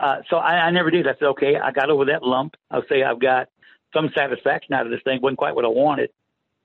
Uh, 0.00 0.16
so 0.28 0.36
I, 0.36 0.66
I 0.66 0.70
never 0.70 0.90
did. 0.90 1.06
I 1.06 1.12
said, 1.18 1.28
okay, 1.28 1.56
I 1.56 1.70
got 1.70 1.90
over 1.90 2.06
that 2.06 2.22
lump. 2.22 2.56
I'll 2.70 2.84
say 2.88 3.02
I've 3.02 3.20
got 3.20 3.48
some 3.94 4.10
satisfaction 4.16 4.74
out 4.74 4.86
of 4.86 4.90
this 4.90 5.02
thing. 5.04 5.20
wasn't 5.20 5.38
quite 5.38 5.54
what 5.54 5.64
I 5.64 5.68
wanted, 5.68 6.10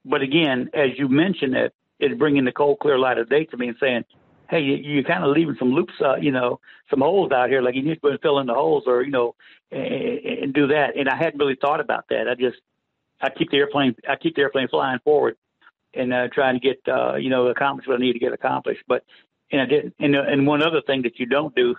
but 0.05 0.21
again, 0.21 0.69
as 0.73 0.89
you 0.97 1.09
mentioned 1.09 1.55
it, 1.55 1.73
it's 1.99 2.17
bringing 2.17 2.45
the 2.45 2.51
cold, 2.51 2.79
clear 2.79 2.97
light 2.97 3.17
of 3.17 3.29
day 3.29 3.45
to 3.45 3.57
me 3.57 3.69
and 3.69 3.77
saying, 3.79 4.03
hey, 4.49 4.59
you, 4.59 4.75
you're 4.75 5.03
kind 5.03 5.23
of 5.23 5.31
leaving 5.31 5.55
some 5.57 5.71
loops, 5.71 5.93
uh, 6.03 6.15
you 6.15 6.31
know, 6.31 6.59
some 6.89 7.01
holes 7.01 7.31
out 7.31 7.49
here. 7.49 7.61
Like 7.61 7.75
you 7.75 7.83
need 7.83 8.01
to 8.01 8.17
fill 8.21 8.39
in 8.39 8.47
the 8.47 8.53
holes, 8.53 8.83
or 8.87 9.03
you 9.03 9.11
know, 9.11 9.35
and, 9.71 9.83
and 9.83 10.53
do 10.53 10.67
that. 10.67 10.97
And 10.97 11.09
I 11.09 11.15
hadn't 11.15 11.39
really 11.39 11.57
thought 11.59 11.79
about 11.79 12.05
that. 12.09 12.27
I 12.29 12.35
just 12.35 12.57
I 13.21 13.29
keep 13.29 13.51
the 13.51 13.57
airplane 13.57 13.95
I 14.07 14.15
keep 14.15 14.35
the 14.35 14.41
airplane 14.41 14.67
flying 14.67 14.99
forward 15.03 15.37
and 15.93 16.13
uh, 16.13 16.27
trying 16.33 16.59
to 16.59 16.59
get 16.59 16.81
uh, 16.87 17.15
you 17.15 17.29
know 17.29 17.47
accomplish 17.47 17.87
what 17.87 17.95
I 17.95 17.99
need 17.99 18.13
to 18.13 18.19
get 18.19 18.33
accomplished. 18.33 18.83
But 18.87 19.03
and 19.51 19.61
I 19.61 19.65
didn't. 19.65 19.95
And, 19.99 20.15
uh, 20.15 20.23
and 20.27 20.47
one 20.47 20.61
other 20.61 20.81
thing 20.85 21.03
that 21.03 21.19
you 21.19 21.25
don't 21.25 21.55
do, 21.55 21.75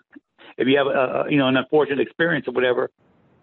if 0.56 0.66
you 0.66 0.78
have 0.78 0.86
a 0.86 1.24
you 1.30 1.38
know 1.38 1.48
an 1.48 1.56
unfortunate 1.56 2.00
experience 2.00 2.48
or 2.48 2.52
whatever, 2.52 2.90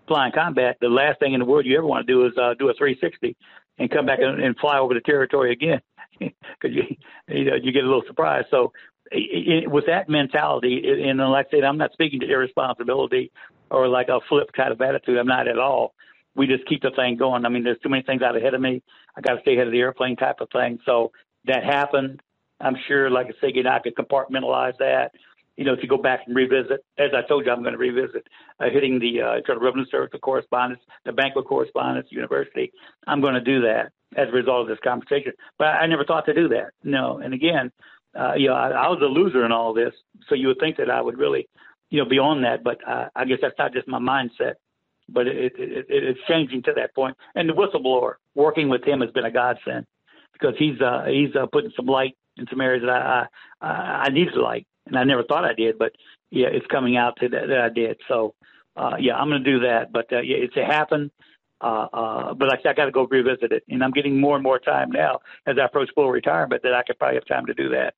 flying 0.08 0.32
combat, 0.34 0.78
the 0.82 0.90
last 0.90 1.20
thing 1.20 1.34
in 1.34 1.40
the 1.40 1.46
world 1.46 1.66
you 1.66 1.78
ever 1.78 1.88
want 1.88 2.06
to 2.06 2.12
do 2.12 2.26
is 2.26 2.34
uh, 2.38 2.54
do 2.58 2.70
a 2.70 2.74
360 2.74 3.36
and 3.78 3.90
come 3.90 4.06
back 4.06 4.20
and, 4.22 4.42
and 4.42 4.58
fly 4.58 4.80
over 4.80 4.94
the 4.94 5.02
territory 5.02 5.52
again 5.52 5.82
because 6.20 6.76
you 6.76 6.84
you 7.28 7.46
know 7.46 7.56
you 7.62 7.72
get 7.72 7.84
a 7.84 7.88
little 7.88 8.04
surprised. 8.08 8.48
So 8.52 8.74
it, 9.12 9.70
with 9.70 9.86
that 9.88 10.10
mentality, 10.10 10.84
and 11.08 11.20
like 11.20 11.48
I 11.48 11.58
said, 11.58 11.64
I'm 11.64 11.78
not 11.78 11.94
speaking 11.94 12.20
to 12.22 12.30
irresponsibility 12.30 13.32
or 13.70 13.88
like 13.88 14.08
a 14.10 14.20
flip 14.30 14.52
kind 14.56 14.72
of 14.72 14.82
attitude. 14.82 15.18
I'm 15.18 15.28
not 15.28 15.48
at 15.48 15.60
all. 15.60 15.94
We 16.36 16.48
just 16.48 16.68
keep 16.68 16.82
the 16.82 16.92
thing 16.96 17.18
going. 17.18 17.46
I 17.46 17.50
mean, 17.50 17.64
there's 17.64 17.80
too 17.80 17.90
many 17.90 18.04
things 18.04 18.22
out 18.22 18.36
ahead 18.36 18.54
of 18.54 18.62
me. 18.62 18.82
I 19.16 19.22
got 19.22 19.36
to 19.36 19.42
stay 19.42 19.54
ahead 19.54 19.68
of 19.68 19.74
the 19.74 19.80
airplane 19.80 20.16
type 20.16 20.38
of 20.40 20.50
thing. 20.52 20.80
So 20.86 21.12
that 21.46 21.64
happened. 21.64 22.22
I'm 22.60 22.76
sure, 22.88 23.10
like 23.10 23.28
I 23.28 23.34
said, 23.40 23.52
you 23.56 23.64
know, 23.64 23.72
I 23.72 23.80
could 23.80 23.96
compartmentalize 23.96 24.78
that. 24.80 25.12
You 25.58 25.66
know, 25.66 25.74
if 25.74 25.84
you 25.84 25.90
go 25.90 25.98
back 25.98 26.22
and 26.26 26.36
revisit, 26.36 26.84
as 26.98 27.12
I 27.16 27.28
told 27.28 27.46
you, 27.46 27.52
I'm 27.52 27.62
going 27.62 27.74
to 27.74 27.80
revisit 27.80 28.28
uh, 28.60 28.66
hitting 28.72 29.00
the 29.00 29.22
uh, 29.22 29.36
Internal 29.38 29.62
Revenue 29.62 29.86
Service, 29.86 30.10
the 30.12 30.20
correspondence, 30.20 30.82
the 31.06 31.12
bank 31.12 31.36
with 31.36 31.46
correspondence, 31.46 32.08
university. 32.10 32.72
I'm 33.06 33.22
going 33.22 33.36
to 33.36 33.42
do 33.42 33.62
that 33.62 33.92
as 34.16 34.30
a 34.30 34.32
result 34.32 34.62
of 34.64 34.68
this 34.68 34.80
conversation. 34.84 35.34
But 35.58 35.68
I 35.68 35.86
never 35.86 36.06
thought 36.06 36.26
to 36.26 36.34
do 36.34 36.48
that. 36.50 36.72
No. 36.84 37.20
And 37.20 37.34
again, 37.34 37.72
uh, 38.20 38.34
you 38.36 38.48
know, 38.48 38.56
I, 38.56 38.70
I 38.70 38.88
was 38.90 39.00
a 39.02 39.06
loser 39.06 39.46
in 39.46 39.52
all 39.52 39.74
this, 39.74 39.94
so 40.28 40.36
you 40.36 40.48
would 40.48 40.60
think 40.60 40.78
that 40.78 40.90
I 40.90 41.02
would 41.02 41.18
really, 41.18 41.48
you 41.90 42.00
know, 42.02 42.10
be 42.10 42.20
on 42.20 42.42
that. 42.44 42.64
But 42.64 42.78
uh, 42.88 43.10
I 43.16 43.26
guess 43.26 43.40
that's 43.42 43.58
not 43.58 43.74
just 43.74 43.88
my 43.88 44.00
mindset. 44.00 44.54
But 45.10 45.28
it, 45.28 45.54
it, 45.58 45.72
it, 45.72 45.86
it's 45.90 46.20
changing 46.28 46.64
to 46.64 46.74
that 46.78 46.96
point. 46.96 47.18
And 47.36 47.50
the 47.50 47.54
whistleblower, 47.54 48.14
working 48.36 48.70
with 48.70 48.86
him 48.86 49.02
has 49.02 49.12
been 49.12 49.26
a 49.26 49.32
godsend 49.32 49.86
because 50.32 50.56
he's 50.58 50.80
uh, 50.82 51.06
he's 51.08 51.36
uh, 51.36 51.46
putting 51.52 51.72
some 51.76 51.86
light 51.86 52.16
in 52.38 52.48
some 52.50 52.62
areas 52.62 52.84
that 52.86 53.02
I 53.02 53.26
I, 53.62 54.06
I 54.06 54.10
needed 54.10 54.36
light, 54.36 54.66
and 54.88 54.98
I 54.98 55.04
never 55.04 55.24
thought 55.24 55.46
I 55.46 55.54
did. 55.54 55.78
But 55.78 55.94
yeah, 56.30 56.48
it's 56.52 56.66
coming 56.68 56.98
out 56.98 57.18
that, 57.22 57.32
that 57.32 57.60
I 57.60 57.70
did. 57.70 57.98
So 58.08 58.36
uh, 58.76 58.96
yeah, 59.00 59.16
I'm 59.16 59.30
going 59.30 59.44
to 59.44 59.52
do 59.52 59.60
that. 59.62 59.92
But 59.92 60.12
uh, 60.12 60.22
yeah, 60.22 60.38
it's 60.38 60.58
a 60.58 60.66
happen. 60.66 61.12
Uh, 61.62 61.88
uh, 61.94 62.34
but 62.34 62.50
like 62.50 62.60
I, 62.66 62.72
I 62.72 62.74
got 62.74 62.86
to 62.86 62.92
go 62.92 63.08
revisit 63.08 63.52
it, 63.52 63.64
and 63.70 63.84
I'm 63.84 63.92
getting 63.92 64.20
more 64.20 64.36
and 64.36 64.44
more 64.44 64.60
time 64.60 64.92
now 64.92 65.20
as 65.48 65.56
I 65.62 65.66
approach 65.66 65.90
full 65.96 66.12
retirement 66.12 66.62
that 66.64 66.74
I 66.74 66.84
could 66.84 67.00
probably 67.00 67.16
have 67.16 67.26
time 67.26 67.46
to 67.46 67.54
do 67.54 67.70
that. 67.70 67.94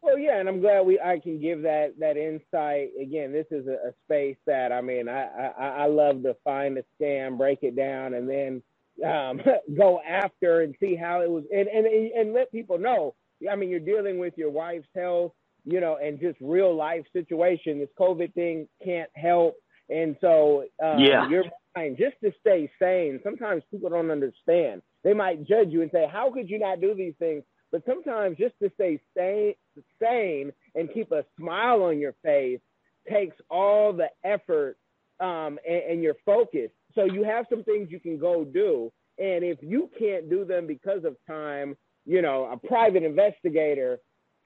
Well, 0.00 0.18
yeah, 0.18 0.38
and 0.38 0.48
I'm 0.48 0.60
glad 0.60 0.86
we 0.86 0.98
I 1.00 1.18
can 1.18 1.40
give 1.40 1.62
that 1.62 1.94
that 1.98 2.16
insight. 2.16 2.90
Again, 3.00 3.32
this 3.32 3.46
is 3.50 3.66
a, 3.66 3.88
a 3.88 3.92
space 4.04 4.36
that 4.46 4.72
I 4.72 4.80
mean 4.80 5.08
I, 5.08 5.26
I 5.58 5.68
I 5.82 5.86
love 5.86 6.22
to 6.22 6.36
find 6.44 6.78
a 6.78 6.84
scam, 7.00 7.36
break 7.36 7.62
it 7.62 7.76
down, 7.76 8.14
and 8.14 8.28
then 8.28 8.62
um, 9.04 9.40
go 9.76 10.00
after 10.00 10.62
and 10.62 10.74
see 10.80 10.96
how 10.96 11.20
it 11.20 11.30
was, 11.30 11.44
and, 11.52 11.68
and 11.68 11.86
and 11.86 12.32
let 12.32 12.50
people 12.50 12.78
know. 12.78 13.14
I 13.50 13.54
mean, 13.54 13.70
you're 13.70 13.80
dealing 13.80 14.18
with 14.18 14.34
your 14.36 14.50
wife's 14.50 14.88
health, 14.96 15.32
you 15.68 15.80
know, 15.80 15.98
and 16.02 16.18
just 16.18 16.38
real 16.40 16.74
life 16.74 17.04
situation. 17.12 17.78
This 17.78 17.88
COVID 17.98 18.32
thing 18.34 18.68
can't 18.84 19.10
help, 19.14 19.54
and 19.90 20.16
so 20.20 20.64
um, 20.82 20.98
yeah, 20.98 21.28
your 21.28 21.44
mind 21.76 21.98
just 21.98 22.16
to 22.24 22.32
stay 22.40 22.70
sane. 22.80 23.20
Sometimes 23.22 23.62
people 23.70 23.90
don't 23.90 24.10
understand. 24.10 24.82
They 25.04 25.12
might 25.12 25.46
judge 25.46 25.68
you 25.68 25.82
and 25.82 25.90
say, 25.92 26.06
"How 26.10 26.30
could 26.32 26.48
you 26.48 26.58
not 26.58 26.80
do 26.80 26.94
these 26.94 27.14
things?" 27.18 27.44
But 27.70 27.82
sometimes 27.84 28.38
just 28.38 28.54
to 28.62 28.70
stay 28.74 28.98
sane, 29.16 29.54
sane 30.02 30.52
and 30.74 30.92
keep 30.92 31.12
a 31.12 31.24
smile 31.38 31.82
on 31.82 31.98
your 31.98 32.14
face 32.24 32.60
takes 33.08 33.36
all 33.50 33.92
the 33.92 34.08
effort 34.24 34.76
um, 35.20 35.58
and, 35.68 35.82
and 35.90 36.02
your 36.02 36.14
focus. 36.24 36.70
So 36.94 37.04
you 37.04 37.24
have 37.24 37.46
some 37.50 37.64
things 37.64 37.90
you 37.90 38.00
can 38.00 38.18
go 38.18 38.44
do. 38.44 38.90
And 39.18 39.44
if 39.44 39.58
you 39.60 39.90
can't 39.98 40.30
do 40.30 40.44
them 40.44 40.66
because 40.66 41.04
of 41.04 41.16
time, 41.26 41.76
you 42.06 42.22
know, 42.22 42.44
a 42.50 42.56
private 42.66 43.02
investigator 43.02 43.98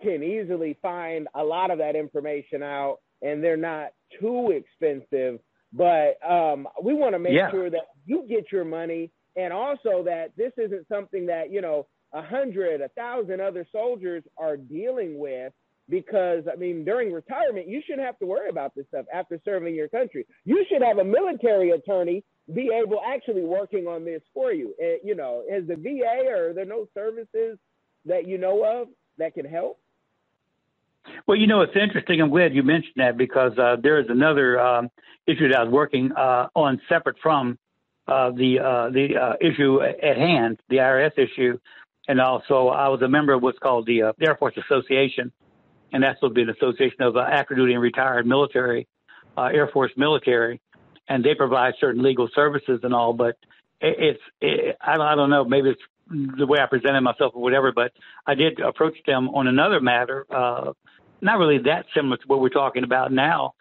can 0.03 0.23
easily 0.23 0.77
find 0.83 1.29
a 1.35 1.43
lot 1.43 1.71
of 1.71 1.79
that 1.79 1.97
information 1.97 2.63
out 2.63 2.99
and 3.23 3.43
they're 3.43 3.57
not 3.57 3.89
too 4.21 4.51
expensive. 4.51 5.41
But 5.73 6.19
um, 6.29 6.69
we 6.83 6.93
want 6.95 7.15
to 7.15 7.19
make 7.19 7.33
yeah. 7.33 7.51
sure 7.51 7.71
that 7.71 7.89
you 8.05 8.27
get 8.29 8.53
your 8.53 8.65
money 8.65 9.11
and 9.37 9.53
also 9.53 10.03
that 10.05 10.33
this 10.37 10.53
isn't 10.59 10.87
something 10.89 11.27
that, 11.27 11.51
you 11.51 11.63
know, 11.63 11.87
a 12.13 12.21
hundred, 12.21 12.83
a 12.83 12.89
thousand 12.91 13.41
other 13.41 13.67
soldiers 13.73 14.23
are 14.37 14.57
dealing 14.57 15.19
with 15.19 15.53
because 15.89 16.45
I 16.51 16.57
mean, 16.57 16.85
during 16.85 17.13
retirement, 17.13 17.69
you 17.69 17.83
shouldn't 17.85 18.07
have 18.07 18.19
to 18.19 18.27
worry 18.27 18.49
about 18.49 18.75
this 18.75 18.87
stuff 18.89 19.07
after 19.13 19.41
serving 19.45 19.75
your 19.75 19.89
country. 19.89 20.27
You 20.45 20.65
should 20.69 20.83
have 20.83 20.99
a 20.99 21.05
military 21.05 21.71
attorney 21.71 22.23
be 22.53 22.71
able 22.73 23.01
actually 23.07 23.43
working 23.43 23.87
on 23.87 24.05
this 24.05 24.23
for 24.35 24.53
you. 24.53 24.75
Uh, 24.83 24.99
you 25.03 25.15
know, 25.15 25.43
is 25.51 25.67
the 25.67 25.77
VA 25.77 26.29
or 26.29 26.51
are 26.51 26.53
there 26.53 26.65
no 26.65 26.87
services 26.95 27.59
that 28.05 28.27
you 28.27 28.39
know 28.39 28.65
of 28.65 28.89
that 29.19 29.35
can 29.35 29.45
help? 29.45 29.79
Well, 31.27 31.37
you 31.37 31.47
know, 31.47 31.61
it's 31.63 31.77
interesting. 31.77 32.21
I'm 32.21 32.31
glad 32.31 32.55
you 32.55 32.63
mentioned 32.63 32.95
that 32.97 33.17
because 33.17 33.53
uh, 33.59 33.77
there 33.83 34.01
is 34.01 34.07
another 34.09 34.61
um, 34.61 34.89
issue 35.27 35.49
that 35.49 35.59
I 35.59 35.65
was 35.65 35.73
working 35.73 36.13
uh, 36.13 36.49
on 36.55 36.81
separate 36.89 37.17
from 37.23 37.59
uh, 38.09 38.31
the 38.31 38.59
uh, 38.59 38.91
the 38.91 39.17
uh, 39.17 39.33
issue 39.41 39.81
at 39.81 40.17
hand, 40.17 40.61
the 40.69 40.77
IRS 40.77 41.13
issue, 41.17 41.59
and 42.09 42.21
also 42.21 42.69
I 42.69 42.89
was 42.89 43.01
a 43.03 43.09
member 43.09 43.33
of 43.33 43.43
what's 43.43 43.59
called 43.59 43.87
the 43.87 44.03
uh, 44.03 44.13
Air 44.21 44.37
Force 44.37 44.55
Association, 44.57 45.31
and 45.93 46.03
that's 46.03 46.21
would 46.23 46.35
be 46.35 46.43
an 46.43 46.51
association 46.51 47.01
of 47.03 47.17
active 47.17 47.57
duty 47.57 47.75
and 47.75 47.83
retired 47.83 48.27
military, 48.27 48.89
Air 49.39 49.69
Force 49.73 49.93
military, 49.97 50.61
and 51.09 51.25
they 51.25 51.35
provide 51.35 51.75
certain 51.81 52.03
legal 52.03 52.29
services 52.35 52.81
and 52.83 52.93
all. 52.93 53.13
But 53.13 53.37
it, 53.81 53.97
it's 53.99 54.23
it, 54.41 54.77
I 54.81 54.97
don't 54.97 55.07
I 55.07 55.15
don't 55.15 55.31
know 55.31 55.45
maybe 55.45 55.71
it's 55.71 55.83
the 56.37 56.47
way 56.47 56.59
I 56.59 56.67
presented 56.67 57.03
myself 57.03 57.33
or 57.37 57.43
whatever, 57.43 57.71
but 57.73 57.93
I 58.27 58.35
did 58.35 58.59
approach 58.59 58.97
them 59.07 59.29
on 59.29 59.47
another 59.47 59.81
matter, 59.81 60.27
not 61.23 61.39
really 61.39 61.59
that 61.65 61.87
similar 61.95 62.17
to 62.17 62.25
what 62.27 62.41
we're 62.41 62.49
talking 62.49 62.85
about 62.85 63.13
now. 63.13 63.55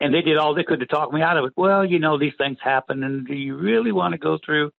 And 0.00 0.14
they 0.14 0.22
did 0.22 0.38
all 0.38 0.54
they 0.54 0.64
could 0.64 0.80
to 0.80 0.86
talk 0.86 1.12
me 1.12 1.20
out 1.20 1.36
of 1.36 1.44
it. 1.44 1.52
Well, 1.56 1.84
you 1.84 1.98
know, 1.98 2.18
these 2.18 2.32
things 2.38 2.56
happen, 2.62 3.02
and 3.02 3.26
do 3.26 3.34
you 3.34 3.56
really 3.56 3.92
want 3.92 4.12
to 4.12 4.18
go 4.18 4.38
through 4.44 4.70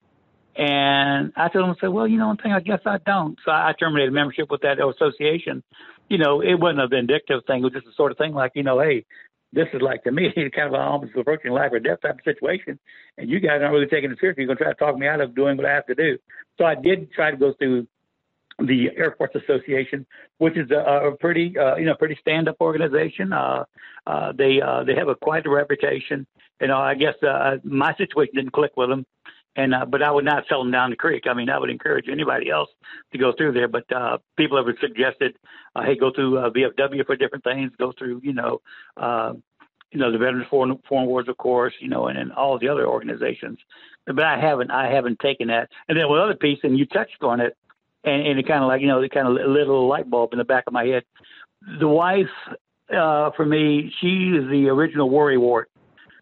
and 0.56 1.32
I 1.36 1.48
told 1.48 1.64
them, 1.64 1.76
I 1.78 1.80
said, 1.80 1.90
well, 1.90 2.08
you 2.08 2.18
know, 2.18 2.28
one 2.28 2.38
thing, 2.38 2.52
I 2.52 2.60
guess 2.60 2.82
I 2.86 2.98
don't. 3.06 3.38
So 3.46 3.52
I 3.52 3.74
terminated 3.80 4.12
membership 4.12 4.52
with 4.52 4.62
that 4.62 4.80
association. 4.80 5.64
You 6.10 6.18
know, 6.18 6.42
it 6.42 6.56
wasn't 6.56 6.82
a 6.82 6.88
vindictive 6.88 7.46
thing. 7.48 7.60
It 7.60 7.64
was 7.64 7.74
just 7.74 7.86
the 7.86 7.94
sort 7.96 8.12
of 8.12 8.18
thing 8.18 8.34
like, 8.34 8.52
you 8.56 8.64
know, 8.64 8.80
hey, 8.82 9.06
this 9.54 9.68
is 9.74 9.82
like 9.82 10.04
to 10.04 10.12
me 10.12 10.30
kind 10.56 10.68
of 10.68 10.74
an 10.74 10.82
almost 10.82 11.16
approaching 11.16 11.52
life 11.52 11.72
or 11.72 11.80
death 11.80 12.02
type 12.02 12.16
of 12.16 12.24
situation, 12.24 12.80
and 13.18 13.30
you 13.30 13.40
guys 13.40 13.60
aren't 13.62 13.74
really 13.74 13.88
taking 13.88 14.12
it 14.12 14.18
seriously. 14.20 14.44
You're 14.44 14.56
going 14.56 14.58
to 14.58 14.64
try 14.64 14.74
to 14.74 14.80
talk 14.80 14.98
me 14.98 15.08
out 15.08 15.22
of 15.22 15.36
doing 15.36 15.58
what 15.58 15.66
I 15.66 15.74
have 15.74 15.86
to 15.88 15.96
do. 15.96 16.18
So 16.58 16.66
I 16.66 16.76
did 16.76 17.12
try 17.12 17.32
to 17.32 17.38
go 17.38 17.54
through 17.58 17.88
the 18.66 18.90
Air 18.96 19.16
Force 19.18 19.32
Association, 19.36 20.06
which 20.38 20.58
is 20.58 20.70
a, 20.72 21.10
a 21.10 21.18
pretty, 21.18 21.58
uh, 21.58 21.76
you 21.76 21.86
know, 21.86 21.96
pretty 21.96 22.18
stand-up 22.20 22.58
organization. 22.62 23.34
Uh, 23.34 23.66
uh, 24.08 24.32
they 24.38 24.62
uh, 24.62 24.84
they 24.84 24.96
have 24.96 25.08
a 25.08 25.16
quite 25.16 25.46
a 25.46 25.50
reputation. 25.50 26.26
You 26.60 26.68
know, 26.68 26.78
I 26.78 26.96
guess 26.96 27.16
uh, 27.24 27.58
my 27.64 27.96
situation 27.96 28.36
didn't 28.36 28.54
click 28.54 28.72
with 28.78 28.90
them, 28.90 29.06
and 29.56 29.74
uh, 29.74 29.86
but 29.86 30.02
I 30.02 30.12
would 30.12 30.26
not 30.26 30.44
sell 30.48 30.64
them 30.64 30.72
down 30.72 30.90
the 30.90 30.96
creek. 30.96 31.24
I 31.28 31.34
mean, 31.34 31.50
I 31.50 31.60
would 31.60 31.70
encourage 31.70 32.08
anybody 32.10 32.50
else 32.50 32.70
to 33.12 33.18
go 33.18 33.34
through 33.36 33.54
there. 33.54 33.68
But 33.68 33.86
people 34.38 34.58
have 34.58 34.76
suggested, 34.80 35.38
hey, 35.76 35.96
go 35.96 36.12
through 36.12 36.34
VFW 36.52 37.06
for 37.06 37.16
different 37.16 37.44
things. 37.44 37.72
Go 37.78 37.94
through, 37.98 38.22
you 38.24 38.34
know, 38.34 38.62
you 39.92 40.00
know, 40.00 40.12
the 40.12 40.18
Veterans 40.18 40.48
Foreign, 40.50 40.80
Foreign 40.88 41.08
Wars, 41.08 41.28
of 41.28 41.38
course, 41.38 41.74
you 41.80 41.90
know, 41.90 42.08
and, 42.08 42.18
and 42.18 42.32
all 42.32 42.58
the 42.58 42.70
other 42.70 42.88
organizations. 42.88 43.60
But 44.06 44.24
I 44.24 44.40
haven't, 44.40 44.72
I 44.72 44.90
haven't 44.92 45.20
taken 45.20 45.50
that. 45.50 45.70
And 45.88 45.98
then 45.98 46.08
one 46.08 46.20
other 46.20 46.36
piece, 46.36 46.60
and 46.64 46.78
you 46.78 46.86
touched 46.86 47.22
on 47.22 47.42
it, 47.42 47.58
and, 48.04 48.28
and 48.28 48.40
it 48.40 48.48
kind 48.48 48.64
of 48.64 48.68
like, 48.68 48.82
you 48.82 48.88
know, 48.88 49.02
it 49.02 49.12
kind 49.12 49.28
of 49.28 49.34
lit 49.34 49.46
a 49.46 49.50
little 49.50 49.88
light 49.88 50.10
bulb 50.10 50.34
in 50.34 50.40
the 50.40 50.46
back 50.46 50.66
of 50.68 50.74
my 50.74 50.86
head. 50.86 51.04
The 51.80 51.88
wife, 51.88 52.30
uh, 52.96 53.32
for 53.36 53.46
me, 53.46 53.94
she 54.00 54.32
is 54.36 54.50
the 54.50 54.68
original 54.70 55.10
worry 55.10 55.38
wart, 55.38 55.70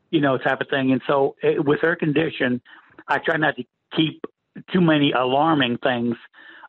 you 0.09 0.21
know, 0.21 0.37
type 0.37 0.61
of 0.61 0.67
thing. 0.69 0.91
And 0.91 1.01
so 1.07 1.35
it, 1.41 1.63
with 1.63 1.79
her 1.81 1.95
condition, 1.95 2.61
I 3.07 3.19
try 3.19 3.37
not 3.37 3.55
to 3.55 3.63
keep 3.95 4.25
too 4.73 4.81
many 4.81 5.11
alarming 5.11 5.77
things 5.77 6.15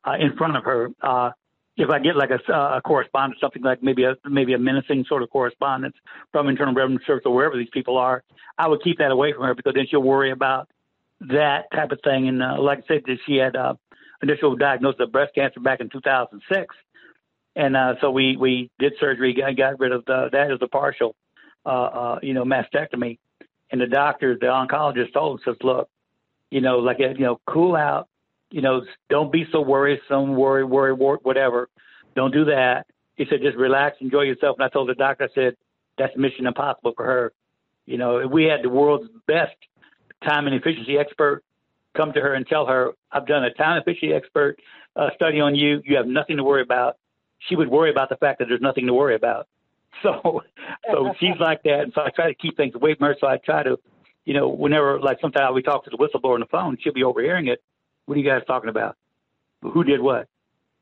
uh, 0.05 0.15
in 0.19 0.37
front 0.37 0.57
of 0.57 0.65
her. 0.65 0.91
Uh, 1.03 1.31
if 1.77 1.89
I 1.89 1.99
get 1.99 2.17
like 2.17 2.31
a, 2.31 2.53
a 2.53 2.81
correspondence, 2.83 3.41
something 3.41 3.63
like 3.63 3.83
maybe 3.83 4.05
a 4.05 4.15
maybe 4.29 4.53
a 4.53 4.59
menacing 4.59 5.05
sort 5.09 5.23
of 5.23 5.31
correspondence 5.31 5.97
from 6.31 6.49
Internal 6.49 6.75
Revenue 6.75 6.99
Service 7.07 7.23
or 7.25 7.35
wherever 7.35 7.57
these 7.57 7.71
people 7.73 7.97
are, 7.97 8.23
I 8.59 8.69
would 8.69 8.83
keep 8.83 8.99
that 8.99 9.11
away 9.11 9.33
from 9.33 9.45
her 9.45 9.55
because 9.55 9.75
then 9.75 9.87
she'll 9.91 10.03
worry 10.03 10.31
about 10.31 10.69
that 11.21 11.71
type 11.75 11.91
of 11.91 12.01
thing. 12.03 12.29
And 12.29 12.43
uh, 12.43 12.61
like 12.61 12.81
I 12.81 12.83
said, 12.89 13.03
she 13.27 13.37
had 13.37 13.57
uh, 13.57 13.75
initial 14.23 14.57
diagnosis 14.57 15.01
of 15.01 15.13
breast 15.13 15.35
cancer 15.35 15.61
back 15.61 15.81
in 15.81 15.89
2006, 15.89 16.75
and 17.57 17.77
uh, 17.77 17.95
so 18.01 18.11
we 18.11 18.37
we 18.37 18.71
did 18.79 18.95
surgery, 19.01 19.35
got, 19.35 19.57
got 19.57 19.81
rid 19.81 19.93
of 19.93 20.05
the, 20.05 20.29
that 20.33 20.51
as 20.51 20.59
a 20.63 20.69
partial, 20.69 21.15
uh, 21.67 21.69
uh, 21.69 22.19
you 22.23 22.35
know, 22.35 22.45
mastectomy. 22.45 23.19
And 23.73 23.81
the 23.81 23.87
doctor, 23.87 24.37
the 24.41 24.47
oncologist, 24.47 25.13
told 25.13 25.39
us, 25.39 25.45
says, 25.45 25.57
look, 25.63 25.89
you 26.51 26.61
know, 26.61 26.79
like 26.79 26.99
you 26.99 27.19
know, 27.19 27.41
cool 27.47 27.77
out, 27.77 28.09
you 28.51 28.63
know, 28.63 28.83
don't 29.09 29.33
be 29.33 29.47
so 29.53 29.61
worrisome, 29.61 30.35
worry, 30.35 30.65
worry, 30.65 30.93
worry, 30.93 31.19
whatever. 31.23 31.69
Don't 32.17 32.33
do 32.33 32.47
that. 32.47 32.87
He 33.17 33.27
said, 33.29 33.41
just 33.43 33.57
relax, 33.57 33.99
enjoy 34.01 34.23
yourself. 34.23 34.57
And 34.59 34.65
I 34.65 34.69
told 34.69 34.89
the 34.89 34.95
doctor, 34.95 35.25
I 35.25 35.35
said, 35.35 35.57
that's 35.99 36.17
mission 36.17 36.47
impossible 36.47 36.93
for 36.97 37.05
her. 37.05 37.33
You 37.87 37.99
know, 37.99 38.27
we 38.27 38.45
had 38.45 38.63
the 38.63 38.69
world's 38.69 39.11
best 39.27 39.55
time 40.25 40.47
and 40.47 40.57
efficiency 40.57 40.99
expert 40.99 41.43
come 41.97 42.13
to 42.13 42.21
her 42.21 42.35
and 42.35 42.47
tell 42.47 42.67
her, 42.67 42.93
I've 43.11 43.27
done 43.27 43.45
a 43.45 43.53
time 43.53 43.81
efficiency 43.81 44.15
expert 44.15 44.59
uh, 44.97 45.11
study 45.15 45.41
on 45.41 45.55
you. 45.55 45.81
You 45.85 45.97
have 45.97 46.07
nothing 46.07 46.37
to 46.37 46.45
worry 46.45 46.63
about. 46.63 46.97
She 47.49 47.57
would 47.57 47.69
worry 47.69 47.91
about 47.91 48.09
the 48.09 48.17
fact 48.17 48.39
that 48.39 48.49
there's 48.49 48.61
nothing 48.61 48.87
to 48.87 48.95
worry 48.95 49.15
about. 49.15 49.47
So, 50.03 50.41
so 50.91 51.13
she's 51.21 51.39
like 51.39 51.63
that. 51.65 51.81
And 51.81 51.93
so 51.95 52.01
I 52.01 52.09
try 52.09 52.29
to 52.29 52.35
keep 52.35 52.57
things 52.57 52.75
away 52.75 52.95
from 52.95 53.09
her. 53.09 53.17
So 53.21 53.27
I 53.27 53.37
try 53.37 53.63
to, 53.65 53.79
you 54.25 54.33
know, 54.33 54.49
whenever, 54.49 54.99
like 54.99 55.19
sometimes 55.21 55.55
we 55.55 55.61
talk 55.63 55.85
to 55.85 55.91
the 55.91 55.99
whistleblower 55.99 56.35
on 56.35 56.41
the 56.41 56.47
phone, 56.47 56.79
she'll 56.81 56.95
be 56.95 57.05
overhearing 57.05 57.49
it 57.49 57.63
what 58.11 58.17
are 58.17 58.21
you 58.23 58.29
guys 58.29 58.43
talking 58.45 58.71
about? 58.71 58.97
Who 59.63 59.85
did 59.85 60.01
what? 60.01 60.27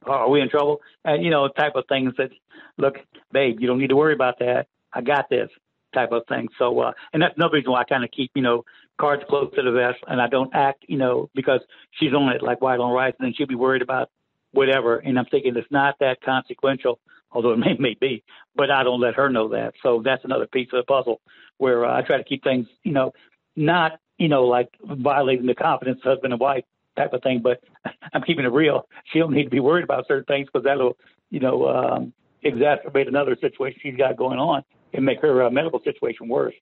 Are 0.06 0.30
we 0.30 0.40
in 0.40 0.48
trouble? 0.48 0.80
And 1.04 1.22
you 1.22 1.28
know, 1.28 1.46
type 1.48 1.74
of 1.74 1.84
things 1.86 2.14
that 2.16 2.30
look, 2.78 2.94
babe, 3.32 3.60
you 3.60 3.66
don't 3.66 3.78
need 3.78 3.90
to 3.90 3.96
worry 3.96 4.14
about 4.14 4.38
that. 4.38 4.66
I 4.94 5.02
got 5.02 5.28
this 5.28 5.50
type 5.94 6.12
of 6.12 6.22
thing. 6.28 6.48
So, 6.58 6.80
uh, 6.80 6.92
and 7.12 7.22
that's 7.22 7.36
another 7.36 7.54
reason 7.54 7.72
why 7.72 7.80
I 7.80 7.84
kind 7.84 8.04
of 8.04 8.10
keep, 8.10 8.30
you 8.34 8.42
know, 8.42 8.64
cards 8.98 9.22
close 9.28 9.52
to 9.54 9.62
the 9.62 9.70
vest 9.70 9.98
and 10.08 10.20
I 10.20 10.28
don't 10.28 10.54
act, 10.54 10.84
you 10.88 10.98
know, 10.98 11.30
because 11.34 11.60
she's 11.92 12.12
on 12.12 12.32
it 12.32 12.42
like 12.42 12.60
white 12.60 12.80
on 12.80 12.92
rice 12.92 13.14
and 13.20 13.34
she'll 13.36 13.46
be 13.46 13.54
worried 13.54 13.82
about 13.82 14.10
whatever. 14.52 14.98
And 14.98 15.18
I'm 15.18 15.26
thinking 15.26 15.56
it's 15.56 15.70
not 15.70 15.96
that 16.00 16.20
consequential, 16.22 16.98
although 17.32 17.52
it 17.52 17.58
may, 17.58 17.76
may 17.78 17.96
be, 18.00 18.22
but 18.54 18.70
I 18.70 18.82
don't 18.82 19.00
let 19.00 19.14
her 19.14 19.28
know 19.28 19.48
that. 19.48 19.74
So 19.82 20.02
that's 20.04 20.24
another 20.24 20.46
piece 20.46 20.68
of 20.72 20.78
the 20.78 20.84
puzzle 20.84 21.20
where 21.58 21.84
uh, 21.84 21.98
I 21.98 22.02
try 22.02 22.18
to 22.18 22.24
keep 22.24 22.44
things, 22.44 22.66
you 22.82 22.92
know, 22.92 23.12
not, 23.56 24.00
you 24.18 24.28
know, 24.28 24.44
like 24.44 24.68
violating 24.84 25.46
the 25.46 25.54
confidence 25.54 26.00
of 26.04 26.10
husband 26.10 26.32
and 26.32 26.40
wife 26.40 26.64
type 26.96 27.12
of 27.12 27.22
thing. 27.22 27.40
But 27.42 27.62
I'm 28.12 28.22
keeping 28.22 28.44
it 28.44 28.52
real. 28.52 28.88
She 29.12 29.18
don't 29.18 29.32
need 29.32 29.44
to 29.44 29.50
be 29.50 29.60
worried 29.60 29.84
about 29.84 30.06
certain 30.08 30.24
things 30.24 30.48
because 30.52 30.64
that'll, 30.64 30.96
you 31.30 31.40
know, 31.40 31.68
um, 31.68 32.12
exacerbate 32.44 33.08
another 33.08 33.36
situation 33.40 33.80
she's 33.82 33.96
got 33.96 34.16
going 34.16 34.38
on 34.38 34.62
and 34.94 35.04
make 35.04 35.20
her 35.20 35.44
uh, 35.44 35.50
medical 35.50 35.80
situation 35.84 36.28
worse. 36.28 36.54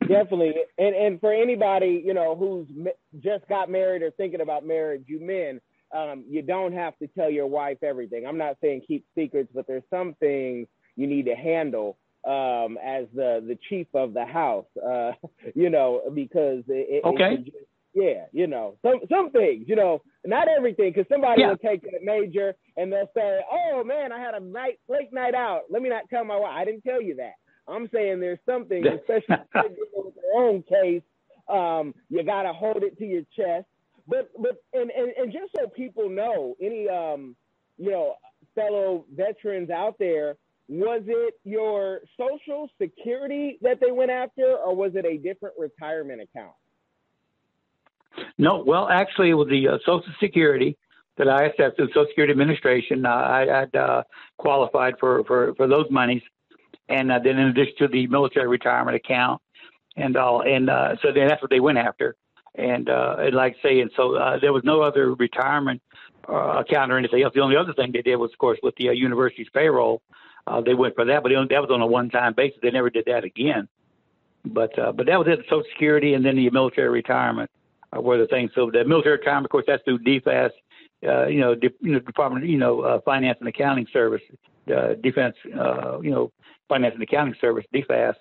Definitely, 0.00 0.54
and 0.78 0.94
and 0.94 1.20
for 1.20 1.32
anybody 1.32 2.02
you 2.04 2.12
know 2.12 2.34
who's 2.34 2.66
just 3.20 3.46
got 3.48 3.70
married 3.70 4.02
or 4.02 4.10
thinking 4.10 4.40
about 4.40 4.66
marriage, 4.66 5.04
you 5.06 5.20
men, 5.20 5.60
um, 5.96 6.24
you 6.28 6.42
don't 6.42 6.72
have 6.72 6.98
to 6.98 7.06
tell 7.08 7.30
your 7.30 7.46
wife 7.46 7.78
everything. 7.82 8.26
I'm 8.26 8.38
not 8.38 8.56
saying 8.60 8.82
keep 8.86 9.04
secrets, 9.14 9.50
but 9.54 9.66
there's 9.66 9.84
some 9.90 10.14
things 10.18 10.66
you 10.96 11.06
need 11.06 11.26
to 11.26 11.36
handle 11.36 11.98
um, 12.26 12.78
as 12.84 13.06
the 13.14 13.44
the 13.46 13.58
chief 13.68 13.86
of 13.94 14.14
the 14.14 14.24
house, 14.24 14.66
uh, 14.84 15.12
you 15.54 15.70
know, 15.70 16.02
because 16.14 16.64
it, 16.68 17.04
okay. 17.04 17.44
it, 17.46 17.54
yeah, 17.94 18.24
you 18.32 18.46
know, 18.46 18.76
some 18.82 19.00
some 19.10 19.30
things, 19.30 19.64
you 19.68 19.76
know, 19.76 20.02
not 20.24 20.48
everything, 20.48 20.92
because 20.92 21.08
somebody 21.10 21.42
yeah. 21.42 21.48
will 21.48 21.56
take 21.58 21.82
it 21.84 22.02
major 22.02 22.54
and 22.76 22.92
they'll 22.92 23.10
say, 23.14 23.40
"Oh 23.50 23.84
man, 23.84 24.12
I 24.12 24.18
had 24.18 24.34
a 24.34 24.40
night 24.40 24.78
late 24.88 25.12
night 25.12 25.34
out. 25.34 25.62
Let 25.70 25.82
me 25.82 25.88
not 25.88 26.08
tell 26.08 26.24
my 26.24 26.36
wife. 26.36 26.52
I 26.54 26.64
didn't 26.64 26.82
tell 26.82 27.02
you 27.02 27.16
that." 27.16 27.34
I'm 27.68 27.88
saying 27.92 28.20
there's 28.20 28.38
something, 28.46 28.84
especially 28.86 29.44
with 29.94 30.14
your 30.16 30.42
own 30.42 30.62
case, 30.62 31.02
um, 31.48 31.94
you 32.08 32.22
gotta 32.24 32.52
hold 32.52 32.82
it 32.82 32.98
to 32.98 33.04
your 33.04 33.22
chest. 33.36 33.66
But 34.08 34.30
but 34.40 34.62
and, 34.72 34.90
and 34.90 35.12
and 35.16 35.32
just 35.32 35.52
so 35.56 35.68
people 35.68 36.08
know, 36.08 36.56
any 36.60 36.88
um, 36.88 37.36
you 37.78 37.90
know, 37.90 38.14
fellow 38.54 39.04
veterans 39.14 39.70
out 39.70 39.98
there, 39.98 40.36
was 40.68 41.02
it 41.06 41.34
your 41.44 42.00
social 42.16 42.68
security 42.80 43.58
that 43.62 43.80
they 43.80 43.90
went 43.90 44.10
after, 44.10 44.56
or 44.56 44.74
was 44.74 44.92
it 44.94 45.04
a 45.04 45.18
different 45.18 45.54
retirement 45.58 46.20
account? 46.22 46.54
No, 48.38 48.62
well, 48.66 48.88
actually, 48.88 49.30
it 49.30 49.34
was 49.34 49.48
the 49.48 49.68
uh, 49.68 49.78
Social 49.84 50.12
Security 50.20 50.76
that 51.16 51.28
I 51.28 51.46
assessed 51.46 51.76
the 51.76 51.86
Social 51.88 52.06
Security 52.08 52.32
Administration. 52.32 53.04
Uh, 53.04 53.10
I 53.10 53.46
had 53.46 53.74
uh, 53.74 54.02
qualified 54.38 54.94
for, 54.98 55.24
for, 55.24 55.54
for 55.54 55.66
those 55.66 55.86
monies, 55.90 56.22
and 56.88 57.12
uh, 57.12 57.18
then 57.18 57.38
in 57.38 57.48
addition 57.48 57.74
to 57.78 57.88
the 57.88 58.06
military 58.06 58.48
retirement 58.48 58.96
account 58.96 59.40
and 59.96 60.16
all, 60.16 60.42
and 60.42 60.70
uh, 60.70 60.96
so 61.02 61.12
then 61.12 61.28
that's 61.28 61.42
what 61.42 61.50
they 61.50 61.60
went 61.60 61.78
after. 61.78 62.16
And, 62.54 62.88
uh, 62.88 63.16
and 63.18 63.34
like 63.34 63.56
I 63.60 63.62
say, 63.62 63.80
and 63.80 63.90
so 63.96 64.16
uh, 64.16 64.38
there 64.38 64.52
was 64.52 64.62
no 64.64 64.82
other 64.82 65.14
retirement 65.14 65.80
uh, 66.28 66.62
account 66.62 66.92
or 66.92 66.98
anything 66.98 67.22
else. 67.22 67.32
The 67.34 67.40
only 67.40 67.56
other 67.56 67.72
thing 67.72 67.92
they 67.92 68.02
did 68.02 68.16
was, 68.16 68.30
of 68.32 68.38
course, 68.38 68.58
with 68.62 68.74
the 68.76 68.90
uh, 68.90 68.92
university's 68.92 69.48
payroll, 69.54 70.02
uh, 70.46 70.60
they 70.60 70.74
went 70.74 70.94
for 70.94 71.04
that, 71.04 71.22
but 71.22 71.32
only, 71.32 71.48
that 71.48 71.60
was 71.62 71.70
on 71.70 71.80
a 71.80 71.86
one-time 71.86 72.34
basis. 72.34 72.58
They 72.62 72.70
never 72.70 72.90
did 72.90 73.04
that 73.06 73.24
again. 73.24 73.68
But 74.44 74.76
uh, 74.76 74.90
but 74.90 75.06
that 75.06 75.18
was 75.18 75.28
it, 75.28 75.44
Social 75.44 75.62
Security, 75.72 76.14
and 76.14 76.24
then 76.24 76.34
the 76.34 76.50
military 76.50 76.88
retirement 76.88 77.48
uh, 77.96 78.00
were 78.00 78.18
the 78.18 78.26
things. 78.26 78.50
So 78.54 78.70
the 78.70 78.84
military 78.84 79.16
retirement, 79.16 79.46
of 79.46 79.50
course, 79.50 79.64
that's 79.66 79.82
through 79.84 80.00
DFAS, 80.00 80.50
uh, 81.06 81.26
you 81.26 81.40
know, 81.40 81.54
de- 81.54 81.74
you 81.80 81.92
know, 81.92 81.98
Department, 81.98 82.46
you 82.46 82.58
know, 82.58 82.80
uh, 82.80 83.00
Finance 83.04 83.38
and 83.40 83.48
Accounting 83.48 83.86
Service, 83.92 84.22
uh, 84.74 84.94
Defense, 85.02 85.36
uh, 85.58 86.00
you 86.00 86.10
know, 86.10 86.32
Finance 86.68 86.94
and 86.94 87.02
Accounting 87.02 87.34
Service, 87.40 87.64
DFAS, 87.74 88.14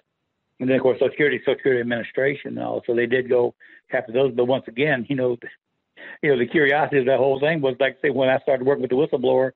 and 0.60 0.70
then 0.70 0.78
of 0.78 0.84
course 0.84 0.98
Social 0.98 1.10
Security, 1.12 1.40
Social 1.40 1.56
Security 1.56 1.82
Administration. 1.82 2.58
Also, 2.58 2.96
they 2.96 3.06
did 3.06 3.30
go 3.30 3.54
after 3.92 4.12
those, 4.12 4.34
but 4.34 4.46
once 4.46 4.66
again, 4.68 5.06
you 5.10 5.16
know, 5.16 5.38
you 6.22 6.32
know, 6.32 6.38
the 6.38 6.48
curiosity 6.48 7.00
of 7.00 7.06
that 7.06 7.18
whole 7.18 7.40
thing 7.40 7.62
was 7.62 7.76
like, 7.80 7.98
say, 8.02 8.10
when 8.10 8.30
I 8.30 8.40
started 8.40 8.66
working 8.66 8.82
with 8.82 8.90
the 8.90 8.96
whistleblower, 8.96 9.52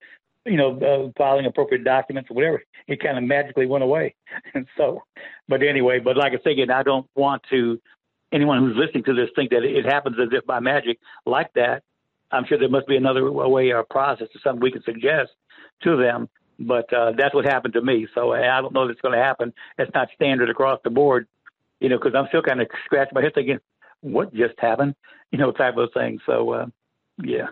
you 0.46 0.58
know, 0.58 0.78
uh, 0.80 1.12
filing 1.18 1.46
appropriate 1.46 1.84
documents 1.84 2.30
or 2.30 2.36
whatever, 2.36 2.64
it 2.88 3.02
kind 3.02 3.18
of 3.18 3.24
magically 3.24 3.66
went 3.66 3.84
away. 3.84 4.16
And 4.54 4.68
so, 4.78 5.04
but 5.48 5.64
anyway, 5.64 6.00
but 6.00 6.18
like 6.18 6.34
I 6.34 6.38
say 6.44 6.52
again, 6.52 6.70
I 6.70 6.84
don't 6.84 7.08
want 7.16 7.42
to 7.50 7.80
anyone 8.36 8.60
who's 8.60 8.76
listening 8.76 9.06
to 9.06 9.14
this 9.14 9.30
think 9.36 9.52
that 9.52 9.64
it 9.64 9.86
happens 9.86 10.18
as 10.20 10.28
if 10.32 10.46
by 10.46 10.60
magic 10.60 11.00
like 11.26 11.52
that. 11.54 11.84
I'm 12.32 12.46
sure 12.46 12.58
there 12.58 12.70
must 12.70 12.88
be 12.88 12.98
another 12.98 13.32
way 13.32 13.72
or 13.72 13.84
process 13.84 14.28
or 14.36 14.40
something 14.44 14.62
we 14.62 14.72
can 14.72 14.84
suggest 14.84 15.32
to 15.84 15.96
them. 15.96 16.28
But 16.60 16.92
uh, 16.94 17.14
that's 17.18 17.34
what 17.34 17.46
happened 17.46 17.74
to 17.76 17.82
me. 17.82 18.08
So 18.14 18.34
I 18.34 18.62
don't 18.62 18.74
know 18.74 18.84
if 18.84 18.92
it's 18.92 19.02
going 19.02 19.18
to 19.18 19.24
happen. 19.24 19.54
It's 19.78 19.92
not 19.94 20.10
standard 20.16 20.50
across 20.50 20.80
the 20.84 20.90
board, 20.90 21.28
you 21.80 21.90
know, 21.90 21.98
because 21.98 22.14
I'm 22.16 22.28
still 22.28 22.42
kind 22.42 22.62
of 22.62 22.68
scratching 22.86 23.14
my 23.14 23.22
head 23.22 23.34
thinking, 23.34 23.60
what 24.02 24.34
just 24.34 24.60
happened, 24.60 24.96
you 25.32 25.38
know, 25.38 25.52
type 25.52 25.78
of 25.78 25.90
thing. 25.94 26.20
So, 26.26 26.52
uh, 26.52 26.66
yeah. 27.24 27.48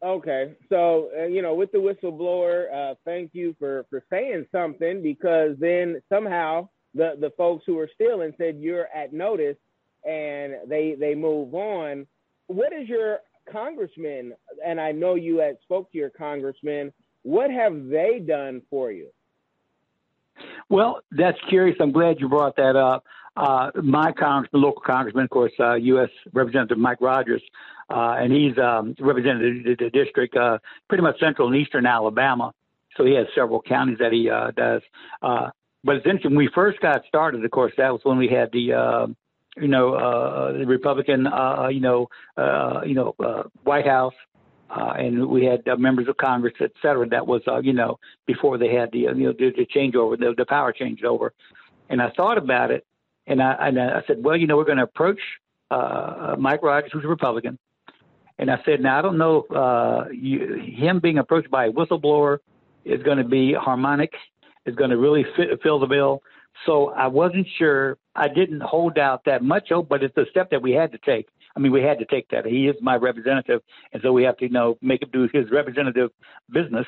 Okay, 0.00 0.54
so 0.68 1.10
uh, 1.18 1.24
you 1.24 1.42
know, 1.42 1.54
with 1.54 1.72
the 1.72 1.78
whistleblower, 1.78 2.72
uh, 2.72 2.94
thank 3.04 3.30
you 3.32 3.56
for 3.58 3.84
for 3.90 4.04
saying 4.08 4.46
something 4.52 5.02
because 5.02 5.56
then 5.58 6.00
somehow 6.08 6.68
the 6.94 7.16
the 7.18 7.30
folks 7.36 7.64
who 7.66 7.76
are 7.80 7.90
stealing 7.94 8.32
said 8.38 8.58
you're 8.60 8.86
at 8.94 9.12
notice, 9.12 9.56
and 10.06 10.54
they 10.66 10.96
they 10.98 11.14
move 11.14 11.54
on. 11.54 12.06
What 12.46 12.72
is 12.72 12.88
your 12.88 13.18
congressman? 13.50 14.34
And 14.64 14.80
I 14.80 14.92
know 14.92 15.14
you 15.14 15.38
had 15.38 15.58
spoke 15.62 15.90
to 15.92 15.98
your 15.98 16.10
congressman. 16.10 16.92
What 17.22 17.50
have 17.50 17.88
they 17.88 18.22
done 18.24 18.62
for 18.70 18.90
you? 18.90 19.08
Well, 20.68 21.00
that's 21.10 21.38
curious. 21.48 21.76
I'm 21.80 21.92
glad 21.92 22.20
you 22.20 22.28
brought 22.28 22.56
that 22.56 22.76
up. 22.76 23.04
Uh, 23.36 23.70
my 23.82 24.12
congressman, 24.12 24.62
local 24.62 24.82
congressman, 24.82 25.24
of 25.24 25.30
course, 25.30 25.52
uh, 25.60 25.74
U.S. 25.74 26.10
Representative 26.32 26.78
Mike 26.78 27.00
Rogers, 27.00 27.42
uh, 27.90 28.16
and 28.18 28.32
he's 28.32 28.56
um, 28.58 28.94
represented 28.98 29.64
the, 29.64 29.84
the 29.84 29.90
district 29.90 30.36
uh, 30.36 30.58
pretty 30.88 31.02
much 31.02 31.18
central 31.20 31.48
and 31.48 31.56
eastern 31.56 31.86
Alabama. 31.86 32.52
So 32.96 33.04
he 33.04 33.14
has 33.14 33.26
several 33.34 33.62
counties 33.62 33.98
that 33.98 34.12
he 34.12 34.28
uh, 34.28 34.50
does. 34.50 34.82
Uh, 35.22 35.50
but 35.84 35.96
it's 35.96 36.06
interesting. 36.06 36.32
When 36.32 36.38
we 36.38 36.50
first 36.52 36.80
got 36.80 37.02
started, 37.06 37.44
of 37.44 37.50
course, 37.52 37.72
that 37.78 37.92
was 37.92 38.00
when 38.02 38.18
we 38.18 38.28
had 38.28 38.50
the, 38.52 39.14
you 39.60 39.68
know, 39.68 39.94
uh, 39.94 40.52
the 40.52 40.66
Republican, 40.66 41.26
uh, 41.26 41.68
you 41.70 41.80
know, 41.80 42.08
uh, 42.36 42.80
you 42.84 42.94
know, 42.94 43.14
uh, 43.18 43.42
White 43.64 43.86
House, 43.86 44.14
uh, 44.70 44.92
and 44.96 45.26
we 45.28 45.44
had 45.44 45.66
uh, 45.68 45.76
members 45.76 46.08
of 46.08 46.16
Congress, 46.16 46.54
et 46.60 46.72
cetera. 46.82 47.08
That 47.08 47.26
was, 47.26 47.42
uh, 47.46 47.60
you 47.60 47.72
know, 47.72 47.98
before 48.26 48.58
they 48.58 48.72
had 48.74 48.90
the, 48.92 49.08
uh, 49.08 49.14
you 49.14 49.26
know, 49.26 49.34
the, 49.38 49.50
the 49.56 49.66
changeover, 49.66 50.18
the, 50.18 50.34
the 50.36 50.46
power 50.46 50.72
changed 50.72 51.04
over. 51.04 51.32
And 51.88 52.02
I 52.02 52.10
thought 52.10 52.38
about 52.38 52.70
it, 52.70 52.84
and 53.26 53.42
I, 53.42 53.52
and 53.68 53.80
I 53.80 54.02
said, 54.06 54.22
well, 54.22 54.36
you 54.36 54.46
know, 54.46 54.56
we're 54.56 54.64
going 54.64 54.78
to 54.78 54.84
approach 54.84 55.20
uh, 55.70 56.36
Mike 56.38 56.62
Rogers, 56.62 56.90
who's 56.92 57.04
a 57.04 57.08
Republican. 57.08 57.58
And 58.38 58.50
I 58.50 58.60
said, 58.64 58.80
now 58.80 58.98
I 58.98 59.02
don't 59.02 59.18
know 59.18 59.46
if 59.48 59.56
uh, 59.56 60.04
you, 60.12 60.62
him 60.76 61.00
being 61.00 61.18
approached 61.18 61.50
by 61.50 61.66
a 61.66 61.72
whistleblower 61.72 62.38
is 62.84 63.02
going 63.02 63.18
to 63.18 63.24
be 63.24 63.52
harmonic, 63.52 64.12
is 64.64 64.76
going 64.76 64.90
to 64.90 64.96
really 64.96 65.24
fit, 65.34 65.48
fill 65.62 65.80
the 65.80 65.86
bill. 65.86 66.22
So 66.66 66.90
I 66.90 67.06
wasn't 67.06 67.46
sure. 67.58 67.98
I 68.14 68.28
didn't 68.28 68.60
hold 68.60 68.98
out 68.98 69.24
that 69.26 69.42
much 69.42 69.68
hope, 69.68 69.88
but 69.88 70.02
it's 70.02 70.16
a 70.16 70.24
step 70.30 70.50
that 70.50 70.60
we 70.60 70.72
had 70.72 70.92
to 70.92 70.98
take. 70.98 71.28
I 71.56 71.60
mean, 71.60 71.72
we 71.72 71.82
had 71.82 71.98
to 71.98 72.04
take 72.04 72.28
that. 72.30 72.46
He 72.46 72.68
is 72.68 72.76
my 72.80 72.96
representative, 72.96 73.62
and 73.92 74.02
so 74.02 74.12
we 74.12 74.24
have 74.24 74.36
to, 74.38 74.44
you 74.44 74.50
know, 74.50 74.76
make 74.82 75.02
him 75.02 75.10
do 75.12 75.28
his 75.32 75.50
representative 75.50 76.10
business 76.50 76.86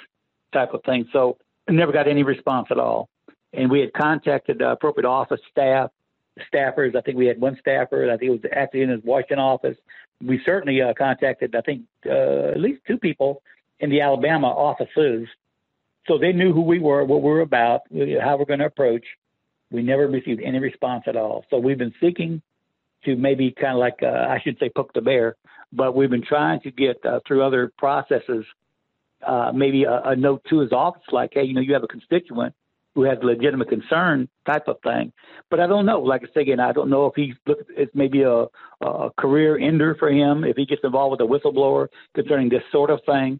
type 0.52 0.74
of 0.74 0.82
thing. 0.84 1.08
So 1.12 1.38
I 1.68 1.72
never 1.72 1.92
got 1.92 2.08
any 2.08 2.22
response 2.22 2.68
at 2.70 2.78
all. 2.78 3.08
And 3.52 3.70
we 3.70 3.80
had 3.80 3.92
contacted 3.92 4.62
uh, 4.62 4.72
appropriate 4.72 5.06
office 5.06 5.40
staff, 5.50 5.90
staffers. 6.52 6.94
I 6.94 7.00
think 7.00 7.16
we 7.16 7.26
had 7.26 7.40
one 7.40 7.56
staffer. 7.60 8.10
I 8.10 8.16
think 8.16 8.28
it 8.28 8.42
was 8.42 8.50
actually 8.54 8.82
in 8.82 8.90
his 8.90 9.02
Washington 9.02 9.38
office. 9.38 9.76
We 10.22 10.40
certainly 10.44 10.82
uh, 10.82 10.94
contacted, 10.96 11.54
I 11.56 11.60
think, 11.62 11.82
uh, 12.06 12.50
at 12.50 12.60
least 12.60 12.82
two 12.86 12.98
people 12.98 13.42
in 13.80 13.90
the 13.90 14.00
Alabama 14.02 14.48
offices. 14.48 15.26
So 16.06 16.18
they 16.18 16.32
knew 16.32 16.52
who 16.52 16.62
we 16.62 16.78
were, 16.78 17.04
what 17.04 17.22
we 17.22 17.28
were 17.28 17.40
about, 17.40 17.82
how 17.90 18.36
we're 18.36 18.44
going 18.44 18.60
to 18.60 18.66
approach. 18.66 19.04
We 19.70 19.82
never 19.82 20.06
received 20.08 20.42
any 20.42 20.58
response 20.58 21.04
at 21.06 21.16
all. 21.16 21.44
So 21.50 21.58
we've 21.58 21.78
been 21.78 21.94
seeking 22.00 22.42
to 23.04 23.16
maybe 23.16 23.52
kind 23.52 23.74
of 23.74 23.78
like, 23.78 24.02
uh, 24.02 24.06
I 24.28 24.40
should 24.42 24.58
say, 24.58 24.68
poke 24.68 24.92
the 24.92 25.00
bear, 25.00 25.36
but 25.72 25.94
we've 25.94 26.10
been 26.10 26.24
trying 26.24 26.60
to 26.60 26.70
get 26.70 27.04
uh, 27.04 27.20
through 27.26 27.42
other 27.42 27.72
processes, 27.78 28.44
uh, 29.26 29.52
maybe 29.54 29.84
a, 29.84 30.00
a 30.04 30.16
note 30.16 30.42
to 30.50 30.60
his 30.60 30.72
office, 30.72 31.02
like, 31.12 31.30
hey, 31.32 31.44
you 31.44 31.54
know, 31.54 31.60
you 31.60 31.72
have 31.74 31.84
a 31.84 31.88
constituent 31.88 32.54
who 32.94 33.02
has 33.02 33.18
legitimate 33.22 33.68
concern 33.68 34.28
type 34.46 34.66
of 34.66 34.76
thing. 34.82 35.12
But 35.48 35.60
I 35.60 35.66
don't 35.66 35.86
know. 35.86 36.00
Like 36.00 36.22
I 36.22 36.26
said, 36.34 36.40
again, 36.42 36.60
I 36.60 36.72
don't 36.72 36.90
know 36.90 37.06
if 37.06 37.14
he's 37.14 37.34
look. 37.46 37.58
It's 37.76 37.94
maybe 37.94 38.22
a, 38.22 38.46
a 38.80 39.10
career 39.16 39.56
ender 39.58 39.94
for 39.98 40.10
him 40.10 40.44
if 40.44 40.56
he 40.56 40.66
gets 40.66 40.82
involved 40.82 41.12
with 41.12 41.20
a 41.20 41.32
whistleblower 41.32 41.88
concerning 42.14 42.48
this 42.48 42.62
sort 42.72 42.90
of 42.90 43.00
thing. 43.06 43.38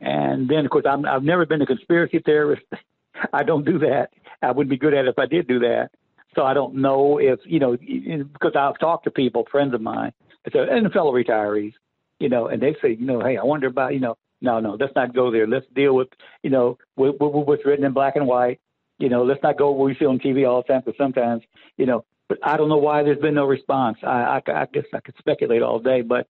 And 0.00 0.48
then, 0.48 0.64
of 0.64 0.70
course, 0.70 0.86
I'm, 0.88 1.06
I've 1.06 1.22
never 1.22 1.46
been 1.46 1.62
a 1.62 1.66
conspiracy 1.66 2.20
theorist. 2.24 2.62
I 3.32 3.42
don't 3.42 3.64
do 3.64 3.78
that. 3.80 4.10
I 4.42 4.52
wouldn't 4.52 4.70
be 4.70 4.78
good 4.78 4.94
at 4.94 5.06
it 5.06 5.08
if 5.08 5.18
I 5.18 5.26
did 5.26 5.46
do 5.46 5.60
that. 5.60 5.90
So 6.34 6.42
I 6.44 6.54
don't 6.54 6.76
know 6.76 7.18
if 7.18 7.40
you 7.44 7.58
know 7.58 7.76
because 7.76 8.52
I've 8.56 8.78
talked 8.78 9.04
to 9.04 9.10
people, 9.10 9.46
friends 9.50 9.74
of 9.74 9.80
mine, 9.80 10.12
and 10.54 10.92
fellow 10.92 11.12
retirees, 11.12 11.74
you 12.18 12.28
know, 12.28 12.46
and 12.46 12.62
they 12.62 12.76
say, 12.80 12.90
you 12.92 13.06
know, 13.06 13.20
hey, 13.20 13.36
I 13.36 13.42
wonder 13.42 13.66
about, 13.66 13.94
you 13.94 14.00
know, 14.00 14.16
no, 14.40 14.60
no, 14.60 14.76
let's 14.78 14.94
not 14.94 15.14
go 15.14 15.30
there. 15.30 15.46
Let's 15.46 15.66
deal 15.74 15.94
with, 15.94 16.08
you 16.42 16.50
know, 16.50 16.78
with, 16.96 17.16
with 17.20 17.46
what's 17.46 17.66
written 17.66 17.84
in 17.84 17.92
black 17.92 18.16
and 18.16 18.26
white. 18.26 18.60
You 18.98 19.08
know, 19.08 19.24
let's 19.24 19.42
not 19.42 19.58
go 19.58 19.72
where 19.72 19.86
we 19.86 19.96
see 19.96 20.04
on 20.04 20.18
TV 20.18 20.48
all 20.48 20.62
the 20.62 20.68
time. 20.68 20.82
Because 20.84 20.98
sometimes, 20.98 21.42
you 21.76 21.86
know, 21.86 22.04
but 22.28 22.38
I 22.42 22.56
don't 22.56 22.68
know 22.68 22.78
why 22.78 23.02
there's 23.02 23.18
been 23.18 23.34
no 23.34 23.46
response. 23.46 23.98
I, 24.02 24.40
I, 24.46 24.52
I 24.52 24.66
guess 24.72 24.84
I 24.94 25.00
could 25.00 25.16
speculate 25.18 25.62
all 25.62 25.78
day, 25.78 26.02
but 26.02 26.26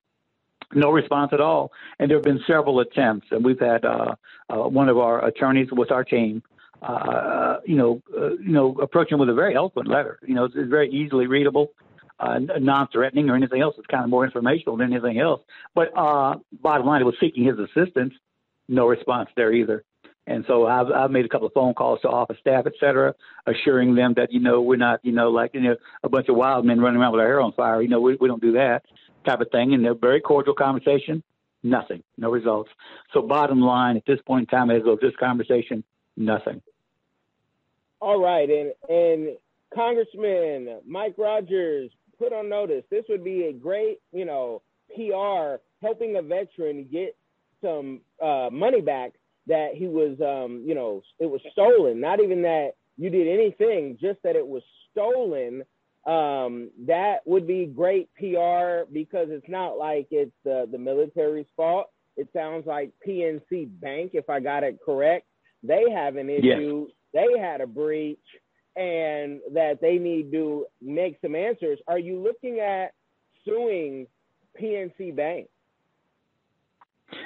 no 0.72 0.90
response 0.90 1.32
at 1.32 1.40
all. 1.40 1.72
And 1.98 2.08
there 2.08 2.18
have 2.18 2.24
been 2.24 2.40
several 2.46 2.80
attempts, 2.80 3.26
and 3.30 3.44
we've 3.44 3.60
had 3.60 3.84
uh, 3.84 4.14
uh, 4.48 4.68
one 4.68 4.88
of 4.88 4.98
our 4.98 5.24
attorneys 5.24 5.68
with 5.72 5.90
our 5.90 6.04
team, 6.04 6.42
uh, 6.82 7.56
you 7.64 7.76
know, 7.76 8.00
uh, 8.16 8.30
you 8.30 8.52
know, 8.52 8.76
approach 8.80 9.10
him 9.12 9.18
with 9.18 9.28
a 9.28 9.34
very 9.34 9.54
eloquent 9.54 9.88
letter. 9.88 10.18
You 10.26 10.34
know, 10.34 10.44
it's, 10.44 10.54
it's 10.56 10.70
very 10.70 10.90
easily 10.90 11.26
readable, 11.26 11.72
uh, 12.18 12.38
non-threatening 12.58 13.30
or 13.30 13.36
anything 13.36 13.60
else. 13.60 13.74
It's 13.78 13.86
kind 13.86 14.04
of 14.04 14.10
more 14.10 14.24
informational 14.24 14.76
than 14.76 14.92
anything 14.92 15.18
else. 15.18 15.42
But 15.74 15.96
uh, 15.96 16.36
bottom 16.60 16.86
line, 16.86 17.00
it 17.02 17.04
was 17.04 17.16
seeking 17.20 17.44
his 17.44 17.58
assistance. 17.58 18.14
No 18.68 18.86
response 18.86 19.30
there 19.36 19.52
either. 19.52 19.84
And 20.26 20.44
so 20.46 20.66
I've, 20.66 20.86
I've 20.92 21.10
made 21.10 21.24
a 21.24 21.28
couple 21.28 21.48
of 21.48 21.52
phone 21.54 21.74
calls 21.74 22.00
to 22.02 22.08
office 22.08 22.36
staff, 22.40 22.64
et 22.66 22.74
cetera, 22.78 23.14
assuring 23.46 23.96
them 23.96 24.14
that, 24.16 24.32
you 24.32 24.38
know, 24.38 24.62
we're 24.62 24.76
not, 24.76 25.00
you 25.02 25.10
know, 25.10 25.30
like, 25.30 25.54
you 25.54 25.60
know, 25.60 25.76
a 26.04 26.08
bunch 26.08 26.28
of 26.28 26.36
wild 26.36 26.64
men 26.64 26.78
running 26.78 27.00
around 27.00 27.12
with 27.12 27.20
our 27.20 27.26
hair 27.26 27.40
on 27.40 27.52
fire. 27.52 27.82
You 27.82 27.88
know, 27.88 28.00
we, 28.00 28.16
we 28.20 28.28
don't 28.28 28.40
do 28.40 28.52
that 28.52 28.84
type 29.26 29.40
of 29.40 29.50
thing. 29.50 29.74
And 29.74 29.84
they're 29.84 29.94
very 29.94 30.20
cordial 30.20 30.54
conversation. 30.54 31.24
Nothing, 31.62 32.02
no 32.16 32.30
results. 32.30 32.70
So 33.12 33.22
bottom 33.22 33.60
line, 33.60 33.96
at 33.96 34.06
this 34.06 34.20
point 34.24 34.48
in 34.50 34.56
time, 34.56 34.70
as 34.70 34.82
of 34.86 35.00
this 35.00 35.12
conversation, 35.18 35.82
nothing. 36.16 36.62
All 38.00 38.20
right. 38.20 38.48
And, 38.48 38.72
and 38.88 39.36
Congressman 39.74 40.80
Mike 40.86 41.14
Rogers 41.18 41.90
put 42.18 42.32
on 42.32 42.48
notice, 42.48 42.84
this 42.90 43.04
would 43.08 43.24
be 43.24 43.44
a 43.44 43.52
great, 43.52 44.00
you 44.12 44.24
know, 44.24 44.62
PR 44.94 45.62
helping 45.82 46.16
a 46.16 46.22
veteran 46.22 46.86
get 46.90 47.16
some 47.62 48.00
uh, 48.22 48.48
money 48.50 48.80
back 48.80 49.12
that 49.46 49.70
he 49.74 49.86
was, 49.86 50.18
um, 50.20 50.62
you 50.66 50.74
know, 50.74 51.02
it 51.18 51.26
was 51.26 51.40
stolen. 51.52 52.00
Not 52.00 52.20
even 52.20 52.42
that 52.42 52.72
you 52.96 53.10
did 53.10 53.28
anything, 53.28 53.98
just 54.00 54.22
that 54.22 54.36
it 54.36 54.46
was 54.46 54.62
stolen. 54.92 55.62
Um, 56.06 56.70
that 56.86 57.18
would 57.26 57.46
be 57.46 57.66
great 57.66 58.08
PR 58.14 58.90
because 58.92 59.28
it's 59.30 59.48
not 59.48 59.76
like 59.76 60.08
it's 60.10 60.32
the, 60.44 60.66
the 60.70 60.78
military's 60.78 61.46
fault. 61.56 61.86
It 62.16 62.28
sounds 62.32 62.66
like 62.66 62.92
PNC 63.06 63.80
Bank, 63.80 64.12
if 64.14 64.28
I 64.28 64.40
got 64.40 64.64
it 64.64 64.78
correct, 64.84 65.26
they 65.62 65.84
have 65.94 66.16
an 66.16 66.30
issue. 66.30 66.86
Yes. 66.86 66.94
They 67.12 67.38
had 67.40 67.60
a 67.60 67.66
breach 67.66 68.18
and 68.76 69.40
that 69.52 69.80
they 69.80 69.98
need 69.98 70.30
to 70.32 70.66
make 70.80 71.18
some 71.20 71.34
answers. 71.34 71.78
Are 71.88 71.98
you 71.98 72.22
looking 72.22 72.60
at 72.60 72.92
suing 73.44 74.06
PNC 74.60 75.14
Bank? 75.16 75.48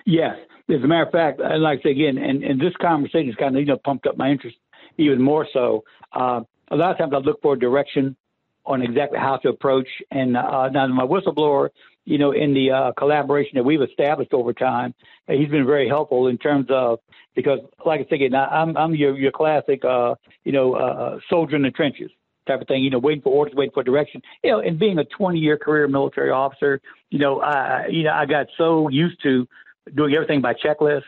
Yes, 0.06 0.36
as 0.70 0.82
a 0.82 0.86
matter 0.86 1.04
of 1.04 1.12
fact, 1.12 1.40
I'd 1.40 1.56
like 1.56 1.82
to 1.82 1.88
say 1.88 1.90
again, 1.90 2.16
and, 2.16 2.42
and 2.42 2.60
this 2.60 2.72
conversation 2.80 3.26
has 3.26 3.36
kind 3.36 3.54
of 3.54 3.60
you 3.60 3.66
know 3.66 3.76
pumped 3.76 4.06
up 4.06 4.16
my 4.16 4.30
interest 4.30 4.56
even 4.96 5.20
more 5.20 5.46
so. 5.52 5.84
Uh, 6.12 6.40
a 6.70 6.76
lot 6.76 6.92
of 6.92 6.98
times 6.98 7.12
I 7.14 7.18
look 7.18 7.42
for 7.42 7.56
direction 7.56 8.16
on 8.64 8.80
exactly 8.80 9.18
how 9.18 9.36
to 9.38 9.50
approach, 9.50 9.88
and 10.10 10.36
uh, 10.36 10.68
now 10.70 10.86
my 10.86 11.04
whistleblower, 11.04 11.68
you 12.04 12.18
know, 12.18 12.32
in 12.32 12.54
the 12.54 12.70
uh, 12.70 12.92
collaboration 12.92 13.52
that 13.54 13.64
we've 13.64 13.82
established 13.82 14.32
over 14.32 14.52
time, 14.52 14.94
he's 15.26 15.48
been 15.48 15.66
very 15.66 15.88
helpful 15.88 16.26
in 16.28 16.38
terms 16.38 16.66
of 16.70 17.00
because, 17.34 17.60
like 17.84 18.00
I 18.00 18.04
said, 18.04 18.14
again, 18.14 18.34
I'm 18.34 18.76
I'm 18.76 18.94
your 18.94 19.16
your 19.16 19.32
classic, 19.32 19.84
uh, 19.84 20.14
you 20.44 20.52
know, 20.52 20.74
uh, 20.74 21.18
soldier 21.28 21.56
in 21.56 21.62
the 21.62 21.70
trenches 21.70 22.10
type 22.46 22.60
of 22.60 22.68
thing, 22.68 22.82
you 22.82 22.90
know, 22.90 22.98
waiting 22.98 23.22
for 23.22 23.32
orders, 23.32 23.54
waiting 23.54 23.72
for 23.72 23.82
direction, 23.82 24.20
you 24.42 24.50
know, 24.50 24.60
and 24.60 24.78
being 24.78 24.98
a 24.98 25.04
20 25.04 25.38
year 25.38 25.56
career 25.56 25.88
military 25.88 26.30
officer, 26.30 26.80
you 27.10 27.18
know, 27.18 27.40
I, 27.40 27.86
you 27.88 28.04
know, 28.04 28.12
I 28.12 28.26
got 28.26 28.48
so 28.58 28.88
used 28.88 29.22
to 29.22 29.48
doing 29.94 30.14
everything 30.14 30.42
by 30.42 30.54
checklist, 30.54 31.04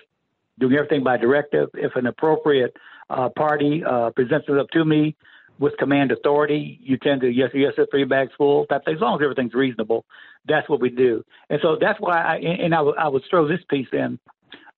doing 0.59 0.75
everything 0.75 1.05
by 1.05 1.19
directive. 1.19 1.69
If 1.75 1.95
an 1.97 2.07
appropriate 2.07 2.75
uh, 3.11 3.29
party 3.29 3.85
uh, 3.85 4.11
presents 4.11 4.47
it 4.49 4.59
up 4.59 4.71
to 4.71 4.85
me 4.85 5.15
with 5.59 5.77
command 5.79 6.13
authority, 6.13 6.79
you 6.83 6.99
tend 6.99 7.23
to 7.23 7.29
yes, 7.29 7.51
yes, 7.55 7.73
three 7.91 8.05
bags 8.05 8.33
full 8.37 8.67
type. 8.67 8.83
As 8.87 9.01
long 9.01 9.21
as 9.21 9.25
everything's 9.25 9.55
reasonable, 9.55 10.05
that's 10.47 10.69
what 10.69 10.81
we 10.81 10.91
do. 10.91 11.25
And 11.51 11.59
so 11.63 11.77
that's 11.81 12.01
why 12.01 12.19
I 12.19 12.37
and 12.37 12.75
I, 12.75 12.81
I 12.81 13.09
would 13.09 13.23
throw 13.31 13.49
this 13.49 13.61
piece 13.69 13.89
in. 13.93 14.19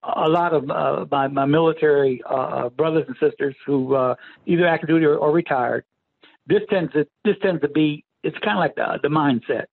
A 0.02 0.30
lot 0.30 0.54
of 0.54 0.70
uh, 0.70 1.06
my, 1.10 1.26
my 1.26 1.44
military 1.44 2.22
uh, 2.24 2.68
brothers 2.68 3.04
and 3.08 3.16
sisters 3.20 3.56
who 3.66 3.94
uh, 3.94 4.14
either 4.46 4.66
active 4.66 4.88
duty 4.88 5.04
or, 5.04 5.16
or 5.16 5.32
retired, 5.32 5.84
this 6.46 6.62
tends 6.70 6.92
to 6.92 7.06
this 7.24 7.34
tends 7.42 7.60
to 7.62 7.68
be 7.68 8.04
it's 8.22 8.38
kind 8.38 8.56
of 8.56 8.60
like 8.60 8.74
the, 8.76 9.08
the 9.08 9.14
mindset 9.14 9.64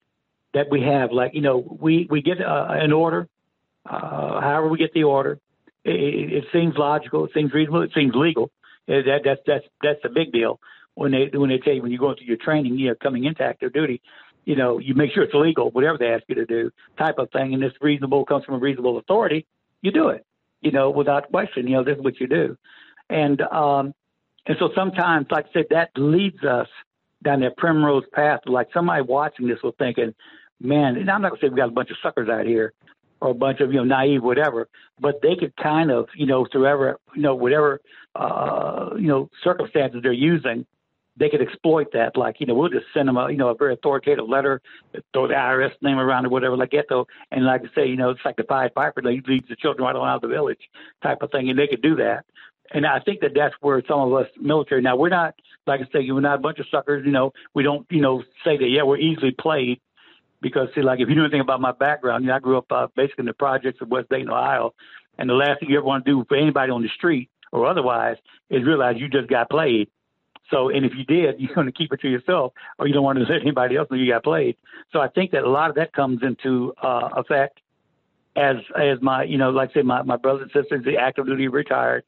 that 0.54 0.66
we 0.72 0.82
have. 0.82 1.12
Like 1.12 1.36
you 1.36 1.42
know, 1.42 1.78
we 1.80 2.08
we 2.10 2.22
get 2.22 2.42
uh, 2.42 2.68
an 2.70 2.92
order, 2.92 3.28
uh, 3.88 4.42
however 4.42 4.68
we 4.70 4.80
get 4.80 4.94
the 4.94 5.04
order, 5.04 5.40
it, 5.84 6.34
it, 6.34 6.44
seems 6.52 6.74
logical. 6.76 7.26
It 7.26 7.32
seems 7.36 7.54
reasonable. 7.54 7.84
It 7.84 7.92
seems 7.94 8.14
legal. 8.16 8.50
That, 8.88 9.22
that's 9.24 9.42
that's 9.46 9.66
that's 9.82 10.00
a 10.04 10.10
big 10.10 10.32
deal 10.32 10.60
when 10.96 11.12
they 11.12 11.30
when 11.38 11.50
they 11.50 11.60
tell 11.60 11.74
you 11.74 11.82
when 11.82 11.92
you 11.92 12.00
go 12.00 12.12
into 12.12 12.24
your 12.24 12.38
training, 12.38 12.78
you 12.78 12.90
know, 12.90 12.96
coming 12.96 13.26
into 13.26 13.44
active 13.44 13.74
duty, 13.74 14.02
you 14.46 14.56
know, 14.56 14.80
you 14.80 14.96
make 14.96 15.12
sure 15.14 15.24
it's 15.24 15.34
legal, 15.34 15.70
whatever 15.72 15.98
they 15.98 16.08
ask 16.08 16.24
you 16.28 16.36
to 16.36 16.46
do, 16.46 16.72
type 16.98 17.20
of 17.20 17.30
thing, 17.32 17.54
and 17.54 17.62
this 17.62 17.74
reasonable 17.82 18.26
comes 18.26 18.46
from 18.46 18.56
a 18.56 18.60
reasonable 18.60 18.98
authority, 18.98 19.46
you 19.82 19.92
do 19.92 20.10
it, 20.10 20.26
you 20.62 20.72
know, 20.72 20.90
without 20.90 21.30
question. 21.30 21.68
You 21.68 21.76
know, 21.76 21.84
this 21.84 21.98
is 21.98 22.04
what 22.04 22.20
you 22.20 22.28
do, 22.28 22.58
and 23.10 23.42
um, 23.42 23.94
and 24.46 24.58
so 24.60 24.70
sometimes, 24.76 25.28
like 25.30 25.48
I 25.50 25.54
said, 25.54 25.66
that 25.72 25.90
leads 25.98 26.44
us 26.44 26.68
down 27.24 27.42
that 27.42 27.58
primrose 27.58 28.04
path. 28.14 28.42
Like 28.46 28.70
somebody 28.74 29.02
watching 29.02 29.48
this 29.48 29.60
will 29.64 29.76
thinking, 29.78 30.14
man, 30.62 30.96
and 30.96 31.10
I'm 31.10 31.22
not 31.22 31.32
gonna 31.32 31.42
say 31.42 31.50
we 31.50 31.58
got 31.58 31.70
a 31.70 31.74
bunch 31.74 31.90
of 31.90 31.98
suckers 32.02 32.30
out 32.30 32.46
here, 32.46 32.74
or 33.20 33.32
a 33.32 33.34
bunch 33.34 33.60
of 33.60 33.72
you 33.72 33.78
know 33.78 33.84
naive 33.84 34.24
whatever, 34.24 34.70
but 35.00 35.22
they 35.22 35.36
could 35.36 35.56
kind 35.58 35.92
of 35.92 36.08
you 36.16 36.28
know 36.28 36.46
through 36.52 36.68
ever 36.68 37.00
you 37.16 37.22
know 37.22 37.36
whatever 37.36 37.82
uh, 38.16 38.92
you 38.98 39.08
know 39.08 39.30
circumstances 39.44 40.02
they're 40.04 40.14
using, 40.14 40.66
they 41.18 41.30
could 41.30 41.42
exploit 41.42 41.92
that. 41.94 42.18
Like 42.18 42.40
you 42.40 42.46
know 42.46 42.56
we'll 42.56 42.70
just 42.70 42.86
send 42.94 43.08
them 43.08 43.18
a 43.18 43.30
you 43.30 43.38
know 43.38 43.50
a 43.50 43.56
very 43.56 43.74
authoritative 43.74 44.28
letter, 44.28 44.62
throw 45.14 45.28
the 45.28 45.34
IRS 45.34 45.72
name 45.82 45.98
around 45.98 46.26
or 46.26 46.30
whatever 46.30 46.58
like 46.58 46.72
that 46.72 46.86
though, 46.90 47.08
and 47.32 47.46
like 47.46 47.62
I 47.62 47.76
say 47.76 47.88
you 47.88 47.96
know 47.96 48.12
it's 48.12 48.22
like 48.26 48.38
the 48.38 48.44
Pied 48.44 48.74
Piper 48.74 49.02
they 49.02 49.22
leads 49.28 49.48
the 49.48 49.56
children 49.56 49.86
right 49.86 49.96
on 49.96 50.08
out 50.08 50.16
of 50.16 50.22
the 50.22 50.28
village 50.28 50.70
type 51.02 51.22
of 51.22 51.32
thing, 51.32 51.50
and 51.50 51.58
they 51.58 51.68
could 51.68 51.82
do 51.82 51.96
that. 51.98 52.26
And 52.74 52.86
I 52.86 53.00
think 53.00 53.22
that 53.22 53.32
that's 53.36 53.54
where 53.62 53.82
some 53.88 54.00
of 54.00 54.14
us 54.14 54.28
military 54.40 54.82
now 54.82 54.96
we're 54.96 55.10
not 55.10 55.36
like 55.68 55.82
I 55.82 55.86
say 55.92 56.12
we're 56.12 56.22
not 56.22 56.36
a 56.36 56.42
bunch 56.42 56.60
of 56.60 56.66
suckers. 56.70 57.06
You 57.06 57.12
know 57.12 57.34
we 57.54 57.64
don't 57.64 57.86
you 57.90 58.02
know 58.02 58.24
say 58.44 58.58
that 58.58 58.70
yeah 58.70 58.84
we're 58.84 58.98
easily 58.98 59.32
played 59.32 59.80
because 60.42 60.68
see, 60.76 60.82
like 60.82 61.00
if 61.00 61.10
you 61.10 61.16
know 61.16 61.24
anything 61.24 61.42
about 61.42 61.62
my 61.62 61.72
background, 61.72 62.24
you 62.24 62.30
know, 62.30 62.36
I 62.36 62.40
grew 62.40 62.58
up 62.58 62.72
uh, 62.72 62.88
basically 62.96 63.24
in 63.24 63.26
the 63.28 63.34
projects 63.34 63.82
of 63.82 63.90
West 63.90 64.10
Dayton, 64.10 64.30
Ohio, 64.30 64.74
and 65.18 65.30
the 65.30 65.34
last 65.34 65.60
thing 65.60 65.70
you 65.70 65.78
ever 65.78 65.86
want 65.86 66.06
to 66.06 66.12
do 66.12 66.26
for 66.28 66.38
anybody 66.38 66.72
on 66.72 66.82
the 66.82 66.90
street 66.90 67.30
or 67.52 67.66
otherwise 67.66 68.18
is 68.50 68.64
realize 68.64 68.96
you 68.98 69.08
just 69.08 69.30
got 69.30 69.50
played. 69.50 69.90
So, 70.52 70.70
and 70.70 70.86
if 70.86 70.94
you 70.96 71.04
did, 71.04 71.36
you're 71.40 71.54
going 71.54 71.68
to 71.68 71.74
keep 71.74 71.94
it 71.94 72.02
to 72.02 72.10
yourself, 72.10 72.54
or 72.80 72.88
you 72.88 72.94
don't 72.94 73.04
want 73.04 73.20
to 73.20 73.26
let 73.32 73.42
anybody 73.42 73.78
else 73.78 73.90
know 73.90 73.98
you 73.98 74.12
got 74.12 74.24
played. 74.24 74.58
So, 74.92 75.00
I 75.00 75.08
think 75.08 75.32
that 75.32 75.44
a 75.44 75.50
lot 75.50 75.70
of 75.70 75.76
that 75.76 75.94
comes 75.94 76.22
into 76.24 76.74
uh, 76.82 77.10
effect 77.18 77.60
as 78.36 78.58
as 78.76 79.02
my, 79.02 79.24
you 79.24 79.38
know, 79.38 79.50
like 79.50 79.72
I 79.72 79.74
say, 79.76 79.82
my 79.82 80.02
my 80.04 80.18
brothers 80.18 80.50
and 80.54 80.64
sisters, 80.64 80.84
the 80.86 80.98
active 80.98 81.26
duty 81.26 81.48
retired, 81.48 82.04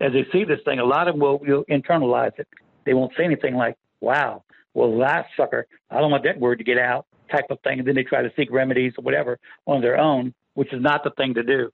as 0.00 0.12
they 0.12 0.26
see 0.32 0.44
this 0.44 0.60
thing, 0.64 0.78
a 0.78 0.84
lot 0.84 1.08
of 1.08 1.14
them 1.14 1.20
will, 1.20 1.38
will 1.38 1.64
internalize 1.64 2.38
it. 2.38 2.48
They 2.84 2.94
won't 2.94 3.12
say 3.16 3.24
anything 3.24 3.54
like, 3.54 3.76
"Wow, 4.00 4.44
well, 4.74 4.98
that 4.98 5.26
sucker, 5.36 5.66
I 5.90 5.98
don't 6.00 6.10
want 6.10 6.24
that 6.24 6.38
word 6.38 6.58
to 6.58 6.64
get 6.64 6.78
out." 6.78 7.06
type 7.32 7.46
of 7.50 7.58
thing, 7.60 7.78
and 7.80 7.88
then 7.88 7.94
they 7.94 8.04
try 8.04 8.22
to 8.22 8.30
seek 8.36 8.52
remedies 8.52 8.92
or 8.98 9.02
whatever 9.02 9.38
on 9.66 9.80
their 9.80 9.98
own, 9.98 10.34
which 10.54 10.72
is 10.72 10.80
not 10.80 11.02
the 11.02 11.10
thing 11.10 11.34
to 11.34 11.42
do. 11.42 11.70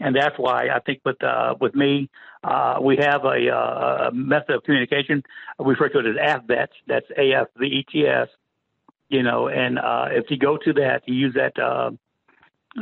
And 0.00 0.14
that's 0.14 0.36
why 0.36 0.68
I 0.68 0.80
think 0.80 1.00
with 1.04 1.22
uh, 1.22 1.54
with 1.60 1.74
me, 1.74 2.10
uh, 2.46 2.78
we 2.80 2.96
have 2.96 3.24
a, 3.24 3.50
uh, 3.50 4.08
a 4.08 4.12
method 4.12 4.56
of 4.56 4.62
communication. 4.62 5.22
We 5.58 5.72
refer 5.74 5.88
to 5.88 5.98
it 5.98 6.06
as 6.06 6.16
AFVETS. 6.16 6.72
That's 6.86 7.06
A 7.16 7.32
F 7.32 7.48
V 7.56 7.66
E 7.66 7.86
T 7.90 8.06
S. 8.06 8.28
You 9.08 9.22
know, 9.22 9.48
and 9.48 9.78
uh, 9.78 10.06
if 10.10 10.30
you 10.30 10.36
go 10.36 10.56
to 10.56 10.72
that, 10.74 11.02
you 11.06 11.14
use 11.14 11.34
that 11.34 11.58
uh, 11.58 11.90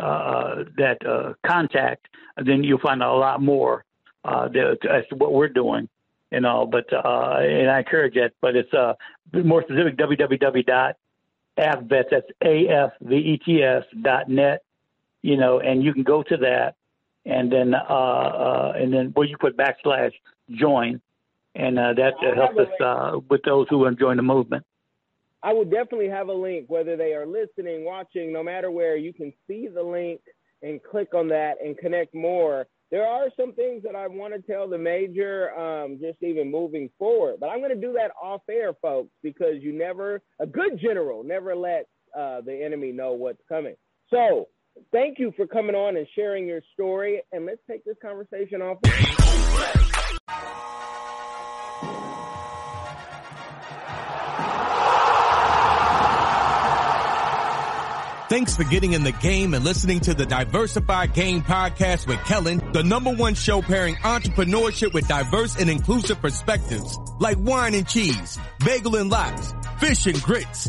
uh, 0.00 0.64
that 0.76 1.36
contact, 1.46 2.08
then 2.36 2.64
you'll 2.64 2.78
find 2.78 3.02
a 3.02 3.12
lot 3.12 3.42
more 3.42 3.84
as 4.24 4.50
to 4.52 5.16
what 5.16 5.32
we're 5.32 5.48
doing 5.48 5.88
and 6.32 6.46
all. 6.46 6.66
But 6.66 6.92
and 6.92 7.70
I 7.70 7.78
encourage 7.78 8.16
it. 8.16 8.34
But 8.40 8.56
it's 8.56 8.72
more 9.32 9.62
specific 9.62 9.96
www 9.96 10.94
AFVETS, 11.58 12.10
that's 12.10 12.26
A-F-V-E-T-S 12.42 13.84
dot 14.02 14.28
net, 14.28 14.64
you 15.22 15.36
know, 15.36 15.60
and 15.60 15.82
you 15.82 15.92
can 15.92 16.02
go 16.02 16.22
to 16.22 16.36
that 16.38 16.74
and 17.24 17.50
then, 17.50 17.74
uh, 17.74 17.78
uh, 17.78 18.72
and 18.76 18.92
then 18.92 19.10
where 19.14 19.26
you 19.26 19.36
put 19.38 19.56
backslash 19.56 20.12
join. 20.50 21.00
And 21.56 21.78
uh, 21.78 21.94
that 21.94 22.14
helps 22.34 22.58
us 22.58 22.80
uh, 22.84 23.20
with 23.30 23.42
those 23.44 23.66
who 23.70 23.78
want 23.78 23.96
to 23.98 24.04
join 24.04 24.16
the 24.16 24.22
movement. 24.22 24.64
I 25.42 25.52
will 25.52 25.64
definitely 25.64 26.08
have 26.08 26.28
a 26.28 26.32
link, 26.32 26.66
whether 26.68 26.96
they 26.96 27.12
are 27.12 27.26
listening, 27.26 27.84
watching, 27.84 28.32
no 28.32 28.42
matter 28.42 28.70
where, 28.70 28.96
you 28.96 29.12
can 29.12 29.32
see 29.46 29.68
the 29.68 29.82
link 29.82 30.20
and 30.62 30.82
click 30.82 31.14
on 31.14 31.28
that 31.28 31.56
and 31.62 31.78
connect 31.78 32.14
more 32.14 32.66
there 32.94 33.04
are 33.04 33.28
some 33.36 33.52
things 33.54 33.82
that 33.82 33.96
I 33.96 34.06
want 34.06 34.34
to 34.34 34.40
tell 34.40 34.68
the 34.68 34.78
major, 34.78 35.52
um, 35.58 35.98
just 36.00 36.22
even 36.22 36.48
moving 36.48 36.88
forward. 36.96 37.38
But 37.40 37.48
I'm 37.48 37.58
going 37.58 37.74
to 37.74 37.80
do 37.80 37.92
that 37.94 38.12
off 38.22 38.42
air, 38.48 38.72
folks, 38.80 39.10
because 39.20 39.56
you 39.60 39.72
never, 39.72 40.22
a 40.38 40.46
good 40.46 40.78
general 40.80 41.24
never 41.24 41.56
lets 41.56 41.88
uh, 42.16 42.42
the 42.42 42.54
enemy 42.64 42.92
know 42.92 43.12
what's 43.12 43.42
coming. 43.48 43.74
So 44.10 44.46
thank 44.92 45.18
you 45.18 45.32
for 45.36 45.46
coming 45.46 45.74
on 45.74 45.96
and 45.96 46.06
sharing 46.14 46.46
your 46.46 46.60
story. 46.72 47.22
And 47.32 47.46
let's 47.46 47.60
take 47.68 47.84
this 47.84 47.96
conversation 48.02 48.62
off. 48.62 48.78
Thanks 58.34 58.56
for 58.56 58.64
getting 58.64 58.94
in 58.94 59.04
the 59.04 59.12
game 59.12 59.54
and 59.54 59.64
listening 59.64 60.00
to 60.00 60.14
the 60.14 60.26
Diversified 60.26 61.12
Game 61.12 61.42
podcast 61.42 62.06
with 62.08 62.18
Kellen, 62.24 62.72
the 62.72 62.82
number 62.82 63.14
one 63.14 63.34
show 63.34 63.62
pairing 63.62 63.96
entrepreneurship 63.96 64.94
with 64.94 65.06
diverse 65.06 65.56
and 65.56 65.70
inclusive 65.70 66.20
perspectives 66.20 66.98
like 67.20 67.36
wine 67.38 67.74
and 67.74 67.86
cheese, 67.86 68.38
bagel 68.64 68.96
and 68.96 69.10
lox, 69.10 69.54
fish 69.78 70.06
and 70.06 70.20
grits. 70.22 70.68